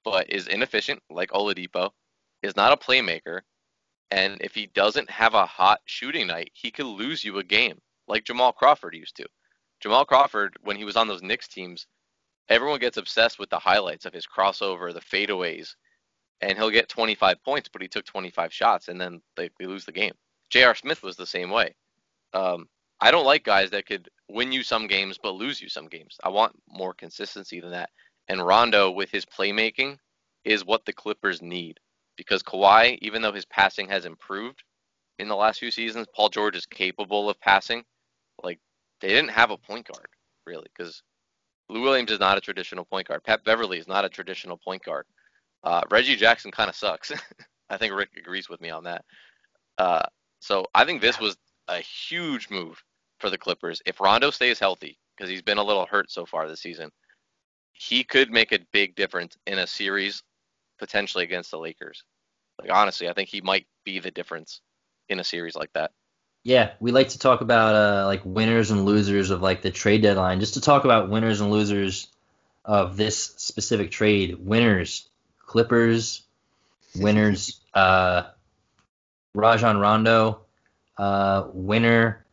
but 0.10 0.28
is 0.32 0.48
inefficient, 0.48 1.00
like 1.12 1.30
Oladipo, 1.30 1.92
is 2.42 2.56
not 2.56 2.72
a 2.72 2.78
playmaker. 2.78 3.42
And 4.10 4.42
if 4.42 4.56
he 4.56 4.66
doesn't 4.66 5.08
have 5.08 5.36
a 5.36 5.46
hot 5.46 5.82
shooting 5.86 6.26
night, 6.26 6.50
he 6.54 6.72
could 6.72 6.88
lose 6.88 7.24
you 7.24 7.38
a 7.38 7.44
game, 7.44 7.80
like 8.08 8.24
Jamal 8.24 8.52
Crawford 8.52 8.96
used 8.96 9.16
to. 9.18 9.28
Jamal 9.82 10.06
Crawford, 10.06 10.58
when 10.62 10.78
he 10.78 10.84
was 10.84 10.98
on 10.98 11.08
those 11.08 11.22
Knicks 11.22 11.48
teams, 11.48 11.86
everyone 12.50 12.80
gets 12.80 12.98
obsessed 12.98 13.38
with 13.38 13.52
the 13.52 13.60
highlights 13.60 14.06
of 14.06 14.14
his 14.14 14.26
crossover, 14.26 14.92
the 14.92 15.00
fadeaways, 15.00 15.76
and 16.42 16.58
he'll 16.58 16.72
get 16.72 16.90
25 16.90 17.44
points, 17.44 17.70
but 17.72 17.84
he 17.84 17.88
took 17.88 18.06
25 18.06 18.52
shots, 18.52 18.88
and 18.88 19.00
then 19.00 19.22
they, 19.38 19.52
they 19.60 19.68
lose 19.68 19.86
the 19.86 19.92
game. 19.92 20.14
J.R. 20.50 20.74
Smith 20.74 21.04
was 21.04 21.18
the 21.18 21.28
same 21.28 21.52
way. 21.52 21.76
Um, 22.34 22.68
I 23.00 23.12
don't 23.12 23.26
like 23.26 23.44
guys 23.44 23.70
that 23.72 23.86
could 23.86 24.10
win 24.28 24.52
you 24.52 24.64
some 24.64 24.88
games 24.88 25.20
but 25.22 25.36
lose 25.36 25.62
you 25.62 25.70
some 25.70 25.88
games. 25.88 26.18
I 26.24 26.30
want 26.30 26.54
more 26.68 26.96
consistency 26.96 27.60
than 27.60 27.72
that. 27.72 27.92
And 28.30 28.46
Rondo, 28.46 28.92
with 28.92 29.10
his 29.10 29.26
playmaking, 29.26 29.98
is 30.46 30.64
what 30.64 30.86
the 30.86 30.94
Clippers 30.94 31.42
need 31.42 31.80
because 32.16 32.44
Kawhi, 32.44 32.98
even 33.02 33.22
though 33.22 33.32
his 33.32 33.46
passing 33.46 33.88
has 33.88 34.06
improved 34.06 34.64
in 35.20 35.28
the 35.28 35.36
last 35.36 35.60
few 35.60 35.72
seasons, 35.72 36.06
Paul 36.14 36.30
George 36.30 36.56
is 36.56 36.66
capable 36.66 37.30
of 37.30 37.40
passing. 37.40 37.84
Like 38.44 38.60
they 39.02 39.08
didn't 39.08 39.32
have 39.32 39.52
a 39.52 39.58
point 39.58 39.88
guard 39.88 40.08
really 40.46 40.68
because 40.76 41.02
Lou 41.70 41.82
Williams 41.82 42.12
is 42.12 42.20
not 42.20 42.38
a 42.38 42.42
traditional 42.42 42.84
point 42.84 43.08
guard. 43.08 43.24
Pat 43.24 43.44
Beverley 43.46 43.78
is 43.78 43.88
not 43.88 44.06
a 44.06 44.10
traditional 44.10 44.58
point 44.58 44.84
guard. 44.84 45.06
Uh, 45.64 45.82
Reggie 45.90 46.16
Jackson 46.16 46.52
kind 46.52 46.70
of 46.70 46.76
sucks. 46.76 47.12
I 47.70 47.78
think 47.78 47.94
Rick 47.94 48.10
agrees 48.18 48.50
with 48.50 48.60
me 48.60 48.70
on 48.70 48.84
that. 48.84 49.06
Uh, 49.78 50.06
so 50.40 50.66
I 50.74 50.84
think 50.84 51.02
this 51.02 51.20
was 51.20 51.38
a 51.70 51.78
huge 51.78 52.50
move 52.50 52.82
for 53.20 53.30
the 53.30 53.38
Clippers. 53.38 53.82
If 53.86 54.02
Rondo 54.02 54.32
stays 54.32 54.60
healthy, 54.60 54.98
because 55.16 55.30
he's 55.30 55.42
been 55.42 55.58
a 55.58 55.64
little 55.64 55.86
hurt 55.86 56.12
so 56.12 56.26
far 56.26 56.48
this 56.48 56.62
season, 56.62 56.90
he 57.80 58.04
could 58.04 58.30
make 58.30 58.52
a 58.52 58.60
big 58.74 58.94
difference 58.96 59.38
in 59.48 59.58
a 59.58 59.66
series 59.66 60.22
potentially 60.80 61.24
against 61.24 61.50
the 61.50 61.58
Lakers. 61.58 62.04
Like 62.62 62.72
honestly, 62.72 63.08
I 63.08 63.14
think 63.14 63.30
he 63.30 63.40
might 63.40 63.68
be 63.86 64.00
the 64.00 64.12
difference 64.12 64.60
in 65.08 65.20
a 65.20 65.24
series 65.24 65.56
like 65.56 65.72
that. 65.74 65.92
Yeah, 66.44 66.72
we 66.82 66.92
like 66.92 67.10
to 67.10 67.20
talk 67.20 67.40
about 67.40 67.76
uh, 67.76 68.06
like 68.06 68.22
winners 68.26 68.72
and 68.72 68.84
losers 68.84 69.30
of 69.30 69.42
like 69.42 69.62
the 69.62 69.72
trade 69.72 70.02
deadline. 70.02 70.42
Just 70.42 70.56
to 70.56 70.62
talk 70.62 70.84
about 70.84 71.10
winners 71.10 71.40
and 71.40 71.52
losers 71.52 72.10
of 72.66 72.98
this 72.98 73.18
specific 73.38 73.92
trade. 73.92 74.36
Winners, 74.38 75.08
Clippers. 75.46 76.24
Winners, 76.98 77.62
uh, 77.74 78.24
Rajon 79.34 79.78
Rondo. 79.78 80.42
Uh, 80.98 81.48
winner, 81.54 82.26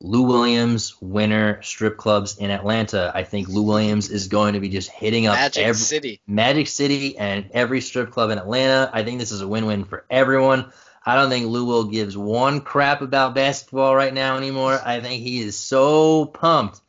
Lou 0.00 0.22
Williams. 0.22 0.94
Winner, 1.00 1.62
strip 1.62 1.96
clubs 1.96 2.38
in 2.38 2.50
Atlanta. 2.50 3.10
I 3.14 3.24
think 3.24 3.48
Lou 3.48 3.62
Williams 3.62 4.10
is 4.10 4.28
going 4.28 4.54
to 4.54 4.60
be 4.60 4.68
just 4.68 4.90
hitting 4.90 5.26
up 5.26 5.34
Magic 5.34 5.64
every, 5.64 5.80
City. 5.80 6.20
Magic 6.26 6.68
City 6.68 7.18
and 7.18 7.50
every 7.52 7.80
strip 7.80 8.10
club 8.10 8.30
in 8.30 8.38
Atlanta. 8.38 8.90
I 8.92 9.02
think 9.02 9.18
this 9.18 9.32
is 9.32 9.40
a 9.40 9.48
win-win 9.48 9.84
for 9.84 10.04
everyone. 10.08 10.72
I 11.04 11.14
don't 11.16 11.30
think 11.30 11.46
Lou 11.46 11.64
Will 11.64 11.84
gives 11.84 12.16
one 12.16 12.60
crap 12.60 13.00
about 13.00 13.34
basketball 13.34 13.96
right 13.96 14.12
now 14.12 14.36
anymore. 14.36 14.80
I 14.84 15.00
think 15.00 15.22
he 15.22 15.40
is 15.40 15.56
so 15.56 16.26
pumped 16.26 16.80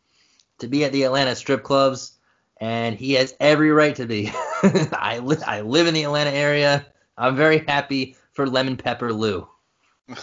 to 0.60 0.68
be 0.68 0.84
at 0.84 0.92
the 0.92 1.04
Atlanta 1.04 1.36
strip 1.36 1.64
clubs, 1.64 2.12
and 2.58 2.96
he 2.96 3.14
has 3.14 3.34
every 3.40 3.72
right 3.72 3.96
to 3.96 4.06
be. 4.06 4.30
I, 4.64 5.20
li- 5.24 5.38
I 5.46 5.62
live 5.62 5.88
in 5.88 5.94
the 5.94 6.04
Atlanta 6.04 6.32
area. 6.32 6.86
I'm 7.18 7.36
very 7.36 7.60
happy 7.60 8.18
for 8.34 8.46
Lemon 8.46 8.78
Pepper 8.78 9.14
Lou. 9.14 9.48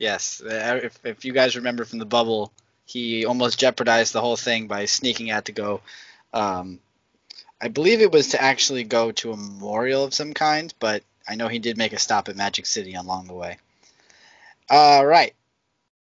yes, 0.00 0.42
uh, 0.42 0.80
if, 0.82 0.98
if 1.04 1.24
you 1.24 1.32
guys 1.32 1.54
remember 1.54 1.84
from 1.84 2.00
the 2.00 2.04
bubble, 2.04 2.50
he 2.84 3.24
almost 3.24 3.60
jeopardized 3.60 4.12
the 4.12 4.20
whole 4.20 4.36
thing 4.36 4.66
by 4.66 4.86
sneaking 4.86 5.30
out 5.30 5.44
to 5.44 5.52
go. 5.52 5.80
Um, 6.32 6.80
I 7.60 7.68
believe 7.68 8.00
it 8.00 8.10
was 8.10 8.28
to 8.28 8.42
actually 8.42 8.82
go 8.82 9.12
to 9.12 9.32
a 9.32 9.36
memorial 9.36 10.02
of 10.02 10.14
some 10.14 10.32
kind, 10.32 10.74
but 10.80 11.04
I 11.28 11.36
know 11.36 11.46
he 11.46 11.60
did 11.60 11.78
make 11.78 11.92
a 11.92 11.98
stop 11.98 12.28
at 12.28 12.36
Magic 12.36 12.66
City 12.66 12.94
along 12.94 13.26
the 13.26 13.34
way. 13.34 13.58
All 14.68 15.06
right. 15.06 15.34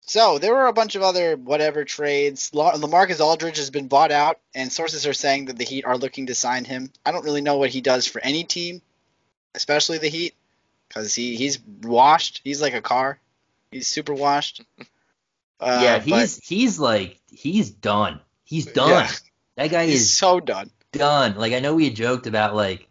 So 0.06 0.38
there 0.38 0.52
were 0.52 0.66
a 0.66 0.72
bunch 0.74 0.96
of 0.96 1.02
other 1.02 1.36
whatever 1.36 1.84
trades. 1.84 2.50
La- 2.52 2.72
LaMarcus 2.72 3.20
Aldridge 3.20 3.56
has 3.56 3.70
been 3.70 3.88
bought 3.88 4.12
out, 4.12 4.38
and 4.54 4.70
sources 4.70 5.06
are 5.06 5.14
saying 5.14 5.46
that 5.46 5.56
the 5.56 5.64
Heat 5.64 5.86
are 5.86 5.96
looking 5.96 6.26
to 6.26 6.34
sign 6.34 6.64
him. 6.64 6.90
I 7.06 7.12
don't 7.12 7.24
really 7.24 7.40
know 7.40 7.56
what 7.56 7.70
he 7.70 7.80
does 7.80 8.06
for 8.06 8.20
any 8.22 8.44
team, 8.44 8.82
especially 9.54 9.98
the 9.98 10.08
Heat, 10.08 10.34
because 10.88 11.14
he, 11.14 11.36
he's 11.36 11.58
washed. 11.82 12.42
He's 12.44 12.60
like 12.60 12.74
a 12.74 12.82
car. 12.82 13.18
He's 13.74 13.88
super 13.88 14.14
washed. 14.14 14.62
Uh, 15.58 15.80
yeah, 15.82 15.98
but 15.98 16.04
he's 16.04 16.38
he's 16.46 16.78
like 16.78 17.18
he's 17.28 17.70
done. 17.70 18.20
He's 18.44 18.66
done. 18.66 18.90
Yeah. 18.90 19.10
That 19.56 19.70
guy 19.72 19.86
he's 19.86 20.02
is 20.02 20.16
so 20.16 20.38
done. 20.38 20.70
done. 20.92 21.34
Like 21.34 21.52
I 21.54 21.58
know 21.58 21.74
we 21.74 21.86
had 21.86 21.96
joked 21.96 22.28
about 22.28 22.54
like 22.54 22.88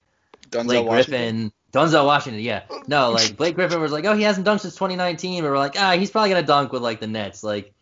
Denzel 0.49 0.65
Blake 0.65 0.85
Washington. 0.85 1.13
Griffin. 1.13 1.53
Denzel 1.71 2.05
Washington, 2.05 2.41
yeah. 2.43 2.63
No, 2.85 3.11
like 3.13 3.37
Blake 3.37 3.55
Griffin 3.55 3.79
was 3.79 3.93
like, 3.93 4.03
oh, 4.03 4.13
he 4.13 4.23
hasn't 4.23 4.45
dunked 4.45 4.59
since 4.59 4.75
2019, 4.75 5.41
but 5.41 5.51
we're 5.51 5.57
like, 5.57 5.79
ah, 5.79 5.93
he's 5.93 6.11
probably 6.11 6.31
gonna 6.31 6.43
dunk 6.43 6.73
with 6.73 6.81
like 6.81 6.99
the 6.99 7.07
Nets. 7.07 7.45
Like, 7.45 7.73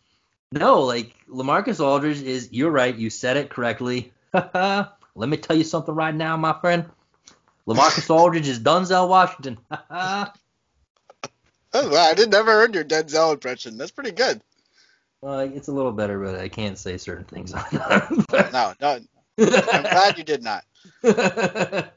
no, 0.52 0.82
like 0.82 1.12
LaMarcus 1.28 1.84
Aldridge 1.84 2.22
is. 2.22 2.50
You're 2.52 2.70
right. 2.70 2.94
You 2.94 3.10
said 3.10 3.36
it 3.36 3.50
correctly. 3.50 4.12
Let 4.32 4.92
me 5.16 5.38
tell 5.38 5.56
you 5.56 5.64
something 5.64 5.94
right 5.94 6.14
now, 6.14 6.36
my 6.36 6.52
friend. 6.60 6.84
LaMarcus 7.66 8.08
Aldridge 8.14 8.46
is 8.46 8.60
Denzel 8.60 9.08
Washington. 9.08 9.58
Oh, 11.74 11.88
wow, 11.88 12.02
I 12.10 12.14
did 12.14 12.30
never 12.30 12.52
heard 12.52 12.74
your 12.74 12.84
Denzel 12.84 13.32
impression. 13.32 13.78
That's 13.78 13.90
pretty 13.90 14.12
good. 14.12 14.40
well, 15.20 15.40
it's 15.40 15.68
a 15.68 15.72
little 15.72 15.92
better, 15.92 16.18
but 16.18 16.36
I 16.36 16.48
can't 16.48 16.78
say 16.78 16.98
certain 16.98 17.24
things 17.24 17.52
on 17.52 17.64
No, 17.72 18.74
no, 18.80 19.00
I'm 19.38 19.82
glad 19.82 20.18
you 20.18 20.24
did 20.24 20.42
not. 20.42 20.64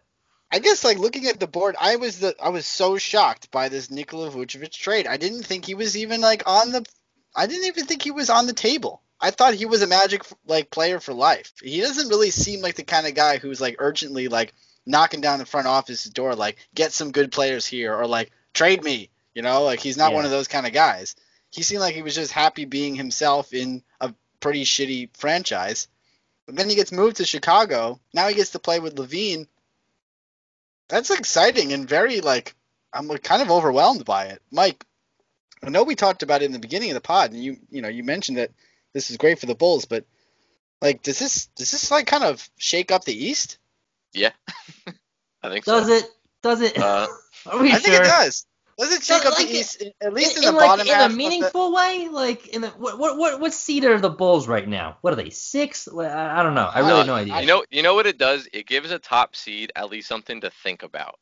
I 0.52 0.60
guess 0.60 0.84
like 0.84 1.00
looking 1.00 1.26
at 1.28 1.40
the 1.40 1.48
board, 1.48 1.76
I 1.80 1.98
was 1.98 2.20
the 2.20 2.36
I 2.42 2.50
was 2.50 2.66
so 2.66 2.98
shocked 2.98 3.52
by 3.52 3.70
this 3.70 3.92
Nikola 3.92 4.30
Vucevic 4.30 4.72
trade. 4.72 5.08
I 5.08 5.18
didn't 5.18 5.44
think 5.44 5.66
he 5.66 5.76
was 5.76 5.98
even 5.98 6.22
like 6.22 6.44
on 6.48 6.72
the. 6.72 6.86
I 7.36 7.48
didn't 7.48 7.66
even 7.66 7.86
think 7.86 8.02
he 8.02 8.12
was 8.12 8.30
on 8.30 8.48
the 8.48 8.54
table. 8.54 9.02
I 9.20 9.32
thought 9.32 9.54
he 9.54 9.66
was 9.66 9.82
a 9.82 9.88
Magic 9.88 10.24
like 10.48 10.70
player 10.70 11.00
for 11.00 11.14
life. 11.14 11.52
He 11.62 11.82
doesn't 11.82 12.10
really 12.10 12.32
seem 12.32 12.62
like 12.62 12.76
the 12.76 12.84
kind 12.84 13.08
of 13.08 13.16
guy 13.16 13.38
who's 13.38 13.60
like 13.60 13.78
urgently 13.80 14.28
like 14.28 14.54
knocking 14.86 15.20
down 15.20 15.40
the 15.40 15.46
front 15.46 15.68
office 15.68 16.04
door 16.06 16.36
like 16.36 16.58
get 16.76 16.94
some 16.94 17.12
good 17.12 17.32
players 17.32 17.66
here 17.66 17.94
or 17.94 18.08
like 18.08 18.32
trade 18.54 18.84
me. 18.84 19.10
You 19.36 19.42
know, 19.44 19.64
like 19.64 19.80
he's 19.80 19.98
not 19.98 20.10
Yeah. 20.12 20.16
one 20.16 20.26
of 20.26 20.32
those 20.32 20.48
kind 20.48 20.66
of 20.66 20.74
guys. 20.74 21.16
He 21.52 21.62
seemed 21.62 21.82
like 21.82 21.94
he 21.94 22.02
was 22.02 22.16
just 22.16 22.32
happy 22.32 22.66
being 22.66 22.96
himself 22.96 23.54
in 23.54 23.84
a 24.02 24.14
pretty 24.40 24.64
shitty 24.64 25.16
franchise. 25.16 25.88
But 26.46 26.56
then 26.56 26.70
he 26.70 26.76
gets 26.76 26.92
moved 26.92 27.18
to 27.18 27.26
Chicago. 27.26 28.00
Now 28.14 28.28
he 28.28 28.36
gets 28.36 28.52
to 28.52 28.60
play 28.60 28.80
with 28.80 28.96
LaVine. 28.96 29.48
That's 30.90 31.10
exciting 31.12 31.74
and 31.74 31.88
very 31.88 32.22
like 32.22 32.56
I'm 32.94 33.10
kind 33.10 33.42
of 33.42 33.52
overwhelmed 33.52 34.06
by 34.06 34.26
it. 34.26 34.42
Mike, 34.52 34.86
I 35.64 35.70
know 35.70 35.84
we 35.84 35.96
talked 35.96 36.24
about 36.24 36.42
it 36.42 36.46
in 36.46 36.52
the 36.52 36.60
beginning 36.60 36.92
of 36.92 36.96
the 36.96 37.02
pod, 37.02 37.32
and 37.32 37.44
you 37.44 37.58
you 37.70 37.82
know 37.82 37.88
you 37.90 38.04
mentioned 38.04 38.38
that 38.38 38.52
this 38.94 39.10
is 39.10 39.18
great 39.18 39.40
for 39.40 39.48
the 39.48 39.56
Bulls, 39.56 39.86
but 39.86 40.06
like 40.82 41.02
does 41.04 41.20
this 41.20 41.48
does 41.56 41.72
this 41.72 41.92
like 41.92 42.08
kind 42.08 42.24
of 42.24 42.48
shake 42.58 42.92
up 42.92 43.04
the 43.04 43.26
East? 43.26 43.58
Yeah, 44.14 44.32
I 45.44 45.50
think 45.50 45.66
so. 45.66 45.80
Does 45.80 45.90
it? 45.90 46.06
Does 46.44 46.62
it? 46.62 46.78
Uh, 46.78 47.08
Are 47.48 47.60
we 47.60 47.72
I 47.74 47.80
think 47.80 47.96
it 47.96 48.04
does. 48.04 48.46
Does 48.78 48.92
it 48.94 49.04
shake 49.04 49.24
No, 49.24 49.30
up 49.32 49.40
like 49.40 49.48
the 49.48 49.60
it- 49.60 49.96
at 50.02 50.14
least 50.14 50.38
in, 50.38 50.44
in, 50.44 50.46
the 50.46 50.52
like, 50.52 50.68
bottom 50.68 50.88
in 50.88 50.94
half? 50.94 51.02
a 51.04 51.06
of 51.06 51.12
the- 51.12 51.18
meaningful 51.18 51.74
way, 51.74 52.10
like 52.10 52.48
in 52.50 52.62
the 52.62 52.70
what 52.72 52.98
what 53.00 53.18
what 53.18 53.40
what 53.40 53.54
seed 53.54 53.86
are 53.86 54.00
the 54.00 54.10
Bulls 54.10 54.48
right 54.48 54.68
now? 54.68 54.98
What 55.02 55.14
are 55.14 55.16
they 55.16 55.30
six? 55.30 55.88
I, 55.88 56.40
I 56.40 56.44
don't 56.44 56.56
know. 56.56 56.70
I 56.74 56.80
really 56.80 56.92
Uh, 56.92 56.98
have 56.98 57.08
no 57.08 57.16
idea. 57.16 57.40
You 57.42 57.48
know, 57.48 57.64
you 57.72 57.84
know 57.84 57.96
what 57.96 58.06
it 58.06 58.18
does? 58.18 58.50
It 58.52 58.68
gives 58.68 58.92
a 58.92 59.00
top 59.00 59.36
seed 59.36 59.72
at 59.78 59.90
least 59.90 60.10
something 60.10 60.42
to 60.42 60.50
think 60.50 60.84
about. 60.84 61.20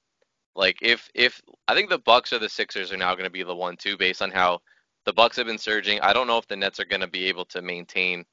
Like 0.56 0.78
if 0.82 1.10
if 1.14 1.42
I 1.68 1.76
think 1.76 1.90
the 1.90 2.00
Bucks 2.00 2.34
or 2.34 2.40
the 2.40 2.50
Sixers 2.50 2.92
are 2.92 2.98
now 2.98 3.14
going 3.14 3.26
to 3.26 3.30
be 3.30 3.44
the 3.44 3.56
one 3.56 3.78
two 3.78 3.98
based 3.98 4.22
on 4.24 4.32
how 4.32 4.62
the 5.06 5.14
Bucks 5.14 5.38
have 5.38 5.46
been 5.46 5.58
surging. 5.60 6.00
I 6.02 6.14
don't 6.14 6.28
know 6.28 6.38
if 6.40 6.48
the 6.48 6.56
Nets 6.56 6.80
are 6.80 6.86
going 6.86 7.02
to 7.02 7.08
be 7.08 7.26
able 7.26 7.46
to 7.46 7.62
maintain 7.62 8.26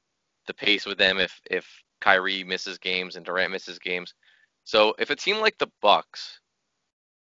the 0.47 0.53
pace 0.55 0.85
with 0.87 0.97
them 0.97 1.19
if 1.19 1.39
if 1.49 1.67
Kyrie 1.99 2.43
misses 2.43 2.79
games 2.79 3.15
and 3.17 3.25
Durant 3.25 3.51
misses 3.51 3.77
games. 3.77 4.15
So 4.63 4.95
if 4.97 5.11
a 5.11 5.15
team 5.15 5.39
like 5.39 5.57
the 5.59 5.69
Bucks, 5.81 6.39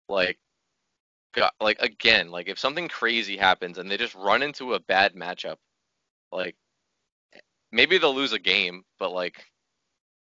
like, 0.07 0.37
got, 1.33 1.53
like 1.61 1.77
again, 1.81 2.31
like 2.31 2.47
if 2.47 2.59
something 2.59 2.87
crazy 2.87 3.37
happens 3.37 3.77
and 3.77 3.89
they 3.89 3.97
just 3.97 4.15
run 4.15 4.43
into 4.43 4.73
a 4.73 4.79
bad 4.79 5.15
matchup, 5.15 5.57
Like 6.31 6.55
maybe 7.71 7.97
they'll 7.97 8.15
lose 8.15 8.33
a 8.33 8.39
game, 8.39 8.83
but 8.99 9.11
like 9.11 9.45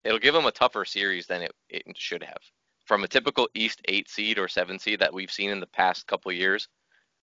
it'll 0.04 0.18
give 0.18 0.34
them 0.34 0.46
a 0.46 0.52
tougher 0.52 0.84
series 0.84 1.26
than 1.26 1.42
it, 1.42 1.52
it 1.68 1.84
should 1.96 2.22
have. 2.22 2.38
From 2.86 3.04
a 3.04 3.08
typical 3.08 3.48
East 3.54 3.80
eight 3.88 4.08
seed 4.08 4.38
or 4.38 4.48
seven 4.48 4.78
seed 4.78 5.00
that 5.00 5.14
we've 5.14 5.30
seen 5.32 5.50
in 5.50 5.60
the 5.60 5.66
past 5.66 6.06
couple 6.06 6.32
years, 6.32 6.68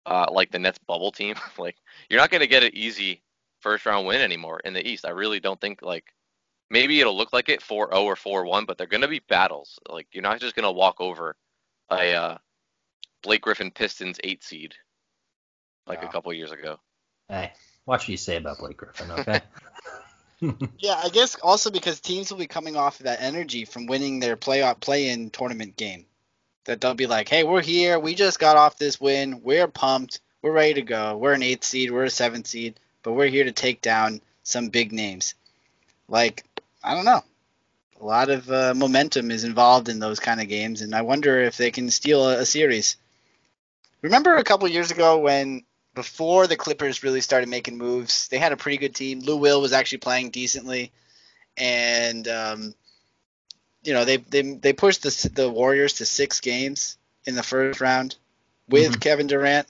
uh, 0.06 0.26
like 0.30 0.50
the 0.50 0.58
Nets 0.58 0.78
bubble 0.86 1.12
team, 1.12 1.34
like 1.58 1.76
you're 2.08 2.20
not 2.20 2.30
going 2.30 2.40
to 2.42 2.46
get 2.46 2.64
an 2.64 2.70
easy 2.74 3.22
first 3.61 3.86
round 3.86 4.06
win 4.06 4.20
anymore 4.20 4.61
in 4.64 4.72
the 4.74 4.86
East. 4.86 5.04
I 5.06 5.11
really 5.11 5.40
don't 5.40 5.61
think 5.61 5.82
like 5.82 6.04
maybe 6.70 7.00
it'll 7.00 7.16
look 7.16 7.32
like 7.32 7.48
it 7.48 7.61
4-0 7.61 7.92
or 7.94 8.16
4-1, 8.16 8.66
but 8.66 8.78
they're 8.78 8.86
going 8.86 9.02
to 9.02 9.08
be 9.08 9.20
battles. 9.28 9.78
Like 9.88 10.08
you're 10.12 10.22
not 10.22 10.40
just 10.40 10.54
going 10.56 10.64
to 10.64 10.72
walk 10.72 11.00
over 11.00 11.36
a 11.90 12.14
uh, 12.14 12.38
Blake 13.22 13.42
Griffin 13.42 13.70
Pistons 13.70 14.18
eight 14.24 14.42
seed 14.42 14.74
like 15.86 16.00
Yeah. 16.02 16.08
a 16.08 16.12
couple 16.12 16.32
years 16.32 16.52
ago. 16.52 16.78
Hey, 17.28 17.52
watch 17.86 18.02
what 18.02 18.08
you 18.08 18.16
say 18.16 18.36
about 18.36 18.58
Blake 18.58 18.76
Griffin, 18.76 19.10
okay? 19.10 19.40
Yeah, 20.78 20.98
I 21.02 21.10
guess 21.10 21.34
also 21.36 21.70
because 21.70 22.00
teams 22.00 22.30
will 22.30 22.38
be 22.38 22.46
coming 22.46 22.74
off 22.74 23.00
of 23.00 23.04
that 23.04 23.20
energy 23.20 23.66
from 23.66 23.86
winning 23.86 24.20
their 24.20 24.36
playoff 24.38 24.80
play-in 24.80 25.28
tournament 25.30 25.76
game. 25.76 26.06
That 26.64 26.80
they'll 26.80 26.94
be 26.94 27.06
like, 27.06 27.28
"Hey, 27.28 27.44
we're 27.44 27.62
here. 27.62 27.98
We 27.98 28.14
just 28.14 28.38
got 28.38 28.56
off 28.56 28.78
this 28.78 29.00
win. 29.00 29.42
We're 29.42 29.68
pumped. 29.68 30.20
We're 30.40 30.52
ready 30.52 30.74
to 30.74 30.82
go. 30.82 31.16
We're 31.16 31.34
an 31.34 31.42
eighth 31.42 31.64
seed. 31.64 31.90
We're 31.90 32.04
a 32.04 32.10
seventh 32.10 32.46
seed, 32.46 32.80
but 33.02 33.12
we're 33.12 33.28
here 33.28 33.44
to 33.44 33.52
take 33.52 33.82
down 33.82 34.20
some 34.42 34.68
big 34.68 34.92
names." 34.92 35.34
Like, 36.08 36.44
I 36.82 36.94
don't 36.94 37.04
know. 37.04 37.22
A 38.00 38.04
lot 38.04 38.30
of 38.30 38.50
uh, 38.50 38.72
momentum 38.74 39.30
is 39.30 39.44
involved 39.44 39.88
in 39.90 39.98
those 39.98 40.20
kind 40.20 40.40
of 40.40 40.48
games, 40.48 40.80
and 40.80 40.94
I 40.94 41.02
wonder 41.02 41.40
if 41.40 41.56
they 41.56 41.70
can 41.70 41.90
steal 41.90 42.28
a, 42.28 42.38
a 42.40 42.46
series. 42.46 42.96
Remember 44.03 44.36
a 44.36 44.44
couple 44.44 44.66
years 44.68 44.90
ago 44.90 45.18
when 45.18 45.64
before 45.94 46.46
the 46.46 46.57
Clippers 46.57 47.03
really 47.03 47.20
started 47.20 47.48
making 47.48 47.76
moves, 47.78 48.28
they 48.28 48.38
had 48.38 48.53
a 48.53 48.57
pretty 48.57 48.78
good 48.78 48.94
team. 48.94 49.20
Lou 49.20 49.36
Will 49.36 49.61
was 49.61 49.72
actually 49.72 49.98
playing 49.98 50.30
decently, 50.30 50.92
and 51.57 52.26
um, 52.28 52.74
you 53.82 53.92
know 53.92 54.05
they 54.05 54.18
they 54.18 54.42
they 54.42 54.72
pushed 54.72 55.03
the 55.03 55.30
the 55.34 55.51
Warriors 55.51 55.94
to 55.94 56.07
six 56.07 56.40
games 56.40 56.96
in 57.24 57.34
the 57.34 57.42
first 57.42 57.80
round 57.80 58.16
with 58.68 58.92
Mhm. 58.92 59.01
Kevin 59.01 59.26
Durant. 59.26 59.66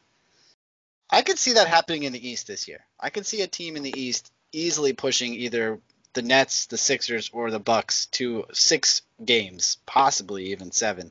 I 1.08 1.22
could 1.22 1.38
see 1.38 1.54
that 1.54 1.66
happening 1.66 2.04
in 2.04 2.12
the 2.12 2.28
East 2.28 2.46
this 2.46 2.68
year. 2.68 2.84
I 2.98 3.10
could 3.10 3.26
see 3.26 3.42
a 3.42 3.48
team 3.48 3.76
in 3.76 3.82
the 3.82 3.98
East 3.98 4.30
easily 4.52 4.92
pushing 4.92 5.34
either 5.34 5.80
the 6.12 6.22
Nets, 6.22 6.66
the 6.66 6.78
Sixers, 6.78 7.30
or 7.32 7.50
the 7.50 7.58
Bucks 7.58 8.06
to 8.06 8.44
six 8.52 9.02
games, 9.24 9.78
possibly 9.86 10.52
even 10.52 10.70
seven 10.70 11.10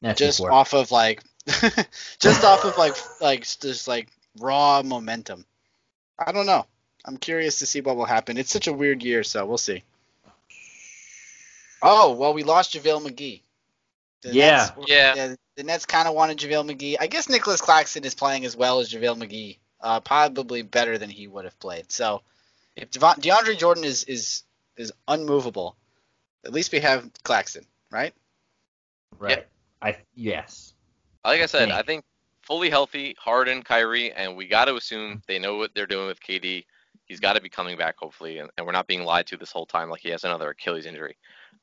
That's 0.00 0.18
just 0.18 0.40
off 0.40 0.74
of 0.74 0.90
like 0.92 1.22
just 2.18 2.44
off 2.44 2.64
of 2.64 2.76
like 2.76 2.96
like 3.20 3.42
just 3.42 3.88
like 3.88 4.08
raw 4.38 4.82
momentum. 4.84 5.44
I 6.18 6.32
don't 6.32 6.46
know. 6.46 6.66
I'm 7.04 7.16
curious 7.16 7.60
to 7.60 7.66
see 7.66 7.80
what 7.80 7.96
will 7.96 8.04
happen. 8.04 8.36
It's 8.36 8.52
such 8.52 8.66
a 8.66 8.72
weird 8.72 9.02
year, 9.02 9.24
so 9.24 9.46
we'll 9.46 9.58
see. 9.58 9.82
Oh 11.82 12.12
well, 12.12 12.34
we 12.34 12.42
lost 12.42 12.74
JaVale 12.74 13.06
McGee. 13.06 13.42
The 14.22 14.34
Yeah. 14.34 14.70
Nets, 14.76 14.88
Yeah. 14.88 15.34
The 15.56 15.62
Nets 15.62 15.86
kind 15.86 16.06
of 16.08 16.14
wanted 16.14 16.38
JaVale 16.38 16.70
McGee. 16.70 16.96
I 17.00 17.06
guess 17.06 17.28
Nicolas 17.28 17.60
Claxton 17.60 18.04
is 18.04 18.14
playing 18.14 18.44
as 18.44 18.56
well 18.56 18.80
as 18.80 18.92
JaVale 18.92 19.22
McGee. 19.22 19.58
Uh, 19.80 20.00
probably 20.00 20.60
better 20.60 20.98
than 20.98 21.08
he 21.08 21.26
would 21.26 21.46
have 21.46 21.58
played. 21.58 21.90
So 21.90 22.20
if 22.76 22.90
Devon, 22.90 23.16
DeAndre 23.16 23.56
Jordan 23.58 23.84
is 23.84 24.04
is 24.04 24.42
is 24.76 24.92
unmovable, 25.08 25.74
at 26.44 26.52
least 26.52 26.70
we 26.72 26.80
have 26.80 27.10
Claxton, 27.22 27.64
right? 27.90 28.12
right. 29.18 29.46
I 29.80 29.96
yes. 30.14 30.74
Like 31.24 31.40
I 31.42 31.46
said, 31.46 31.68
Think. 31.68 31.72
I 31.72 31.82
think 31.82 32.04
fully 32.42 32.70
healthy, 32.70 33.14
Harden, 33.18 33.62
Kyrie, 33.62 34.12
and 34.12 34.36
we 34.36 34.46
got 34.46 34.66
to 34.66 34.76
assume 34.76 35.22
they 35.26 35.38
know 35.38 35.56
what 35.56 35.74
they're 35.74 35.86
doing 35.86 36.06
with 36.06 36.20
KD. 36.20 36.64
He's 37.04 37.20
got 37.20 37.34
to 37.34 37.40
be 37.40 37.48
coming 37.48 37.76
back, 37.76 37.96
hopefully, 37.98 38.38
and, 38.38 38.50
and 38.56 38.66
we're 38.66 38.72
not 38.72 38.86
being 38.86 39.04
lied 39.04 39.26
to 39.28 39.36
this 39.36 39.52
whole 39.52 39.66
time 39.66 39.90
like 39.90 40.00
he 40.00 40.10
has 40.10 40.24
another 40.24 40.50
Achilles 40.50 40.86
injury. 40.86 41.16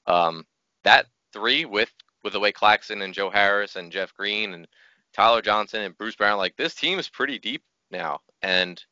Um, 0.06 0.46
that 0.84 1.08
three 1.34 1.66
with 1.66 1.92
with 2.24 2.34
the 2.34 2.40
way 2.40 2.52
Claxton 2.52 3.02
and 3.02 3.14
Joe 3.14 3.30
Harris 3.30 3.76
and 3.76 3.92
Jeff 3.92 4.14
Green 4.14 4.54
and 4.54 4.68
Tyler 5.14 5.42
Johnson 5.42 5.82
and 5.82 5.98
Bruce 5.98 6.16
Brown, 6.16 6.38
like 6.38 6.56
this 6.58 6.76
team 6.76 7.00
is 7.00 7.10
pretty 7.10 7.40
deep 7.40 7.64
now, 7.92 8.20
and 8.42 8.84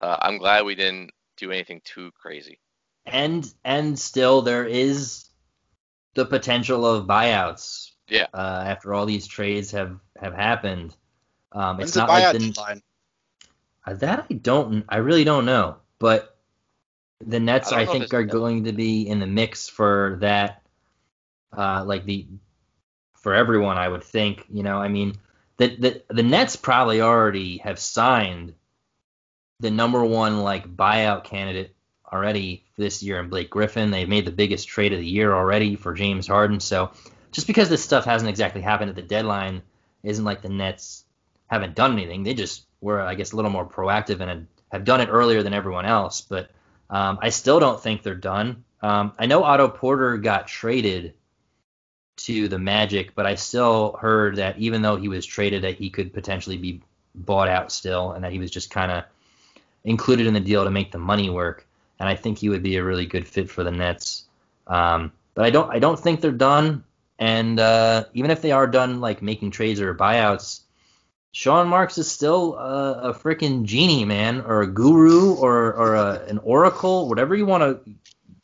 uh, 0.00 0.16
I'm 0.20 0.38
glad 0.38 0.64
we 0.64 0.74
didn't 0.74 1.10
do 1.36 1.50
anything 1.50 1.80
too 1.84 2.10
crazy. 2.12 2.58
And 3.04 3.50
and 3.64 3.98
still 3.98 4.42
there 4.42 4.64
is 4.64 5.28
the 6.14 6.26
potential 6.26 6.84
of 6.84 7.06
buyouts. 7.06 7.92
Yeah. 8.08 8.26
Uh, 8.32 8.64
after 8.66 8.94
all 8.94 9.06
these 9.06 9.26
trades 9.26 9.70
have 9.72 9.98
have 10.20 10.34
happened, 10.34 10.94
um, 11.52 11.78
When's 11.78 11.90
it's 11.90 11.96
not 11.96 12.08
like 12.08 12.32
the, 12.32 12.38
deadline? 12.38 12.82
Uh, 13.86 13.94
That 13.94 14.26
I 14.30 14.34
don't, 14.34 14.84
I 14.88 14.98
really 14.98 15.24
don't 15.24 15.44
know. 15.44 15.76
But 15.98 16.36
the 17.24 17.40
Nets, 17.40 17.72
I 17.72 17.82
I, 17.82 17.86
think, 17.86 18.12
are 18.12 18.24
going 18.24 18.64
to 18.64 18.72
be 18.72 19.08
in 19.08 19.20
the 19.20 19.26
mix 19.26 19.68
for 19.68 20.18
that. 20.20 20.62
Uh, 21.56 21.84
like 21.84 22.04
the 22.04 22.26
for 23.14 23.34
everyone, 23.34 23.78
I 23.78 23.88
would 23.88 24.04
think. 24.04 24.44
You 24.52 24.62
know, 24.62 24.78
I 24.78 24.88
mean, 24.88 25.16
the 25.56 25.74
the 25.76 26.02
the 26.08 26.22
Nets 26.22 26.56
probably 26.56 27.00
already 27.00 27.58
have 27.58 27.78
signed 27.78 28.54
the 29.60 29.70
number 29.70 30.04
one 30.04 30.42
like 30.42 30.76
buyout 30.76 31.24
candidate 31.24 31.74
already 32.12 32.64
this 32.76 33.02
year 33.02 33.18
in 33.20 33.28
Blake 33.28 33.50
Griffin. 33.50 33.90
They've 33.90 34.08
made 34.08 34.26
the 34.26 34.32
biggest 34.32 34.68
trade 34.68 34.92
of 34.92 35.00
the 35.00 35.06
year 35.06 35.34
already 35.34 35.76
for 35.76 35.94
James 35.94 36.26
Harden. 36.26 36.60
So 36.60 36.90
just 37.36 37.46
because 37.46 37.68
this 37.68 37.84
stuff 37.84 38.06
hasn't 38.06 38.30
exactly 38.30 38.62
happened 38.62 38.88
at 38.88 38.96
the 38.96 39.02
deadline, 39.02 39.60
isn't 40.02 40.24
like 40.24 40.40
the 40.40 40.48
Nets 40.48 41.04
haven't 41.48 41.74
done 41.74 41.92
anything. 41.92 42.22
They 42.22 42.32
just 42.32 42.64
were, 42.80 42.98
I 42.98 43.14
guess, 43.14 43.32
a 43.32 43.36
little 43.36 43.50
more 43.50 43.66
proactive 43.66 44.20
and 44.20 44.46
have 44.72 44.86
done 44.86 45.02
it 45.02 45.10
earlier 45.10 45.42
than 45.42 45.52
everyone 45.52 45.84
else. 45.84 46.22
But 46.22 46.50
um, 46.88 47.18
I 47.20 47.28
still 47.28 47.60
don't 47.60 47.78
think 47.78 48.02
they're 48.02 48.14
done. 48.14 48.64
Um, 48.80 49.12
I 49.18 49.26
know 49.26 49.44
Otto 49.44 49.68
Porter 49.68 50.16
got 50.16 50.48
traded 50.48 51.12
to 52.16 52.48
the 52.48 52.58
Magic, 52.58 53.14
but 53.14 53.26
I 53.26 53.34
still 53.34 53.98
heard 54.00 54.36
that 54.36 54.56
even 54.56 54.80
though 54.80 54.96
he 54.96 55.08
was 55.08 55.26
traded, 55.26 55.62
that 55.64 55.74
he 55.74 55.90
could 55.90 56.14
potentially 56.14 56.56
be 56.56 56.80
bought 57.14 57.50
out 57.50 57.70
still, 57.70 58.12
and 58.12 58.24
that 58.24 58.32
he 58.32 58.38
was 58.38 58.50
just 58.50 58.70
kind 58.70 58.90
of 58.90 59.04
included 59.84 60.26
in 60.26 60.32
the 60.32 60.40
deal 60.40 60.64
to 60.64 60.70
make 60.70 60.90
the 60.90 60.96
money 60.96 61.28
work. 61.28 61.66
And 62.00 62.08
I 62.08 62.14
think 62.14 62.38
he 62.38 62.48
would 62.48 62.62
be 62.62 62.76
a 62.76 62.82
really 62.82 63.04
good 63.04 63.28
fit 63.28 63.50
for 63.50 63.62
the 63.62 63.70
Nets. 63.70 64.24
Um, 64.66 65.12
but 65.34 65.44
I 65.44 65.50
don't, 65.50 65.70
I 65.70 65.78
don't 65.78 66.00
think 66.00 66.22
they're 66.22 66.32
done. 66.32 66.82
And 67.18 67.58
uh, 67.58 68.04
even 68.14 68.30
if 68.30 68.42
they 68.42 68.52
are 68.52 68.66
done, 68.66 69.00
like 69.00 69.22
making 69.22 69.50
trades 69.50 69.80
or 69.80 69.94
buyouts, 69.94 70.60
Sean 71.32 71.68
Marks 71.68 71.98
is 71.98 72.10
still 72.10 72.54
a, 72.54 73.10
a 73.10 73.14
freaking 73.14 73.64
genie, 73.64 74.04
man, 74.04 74.40
or 74.40 74.62
a 74.62 74.66
guru, 74.66 75.34
or 75.34 75.72
or 75.72 75.94
a, 75.94 76.24
an 76.28 76.38
oracle, 76.38 77.08
whatever 77.08 77.34
you 77.34 77.46
want 77.46 77.62
to 77.62 77.94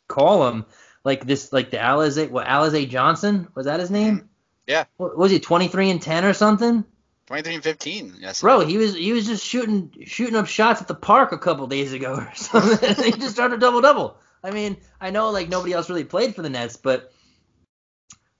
call 0.07 0.47
him. 0.47 0.65
Like 1.03 1.25
this, 1.25 1.51
like 1.51 1.69
the 1.69 1.77
Alize, 1.77 2.29
what 2.29 2.47
Alize 2.47 2.87
Johnson 2.89 3.47
was 3.55 3.65
that 3.65 3.79
his 3.79 3.91
name? 3.91 4.29
Yeah. 4.67 4.85
What, 4.97 5.17
was 5.17 5.31
he 5.31 5.39
23 5.39 5.89
and 5.89 6.01
10 6.01 6.25
or 6.25 6.33
something? 6.33 6.85
23 7.27 7.55
and 7.55 7.63
15. 7.63 8.15
Yes. 8.19 8.41
Bro, 8.41 8.61
he 8.61 8.77
was 8.77 8.95
he 8.95 9.13
was 9.13 9.25
just 9.25 9.45
shooting 9.45 9.91
shooting 10.05 10.35
up 10.35 10.47
shots 10.47 10.81
at 10.81 10.87
the 10.87 10.95
park 10.95 11.31
a 11.31 11.37
couple 11.37 11.67
days 11.67 11.93
ago 11.93 12.15
or 12.15 12.31
something. 12.35 12.95
he 13.03 13.11
just 13.11 13.33
started 13.33 13.55
a 13.55 13.59
double 13.59 13.81
double. 13.81 14.17
I 14.43 14.51
mean, 14.51 14.77
I 14.99 15.09
know 15.09 15.29
like 15.31 15.49
nobody 15.49 15.73
else 15.73 15.89
really 15.89 16.03
played 16.03 16.35
for 16.35 16.41
the 16.41 16.49
Nets, 16.49 16.75
but 16.75 17.12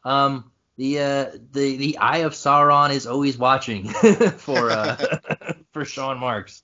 um 0.06 0.52
the 0.78 1.00
uh 1.00 1.32
the 1.52 1.78
the 1.78 1.98
eye 1.98 2.20
of 2.20 2.34
Sauron 2.34 2.92
is 2.92 3.08
always 3.08 3.38
watching 3.38 3.90
for 4.38 4.72
uh 4.72 4.96
for 5.74 5.86
Sean 5.86 6.18
Marks. 6.18 6.64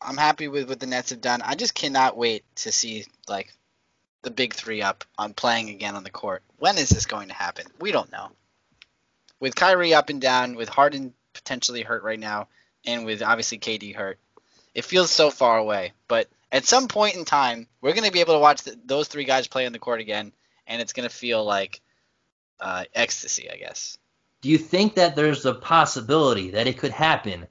I'm 0.00 0.16
happy 0.16 0.48
with 0.48 0.68
what 0.68 0.78
the 0.78 0.86
Nets 0.86 1.10
have 1.10 1.20
done. 1.20 1.42
I 1.42 1.54
just 1.54 1.74
cannot 1.74 2.16
wait 2.16 2.44
to 2.56 2.72
see 2.72 3.04
like 3.28 3.52
the 4.22 4.30
big 4.30 4.54
three 4.54 4.82
up 4.82 5.04
on 5.16 5.32
playing 5.32 5.70
again 5.70 5.94
on 5.94 6.04
the 6.04 6.10
court. 6.10 6.42
When 6.58 6.78
is 6.78 6.90
this 6.90 7.06
going 7.06 7.28
to 7.28 7.34
happen? 7.34 7.66
We 7.80 7.92
don't 7.92 8.12
know. 8.12 8.30
With 9.40 9.54
Kyrie 9.54 9.94
up 9.94 10.08
and 10.10 10.20
down, 10.20 10.56
with 10.56 10.68
Harden 10.68 11.14
potentially 11.32 11.82
hurt 11.82 12.02
right 12.02 12.18
now, 12.18 12.48
and 12.84 13.04
with 13.04 13.22
obviously 13.22 13.58
KD 13.58 13.94
hurt, 13.94 14.18
it 14.74 14.84
feels 14.84 15.10
so 15.10 15.30
far 15.30 15.58
away. 15.58 15.92
But 16.08 16.28
at 16.50 16.64
some 16.64 16.88
point 16.88 17.16
in 17.16 17.24
time, 17.24 17.66
we're 17.80 17.92
going 17.92 18.04
to 18.04 18.12
be 18.12 18.20
able 18.20 18.34
to 18.34 18.40
watch 18.40 18.62
the, 18.62 18.78
those 18.84 19.08
three 19.08 19.24
guys 19.24 19.46
play 19.46 19.66
on 19.66 19.72
the 19.72 19.78
court 19.78 20.00
again, 20.00 20.32
and 20.66 20.80
it's 20.80 20.92
going 20.92 21.08
to 21.08 21.14
feel 21.14 21.44
like 21.44 21.80
uh, 22.60 22.84
ecstasy, 22.94 23.50
I 23.50 23.56
guess. 23.56 23.96
Do 24.40 24.48
you 24.50 24.58
think 24.58 24.94
that 24.94 25.16
there's 25.16 25.44
a 25.46 25.54
possibility 25.54 26.50
that 26.50 26.66
it 26.66 26.78
could 26.78 26.92
happen 26.92 27.46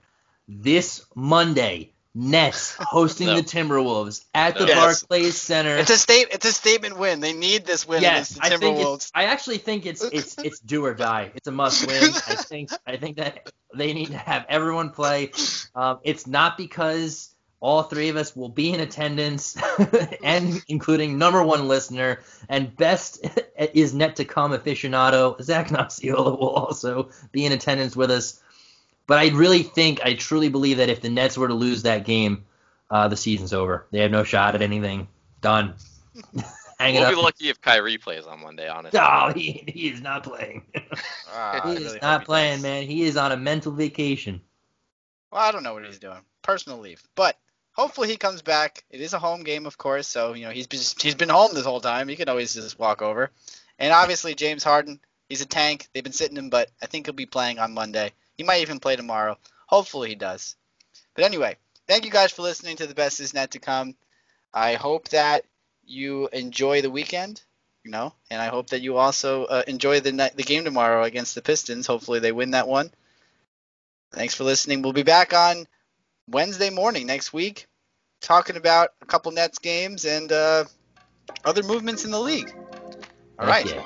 this 0.47 1.06
Monday? 1.16 1.91
Nets 2.18 2.76
hosting 2.80 3.28
No. 3.28 3.36
the 3.36 3.41
Timberwolves 3.41 4.24
at 4.34 4.58
the 4.58 4.66
Yes. 4.68 5.03
Barclays 5.03 5.36
Center. 5.36 5.76
It's 5.76 5.89
a 5.89 5.97
state. 5.97 6.28
It's 6.32 6.45
a 6.45 6.53
statement 6.53 6.97
win. 6.97 7.20
They 7.20 7.34
need 7.34 7.66
this 7.66 7.86
win 7.86 8.01
yes, 8.01 8.32
against 8.32 8.36
the 8.36 8.56
I 8.56 8.58
think 8.58 8.78
Timberwolves. 8.78 9.12
I 9.14 9.26
actually 9.26 9.58
think 9.58 9.86
it's 9.86 10.01
it's 10.01 10.38
it's 10.38 10.60
do 10.60 10.86
or 10.86 10.93
die. 10.93 11.34
It's 11.36 11.47
a 11.47 11.51
must 11.51 11.86
win. 11.86 12.01
I 12.28 12.36
think 12.36 12.70
I 12.88 12.95
think 12.95 13.18
that 13.18 13.51
they 13.76 13.91
need 13.91 14.08
to 14.12 14.18
have 14.18 14.45
everyone 14.47 14.91
play. 14.91 15.32
Um, 15.76 15.99
it's 16.03 16.26
not 16.26 16.58
because 16.58 17.35
all 17.66 17.82
three 17.82 18.09
of 18.09 18.16
us 18.16 18.36
will 18.36 18.47
be 18.49 18.72
in 18.72 18.80
attendance, 18.80 19.57
and 20.24 20.63
including 20.68 21.18
number 21.18 21.43
one 21.43 21.68
listener 21.68 22.20
and 22.47 22.76
best 22.78 23.26
is 23.74 23.91
net 23.91 24.18
to 24.18 24.24
come 24.24 24.51
aficionado 24.51 25.41
Zach 25.41 25.70
Naciola 25.70 26.39
will 26.39 26.49
also 26.51 27.09
be 27.32 27.43
in 27.43 27.51
attendance 27.51 27.95
with 27.95 28.11
us. 28.11 28.39
But 29.07 29.18
I 29.18 29.30
really 29.30 29.63
think, 29.63 29.99
I 30.03 30.13
truly 30.13 30.49
believe 30.49 30.78
that 30.78 30.89
if 30.89 31.01
the 31.01 31.09
Nets 31.09 31.38
were 31.39 31.47
to 31.47 31.55
lose 31.55 31.82
that 31.84 32.05
game, 32.05 32.45
uh, 32.91 33.07
the 33.07 33.18
season's 33.18 33.51
over. 33.51 33.88
They 33.91 33.99
have 33.99 34.11
no 34.11 34.24
shot 34.24 34.53
at 34.53 34.61
anything. 34.61 35.07
Done. 35.41 35.74
Hang 36.80 36.93
it 36.95 36.99
We'll 36.99 37.07
up. 37.07 37.16
be 37.16 37.22
lucky 37.22 37.49
if 37.49 37.61
Kyrie 37.61 37.97
plays 37.97 38.28
on 38.28 38.41
Monday, 38.41 38.68
honestly. 38.68 38.99
No, 38.99 39.32
he, 39.36 39.63
he 39.68 39.89
is 39.89 40.01
not 40.01 40.24
playing. 40.24 40.66
Ah, 41.34 41.61
he 41.66 41.84
is 41.84 41.93
hope 41.93 42.01
not 42.03 42.26
playing, 42.26 42.55
does. 42.57 42.63
man. 42.63 42.84
He 42.84 43.03
is 43.03 43.18
on 43.18 43.32
a 43.32 43.38
mental 43.38 43.72
vacation. 43.72 44.41
Well, 45.32 45.41
I 45.41 45.51
don't 45.51 45.63
know 45.63 45.74
what 45.74 45.86
he's 45.86 45.99
doing. 45.99 46.20
Personal 46.43 46.80
leave, 46.80 47.01
but 47.16 47.38
hopefully 47.76 48.08
he 48.08 48.18
comes 48.18 48.42
back. 48.42 48.84
It 48.90 49.02
is 49.02 49.14
a 49.14 49.20
home 49.20 49.44
game, 49.44 49.66
of 49.66 49.78
course, 49.78 50.08
so 50.08 50.34
you 50.34 50.46
know 50.46 50.52
he's 50.52 50.68
been 50.68 50.80
he's 51.00 51.16
been 51.16 51.30
home 51.30 51.52
this 51.54 51.66
whole 51.66 51.82
time. 51.82 52.08
He 52.08 52.16
can 52.16 52.30
always 52.30 52.54
just 52.54 52.80
walk 52.80 53.02
over. 53.02 53.32
And 53.78 53.94
obviously 53.94 54.34
James 54.34 54.64
Harden, 54.64 55.00
he's 55.30 55.42
a 55.42 55.46
tank. 55.46 55.88
They've 55.94 56.04
been 56.04 56.14
sitting 56.14 56.38
him, 56.38 56.50
but 56.50 56.72
I 56.82 56.88
think 56.88 57.06
he'll 57.06 57.14
be 57.14 57.26
playing 57.26 57.60
on 57.60 57.74
Monday. 57.74 58.14
He 58.38 58.44
might 58.44 58.62
even 58.62 58.80
play 58.80 58.96
tomorrow. 58.96 59.38
Hopefully 59.68 60.10
he 60.10 60.16
does. 60.16 60.56
But 61.14 61.26
anyway, 61.26 61.58
thank 61.88 62.06
you 62.06 62.12
guys 62.12 62.32
for 62.32 62.42
listening 62.42 62.78
to 62.78 62.88
the 62.88 62.96
best 62.96 63.20
is 63.20 63.34
net 63.34 63.52
to 63.52 63.60
come. 63.60 63.96
I 64.54 64.76
hope 64.76 65.10
that 65.10 65.44
you 65.86 66.30
enjoy 66.32 66.82
the 66.82 66.90
weekend, 66.90 67.42
you 67.84 67.92
know, 67.92 68.14
and 68.30 68.42
I 68.42 68.48
hope 68.48 68.70
that 68.70 68.82
you 68.82 68.98
also 68.98 69.46
uh, 69.46 69.64
enjoy 69.68 70.00
the 70.00 70.32
the 70.36 70.44
game 70.44 70.64
tomorrow 70.64 71.04
against 71.04 71.36
the 71.36 71.42
Pistons. 71.42 71.88
Hopefully 71.88 72.20
they 72.20 72.32
win 72.32 72.52
that 72.52 72.68
one. 72.68 72.92
Thanks 74.12 74.34
for 74.34 74.46
listening. 74.46 74.82
We'll 74.82 74.94
be 74.94 75.04
back 75.04 75.34
on 75.34 75.68
Wednesday 76.30 76.70
morning 76.70 77.06
next 77.08 77.34
week, 77.34 77.68
talking 78.22 78.58
about 78.58 78.90
a 79.02 79.06
couple 79.06 79.32
Nets 79.32 79.60
games 79.60 80.06
and 80.06 80.32
uh, 80.32 80.66
other 81.44 81.64
movements 81.64 82.06
in 82.06 82.12
the 82.12 82.20
league. 82.20 82.54
All 83.38 83.48
right, 83.48 83.66
yeah. 83.66 83.84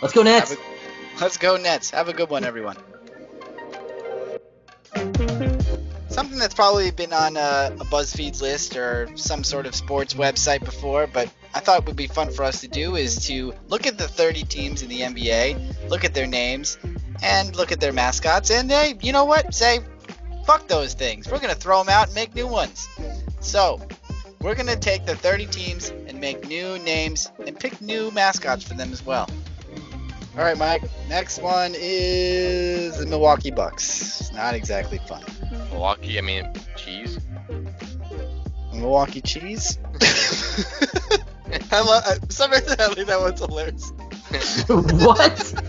Let's 0.00 0.14
go 0.14 0.22
Nets. 0.22 0.52
A- 0.52 1.20
let's 1.20 1.36
go 1.36 1.56
Nets. 1.56 1.90
Have 1.90 2.08
a 2.08 2.12
good 2.12 2.30
one, 2.30 2.44
everyone. 2.44 2.76
Something 6.08 6.38
that's 6.38 6.54
probably 6.54 6.90
been 6.90 7.12
on 7.12 7.36
a, 7.36 7.72
a 7.72 7.84
BuzzFeed's 7.84 8.42
list 8.42 8.76
or 8.76 9.08
some 9.14 9.44
sort 9.44 9.66
of 9.66 9.74
sports 9.74 10.14
website 10.14 10.64
before, 10.64 11.06
but 11.06 11.32
I 11.54 11.60
thought 11.60 11.86
would 11.86 11.96
be 11.96 12.08
fun 12.08 12.30
for 12.30 12.44
us 12.44 12.60
to 12.60 12.68
do 12.68 12.96
is 12.96 13.26
to 13.26 13.54
look 13.68 13.86
at 13.86 13.96
the 13.96 14.08
30 14.08 14.42
teams 14.44 14.82
in 14.82 14.88
the 14.88 15.00
NBA, 15.00 15.88
look 15.88 16.04
at 16.04 16.14
their 16.14 16.26
names, 16.26 16.78
and 17.22 17.54
look 17.56 17.72
at 17.72 17.80
their 17.80 17.92
mascots, 17.92 18.50
and 18.50 18.70
hey, 18.70 18.94
you 19.00 19.12
know 19.12 19.24
what? 19.24 19.54
Say, 19.54 19.80
fuck 20.50 20.66
those 20.66 20.94
things. 20.94 21.30
We're 21.30 21.38
gonna 21.38 21.54
throw 21.54 21.78
them 21.78 21.88
out 21.88 22.06
and 22.06 22.14
make 22.16 22.34
new 22.34 22.46
ones. 22.48 22.88
So, 23.38 23.80
we're 24.40 24.56
gonna 24.56 24.74
take 24.74 25.06
the 25.06 25.14
30 25.14 25.46
teams 25.46 25.90
and 25.90 26.18
make 26.20 26.48
new 26.48 26.76
names 26.80 27.30
and 27.46 27.56
pick 27.56 27.80
new 27.80 28.10
mascots 28.10 28.64
for 28.64 28.74
them 28.74 28.92
as 28.92 29.06
well. 29.06 29.30
All 30.36 30.42
right, 30.42 30.58
Mike. 30.58 30.82
Next 31.08 31.40
one 31.40 31.74
is 31.76 32.98
the 32.98 33.06
Milwaukee 33.06 33.52
Bucks. 33.52 34.32
Not 34.32 34.54
exactly 34.54 34.98
fun. 35.06 35.22
Milwaukee, 35.70 36.18
I 36.18 36.22
mean, 36.22 36.52
cheese. 36.76 37.20
Milwaukee 38.72 39.20
cheese. 39.20 39.78
I 41.70 41.80
love, 41.80 42.02
I, 42.06 42.14
for 42.26 42.32
some 42.32 42.50
reason, 42.50 42.80
I 42.80 42.92
think 42.94 43.06
that 43.06 43.20
one's 43.20 43.38
hilarious. 43.38 43.90
what? 44.66 45.62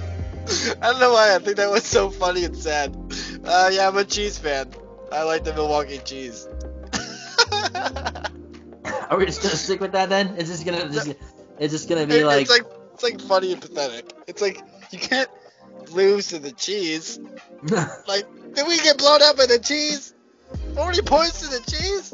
I 0.82 0.92
don't 0.92 1.00
know 1.00 1.14
why. 1.14 1.36
I 1.36 1.40
think 1.40 1.58
that 1.58 1.70
was 1.70 1.84
so 1.84 2.10
funny 2.10 2.46
and 2.46 2.58
sad. 2.58 2.96
Uh, 3.44 3.70
yeah, 3.74 3.88
I'm 3.88 3.98
a 3.98 4.06
cheese 4.06 4.38
fan. 4.38 4.72
I 5.12 5.24
like 5.24 5.44
the 5.44 5.54
Milwaukee 5.54 5.98
cheese. 6.00 6.48
Are 9.10 9.18
we 9.18 9.26
just 9.26 9.42
gonna 9.42 9.56
stick 9.56 9.80
with 9.82 9.92
that 9.94 10.10
then? 10.10 10.36
Is 10.38 10.48
this 10.50 10.64
gonna 10.64 10.90
just, 10.90 11.14
it's 11.60 11.74
just 11.74 11.90
gonna 11.90 12.06
be 12.08 12.20
It- 12.20 12.26
like, 12.26 12.42
it's 12.44 12.52
like 12.52 12.64
it's 12.94 13.04
like 13.04 13.20
funny 13.22 13.52
and 13.52 13.62
pathetic. 13.62 14.10
It's 14.28 14.42
like 14.42 14.62
you 14.92 15.00
can't 15.00 15.30
lose 15.92 16.28
to 16.30 16.40
the 16.40 16.52
cheese. 16.52 17.20
Like, 18.08 18.26
did 18.56 18.68
we 18.68 18.78
get 18.80 18.98
blown 18.98 19.22
up 19.22 19.38
by 19.38 19.46
the 19.46 19.60
cheese? 19.60 20.14
40 20.76 21.02
points 21.04 21.40
to 21.42 21.48
the 21.48 21.60
cheese? 21.72 22.14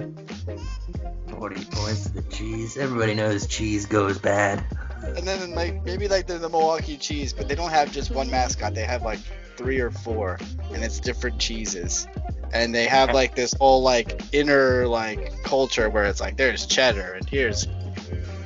40 1.30 1.65
points 1.71 2.03
to 2.05 2.13
the 2.13 2.21
cheese. 2.23 2.78
Everybody 2.78 3.13
knows 3.15 3.47
cheese 3.47 3.86
goes 3.86 4.17
bad. 4.19 4.63
And 5.03 5.28
then 5.28 5.53
like 5.55 5.84
maybe 5.86 6.07
like 6.07 6.28
they're 6.28 6.38
the 6.39 6.49
Milwaukee 6.49 6.97
cheese, 6.97 7.34
but 7.34 7.47
they 7.47 7.55
don't 7.55 7.69
have 7.69 7.91
just 7.91 8.11
one 8.11 8.30
mascot. 8.30 8.73
They 8.73 8.84
have 8.84 9.03
like 9.03 9.19
three 9.58 9.80
or 9.80 9.91
four, 9.91 10.39
and 10.72 10.84
it's 10.84 10.99
different 10.99 11.39
cheeses. 11.39 12.08
And 12.53 12.74
they 12.74 12.86
have 12.86 13.14
like 13.14 13.36
this 13.36 13.53
whole 13.53 13.82
like 13.82 14.22
inner 14.32 14.88
like 14.88 15.43
culture 15.43 15.89
where 15.89 16.05
it's 16.05 16.22
like 16.22 16.38
there's 16.38 16.66
cheddar 16.66 17.14
and 17.14 17.28
here's 17.28 17.68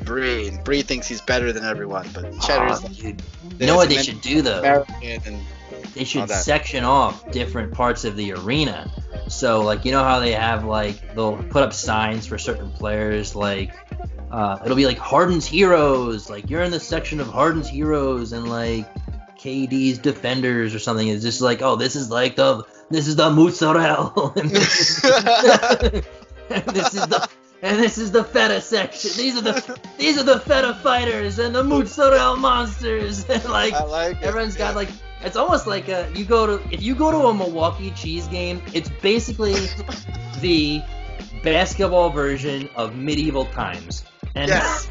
Brie, 0.03 0.47
and 0.47 0.63
Brie 0.63 0.81
thinks 0.81 1.07
he's 1.07 1.21
better 1.21 1.53
than 1.53 1.63
everyone, 1.63 2.09
but 2.13 2.23
cheddar's 2.41 2.79
Aw, 2.79 2.87
like. 2.87 3.03
You 3.59 3.67
know 3.67 3.75
what 3.75 3.89
they 3.89 4.01
should 4.01 4.21
do 4.21 4.41
though? 4.41 4.59
American 4.59 5.21
and 5.25 5.45
They 5.93 6.03
should 6.03 6.29
section 6.29 6.83
off 6.83 7.31
different 7.31 7.73
parts 7.73 8.05
of 8.05 8.15
the 8.15 8.33
arena. 8.33 8.89
So 9.27 9.61
like 9.61 9.85
you 9.85 9.91
know 9.91 10.03
how 10.03 10.19
they 10.19 10.31
have 10.31 10.65
like 10.65 11.13
they'll 11.15 11.37
put 11.37 11.63
up 11.63 11.73
signs 11.73 12.25
for 12.25 12.37
certain 12.37 12.71
players 12.71 13.35
like 13.35 13.71
uh, 14.31 14.59
it'll 14.63 14.77
be 14.77 14.85
like 14.85 14.97
Harden's 14.97 15.45
heroes 15.45 16.29
like 16.29 16.49
you're 16.49 16.63
in 16.63 16.71
the 16.71 16.79
section 16.79 17.19
of 17.19 17.27
Harden's 17.27 17.69
heroes 17.69 18.33
and 18.33 18.49
like 18.49 18.89
KD's 19.41 19.97
defenders 19.97 20.75
or 20.75 20.79
something. 20.79 21.07
It's 21.07 21.23
just 21.23 21.41
like 21.41 21.61
oh 21.61 21.75
this 21.75 21.95
is 21.95 22.11
like 22.11 22.35
the 22.35 22.63
this 22.89 23.07
is 23.07 23.15
the 23.15 23.29
mozzarella 23.31 24.33
and 24.35 24.49
this 24.49 25.03
is, 25.03 25.03
and 26.49 26.65
this 26.65 26.93
is 26.93 27.07
the 27.07 27.29
and 27.63 27.79
this 27.79 27.97
is 27.97 28.11
the 28.11 28.23
feta 28.23 28.61
section. 28.61 29.11
These 29.15 29.37
are 29.37 29.41
the 29.41 29.79
these 29.97 30.17
are 30.19 30.23
the 30.23 30.39
feta 30.39 30.75
fighters 30.75 31.39
and 31.39 31.55
the 31.55 31.63
mozzarella 31.63 32.37
monsters 32.37 33.25
and 33.29 33.43
like 33.45 33.73
I 33.73 33.83
like 33.83 34.17
it. 34.17 34.23
Everyone's 34.23 34.55
got 34.55 34.71
yeah. 34.71 34.75
like 34.75 34.89
it's 35.23 35.35
almost 35.35 35.67
like 35.67 35.87
a, 35.87 36.11
you 36.15 36.25
go 36.25 36.45
to 36.45 36.73
if 36.73 36.81
you 36.81 36.95
go 36.95 37.11
to 37.11 37.27
a 37.27 37.33
Milwaukee 37.33 37.91
cheese 37.91 38.27
game, 38.27 38.61
it's 38.73 38.89
basically 39.01 39.55
the 40.39 40.81
basketball 41.43 42.09
version 42.09 42.69
of 42.75 42.95
medieval 42.95 43.45
times. 43.45 44.03
And 44.35 44.49
Yes. 44.49 44.89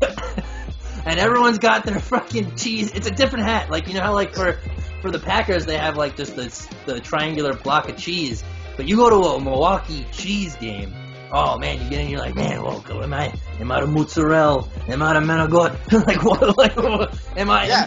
And 1.04 1.18
everyone's 1.18 1.58
got 1.58 1.84
their 1.84 1.98
fucking 2.00 2.56
cheese. 2.56 2.90
It's 2.92 3.06
a 3.06 3.10
different 3.10 3.44
hat. 3.44 3.70
Like 3.70 3.88
you 3.88 3.94
know 3.94 4.02
how 4.02 4.14
like 4.14 4.34
for 4.34 4.58
for 5.00 5.10
the 5.10 5.18
Packers 5.18 5.66
they 5.66 5.78
have 5.78 5.96
like 5.96 6.16
just 6.16 6.36
this 6.36 6.68
the 6.86 7.00
triangular 7.00 7.54
block 7.54 7.88
of 7.88 7.96
cheese. 7.96 8.44
But 8.76 8.88
you 8.88 8.96
go 8.96 9.10
to 9.10 9.16
a 9.16 9.40
Milwaukee 9.40 10.06
cheese 10.12 10.56
game. 10.56 10.94
Oh 11.32 11.58
man, 11.58 11.80
you 11.82 11.90
get 11.90 12.00
in, 12.00 12.08
you're 12.08 12.18
like, 12.18 12.34
man, 12.34 12.62
well, 12.62 12.84
am 12.90 13.14
I, 13.14 13.32
am 13.60 13.70
I 13.70 13.80
the 13.80 13.86
mozzarella? 13.86 14.68
Am 14.88 15.00
I 15.00 15.12
the 15.14 15.20
menagot? 15.20 16.06
like 16.06 16.24
what? 16.24 16.56
Like, 16.56 16.76
what? 16.76 17.16
am 17.36 17.50
I? 17.50 17.66
Yeah. 17.66 17.86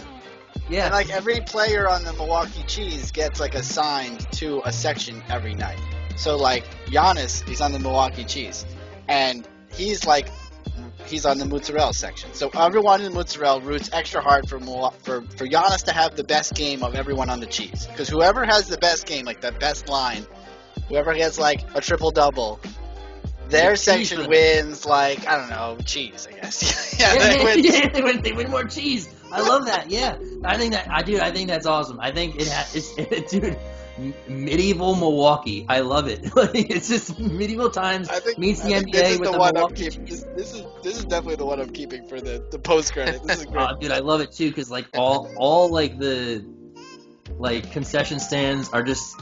yeah. 0.70 0.84
And 0.86 0.94
like 0.94 1.10
every 1.10 1.40
player 1.40 1.88
on 1.88 2.04
the 2.04 2.12
Milwaukee 2.14 2.62
Cheese 2.66 3.10
gets 3.10 3.40
like 3.40 3.54
assigned 3.54 4.30
to 4.32 4.62
a 4.64 4.72
section 4.72 5.22
every 5.28 5.54
night. 5.54 5.78
So 6.16 6.36
like 6.36 6.64
Giannis, 6.86 7.46
he's 7.46 7.60
on 7.60 7.72
the 7.72 7.78
Milwaukee 7.78 8.24
Cheese, 8.24 8.64
and 9.08 9.46
he's 9.72 10.06
like 10.06 10.28
he's 11.06 11.26
on 11.26 11.38
the 11.38 11.44
mozzarella 11.44 11.94
section. 11.94 12.32
So 12.32 12.50
everyone 12.50 13.00
in 13.00 13.12
the 13.12 13.18
mozzarella 13.18 13.60
roots 13.60 13.90
extra 13.92 14.20
hard 14.22 14.48
for 14.48 14.58
for 15.02 15.22
for 15.22 15.46
Giannis 15.46 15.84
to 15.84 15.92
have 15.92 16.16
the 16.16 16.24
best 16.24 16.54
game 16.54 16.82
of 16.82 16.94
everyone 16.94 17.30
on 17.30 17.40
the 17.40 17.46
cheese. 17.46 17.86
Because 17.86 18.08
whoever 18.08 18.44
has 18.44 18.68
the 18.68 18.78
best 18.78 19.06
game, 19.06 19.24
like 19.24 19.40
the 19.40 19.52
best 19.52 19.88
line, 19.88 20.26
whoever 20.88 21.14
gets 21.14 21.38
like 21.38 21.64
a 21.74 21.80
triple 21.80 22.10
double. 22.10 22.60
Their 23.48 23.72
cheese 23.72 23.82
section 23.82 24.18
wins. 24.20 24.28
wins 24.28 24.86
like 24.86 25.26
I 25.28 25.36
don't 25.36 25.50
know 25.50 25.76
cheese 25.84 26.26
I 26.26 26.32
guess 26.32 26.96
yeah 26.98 27.12
yeah, 27.12 27.28
they 27.28 27.44
win 27.44 27.62
yeah, 27.62 27.88
they 27.92 28.02
win. 28.02 28.22
They 28.22 28.32
win 28.32 28.50
more 28.50 28.64
cheese. 28.64 29.06
I 29.30 29.40
love 29.42 29.66
that. 29.66 29.90
Yeah, 29.90 30.16
I 30.44 30.56
think 30.56 30.72
that. 30.74 30.88
I 30.90 31.02
do. 31.02 31.20
I 31.20 31.30
think 31.32 31.48
that's 31.48 31.66
awesome. 31.66 31.98
I 32.00 32.12
think 32.12 32.36
it 32.36 32.46
has. 32.48 32.74
It's, 32.74 33.30
dude, 33.30 33.44
m- 33.44 33.56
medieval 34.28 34.96
Milwaukee. 34.96 35.66
I 35.68 35.80
love 35.80 36.08
it. 36.08 36.20
It's 36.54 36.88
just 36.88 37.18
medieval 37.18 37.70
times 37.70 38.08
I 38.08 38.20
think, 38.20 38.38
meets 38.38 38.60
I 38.60 38.68
the 38.68 38.74
think 38.74 38.86
NBA 38.88 38.92
this 38.92 39.10
is 39.10 39.18
with 39.18 39.28
the, 39.28 39.32
the, 39.32 39.38
one 39.38 39.56
I'm 39.56 39.70
keeping. 39.70 40.04
This, 40.04 40.26
this 40.36 40.54
is 40.54 40.62
this 40.82 40.98
is 40.98 41.04
definitely 41.04 41.36
the 41.36 41.46
one 41.46 41.60
I'm 41.60 41.70
keeping 41.70 42.06
for 42.06 42.20
the, 42.20 42.42
the 42.50 42.58
post 42.58 42.92
credit. 42.92 43.22
This 43.22 43.40
is 43.40 43.46
great. 43.50 43.68
Oh, 43.70 43.76
dude, 43.78 43.92
I 43.92 44.00
love 44.00 44.20
it 44.20 44.32
too 44.32 44.48
because 44.48 44.70
like 44.70 44.86
all 44.94 45.32
all 45.36 45.70
like 45.70 45.98
the 45.98 46.44
like 47.38 47.70
concession 47.72 48.18
stands 48.18 48.68
are 48.70 48.82
just 48.82 49.20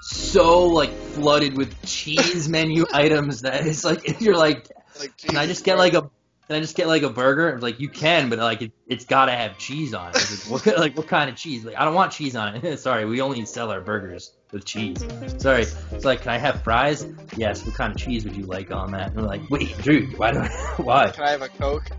so 0.00 0.66
like 0.66 0.92
flooded 0.92 1.56
with 1.56 1.74
cheese 1.84 2.48
menu 2.48 2.84
items 2.92 3.42
that 3.42 3.66
it's 3.66 3.84
like 3.84 4.08
if 4.08 4.20
you're 4.20 4.36
like 4.36 4.68
like, 4.98 5.16
Can 5.18 5.36
I 5.36 5.46
just 5.46 5.64
get 5.64 5.78
like 5.78 5.94
a 5.94 6.10
can 6.46 6.56
I 6.56 6.60
just 6.60 6.76
get 6.76 6.86
like 6.86 7.02
a 7.02 7.08
burger? 7.08 7.48
It's 7.50 7.62
like 7.62 7.80
you 7.80 7.88
can, 7.88 8.28
but 8.28 8.38
like 8.38 8.60
it, 8.60 8.72
it's 8.86 9.06
got 9.06 9.26
to 9.26 9.32
have 9.32 9.56
cheese 9.56 9.94
on 9.94 10.10
it. 10.10 10.46
Like, 10.50 10.66
what, 10.66 10.66
like 10.78 10.96
what 10.96 11.08
kind 11.08 11.30
of 11.30 11.36
cheese? 11.36 11.64
Like 11.64 11.76
I 11.76 11.84
don't 11.84 11.94
want 11.94 12.12
cheese 12.12 12.36
on 12.36 12.56
it. 12.56 12.78
Sorry, 12.80 13.06
we 13.06 13.20
only 13.22 13.44
sell 13.46 13.70
our 13.70 13.80
burgers 13.80 14.32
with 14.52 14.64
cheese. 14.66 15.04
Sorry. 15.38 15.62
It's 15.62 16.04
like, 16.04 16.22
can 16.22 16.32
I 16.32 16.38
have 16.38 16.62
fries? 16.62 17.06
Yes. 17.36 17.64
What 17.64 17.74
kind 17.74 17.92
of 17.92 17.98
cheese 17.98 18.24
would 18.24 18.36
you 18.36 18.44
like 18.44 18.70
on 18.70 18.92
that? 18.92 19.08
And 19.08 19.16
we're 19.16 19.22
like, 19.22 19.48
wait, 19.48 19.76
dude, 19.82 20.18
why 20.18 20.32
do 20.32 20.40
I, 20.40 20.48
why? 20.76 21.10
Can 21.10 21.24
I 21.24 21.30
have 21.30 21.42
a 21.42 21.48
Coke? 21.48 21.90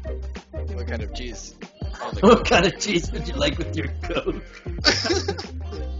What 0.51 0.87
kind 0.87 1.01
of 1.01 1.13
cheese? 1.13 1.55
What 2.19 2.45
kind 2.47 2.65
of 2.65 2.79
cheese 2.79 3.11
would 3.11 3.27
you 3.27 3.35
like 3.35 3.57
with 3.57 3.75
your 3.75 3.87
coke? 4.03 4.43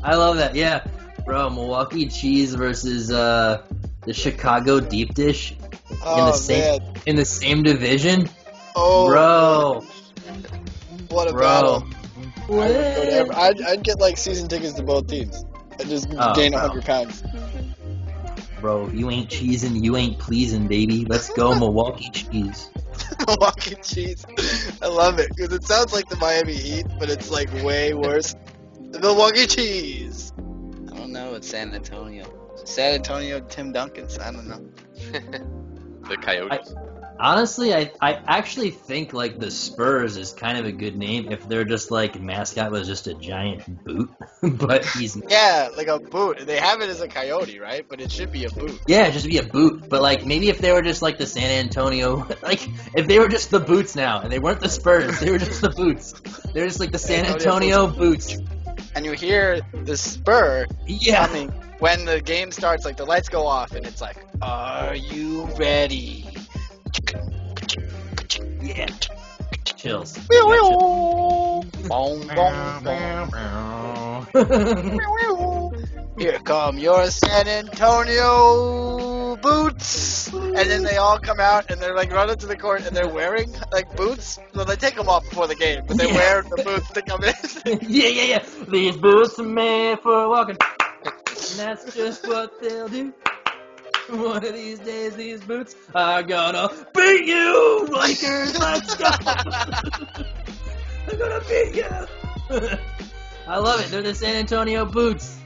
I 0.04 0.16
love 0.16 0.38
that. 0.38 0.54
Yeah, 0.54 0.86
bro. 1.26 1.50
Milwaukee 1.50 2.08
cheese 2.10 2.54
versus 2.54 3.12
uh 3.12 3.64
the 4.02 4.14
Chicago 4.14 4.80
deep 4.80 5.14
dish 5.14 5.56
oh, 6.04 6.26
the 6.28 6.32
same- 6.34 6.82
man. 6.84 6.94
in 7.06 7.16
the 7.16 7.26
same 7.26 7.64
division, 7.64 8.30
Oh, 8.76 9.08
bro. 9.08 9.82
what 11.10 11.30
a 11.30 11.32
Bro. 11.34 11.42
battle. 11.42 11.88
I 11.88 12.50
would 12.50 12.58
What? 12.58 12.70
every, 12.72 13.36
I'd, 13.36 13.62
I'd 13.62 13.84
get 13.84 14.00
like 14.00 14.18
season 14.18 14.48
tickets 14.48 14.74
to 14.74 14.84
both 14.84 15.08
teams. 15.08 15.46
I'd 15.80 15.88
just 15.88 16.08
Oh, 16.18 16.34
gain 16.36 16.52
bro. 16.52 16.62
100 16.62 16.86
pounds. 16.86 17.24
bro. 18.62 18.88
You 18.90 19.10
ain't 19.10 19.30
cheesing, 19.30 19.84
you 19.84 19.96
ain't 19.98 20.20
pleasing, 20.20 20.68
baby. 20.68 21.06
Let's 21.06 21.30
go, 21.30 21.56
Milwaukee 21.60 22.10
cheese. 22.12 22.70
Milwaukee 23.28 23.76
cheese. 23.84 24.26
I 24.82 24.88
love 24.88 25.20
it 25.20 25.30
because 25.36 25.54
it 25.54 25.64
sounds 25.64 25.94
like 25.94 26.08
the 26.10 26.18
Miami 26.18 26.54
Heat, 26.54 26.86
but 27.00 27.10
it's 27.10 27.30
like 27.32 27.52
way 27.64 27.94
worse. 27.94 28.36
The 28.92 29.00
Milwaukee 29.00 29.48
cheese. 29.48 30.32
I 30.38 30.96
don't 30.98 31.12
know. 31.12 31.34
It's 31.36 31.50
San 31.50 31.74
Antonio. 31.74 32.26
San 32.64 32.94
Antonio 32.94 33.40
Tim 33.42 33.72
Duncan's. 33.74 34.18
I 34.20 34.32
don't 34.32 34.48
know. 34.48 34.66
The 36.08 36.18
Coyotes. 36.18 36.74
Honestly, 37.18 37.74
I 37.74 37.92
I 38.02 38.20
actually 38.28 38.72
think 38.72 39.14
like 39.14 39.40
the 39.40 39.50
Spurs 39.50 40.18
is 40.18 40.34
kind 40.34 40.58
of 40.58 40.66
a 40.66 40.72
good 40.74 40.98
name 40.98 41.32
if 41.32 41.48
they're 41.48 41.64
just 41.64 41.90
like 41.90 42.20
mascot 42.20 42.72
was 42.72 42.88
just 42.88 43.08
a 43.08 43.14
giant 43.14 43.86
boot, 43.86 44.10
but 44.44 44.86
he's 44.86 45.16
Yeah, 45.30 45.70
like 45.78 45.88
a 45.88 45.98
boot. 45.98 46.46
They 46.46 46.58
have 46.58 46.82
it 46.82 46.90
as 46.90 47.00
a 47.00 47.08
coyote, 47.08 47.58
right? 47.60 47.86
But 47.88 48.02
it 48.02 48.12
should 48.12 48.34
be 48.34 48.44
a 48.44 48.50
boot. 48.50 48.82
yeah, 48.86 49.10
just 49.12 49.28
be 49.28 49.38
a 49.38 49.44
boot. 49.44 49.88
But 49.88 50.02
like 50.02 50.26
maybe 50.26 50.50
if 50.50 50.60
they 50.60 50.74
were 50.74 50.82
just 50.82 51.02
like 51.02 51.18
the 51.18 51.26
San 51.26 51.50
Antonio, 51.66 52.28
like 52.44 52.68
if 52.96 53.08
they 53.08 53.18
were 53.18 53.30
just 53.30 53.50
the 53.50 53.62
boots 53.62 53.96
now 53.96 54.20
and 54.20 54.30
they 54.30 54.40
weren't 54.40 54.60
the 54.60 54.70
Spurs, 54.70 55.18
they 55.22 55.32
were 55.32 55.40
just 55.40 55.62
the 55.62 55.70
boots. 55.70 56.14
They're 56.54 56.68
just 56.68 56.82
like 56.82 56.92
the 56.92 57.00
San 57.00 57.26
Antonio 57.26 57.88
boots. 57.88 58.38
And 58.96 59.06
you 59.06 59.12
hear 59.12 59.62
the 59.84 59.98
spur 59.98 60.66
Yeah. 60.88 61.28
coming 61.28 61.50
when 61.80 62.06
the 62.06 62.22
game 62.22 62.52
starts. 62.52 62.86
Like 62.86 62.98
the 62.98 63.06
lights 63.06 63.30
go 63.30 63.46
off, 63.46 63.74
and 63.74 63.86
it's 63.86 64.02
like, 64.02 64.18
"Are 64.42 64.96
you 64.96 65.46
ready?" 65.58 66.26
Yeah. 68.62 68.88
Chills. 69.66 70.18
Boom, 70.28 71.62
boom, 72.34 72.84
boom. 72.84 73.30
Here 76.18 76.40
come 76.40 76.78
your 76.78 77.10
San 77.12 77.48
Antonio 77.48 79.36
boots. 79.36 80.32
And 80.34 80.56
then 80.56 80.84
they 80.84 80.96
all 80.96 81.20
come 81.20 81.40
out 81.42 81.70
and 81.70 81.82
they're 81.82 81.96
like 81.96 82.12
running 82.12 82.38
to 82.38 82.46
the 82.48 82.56
court 82.56 82.86
and 82.86 82.96
they're 82.96 83.10
wearing 83.10 83.54
like 83.74 83.96
boots. 83.98 84.40
So 84.54 84.64
they 84.64 84.78
take 84.78 84.96
them 84.96 85.10
off 85.10 85.30
before 85.30 85.48
the 85.48 85.56
game, 85.56 85.84
but 85.86 85.98
they 85.98 86.08
Yeah. 86.08 86.16
wear 86.16 86.42
the 86.44 86.64
boots 86.64 86.90
to 86.92 87.02
come 87.02 87.22
in. 87.24 87.34
yeah, 87.90 88.08
yeah, 88.08 88.24
yeah. 88.24 88.44
These 88.70 88.96
boots 88.98 89.38
are 89.40 89.44
made 89.44 90.00
for 90.00 90.30
walking. 90.30 90.58
And 90.96 91.60
that's 91.60 91.94
just 91.94 92.26
what 92.28 92.62
they'll 92.62 92.88
do. 92.88 93.14
One 94.10 94.46
of 94.46 94.54
these 94.54 94.80
days, 94.80 95.16
these 95.16 95.42
boots 95.42 95.76
are 95.94 96.24
gonna 96.24 96.70
beat 96.94 97.26
you, 97.26 97.88
Lakers. 97.92 98.58
Let's 98.58 98.96
go. 98.96 99.10
They're 101.08 101.18
gonna 101.18 101.42
beat 101.50 101.76
you. 101.76 102.08
I 103.48 103.58
love 103.58 103.82
it. 103.82 103.90
They're 103.92 104.02
the 104.04 104.14
San 104.16 104.36
Antonio 104.36 104.86
boots. 104.86 105.40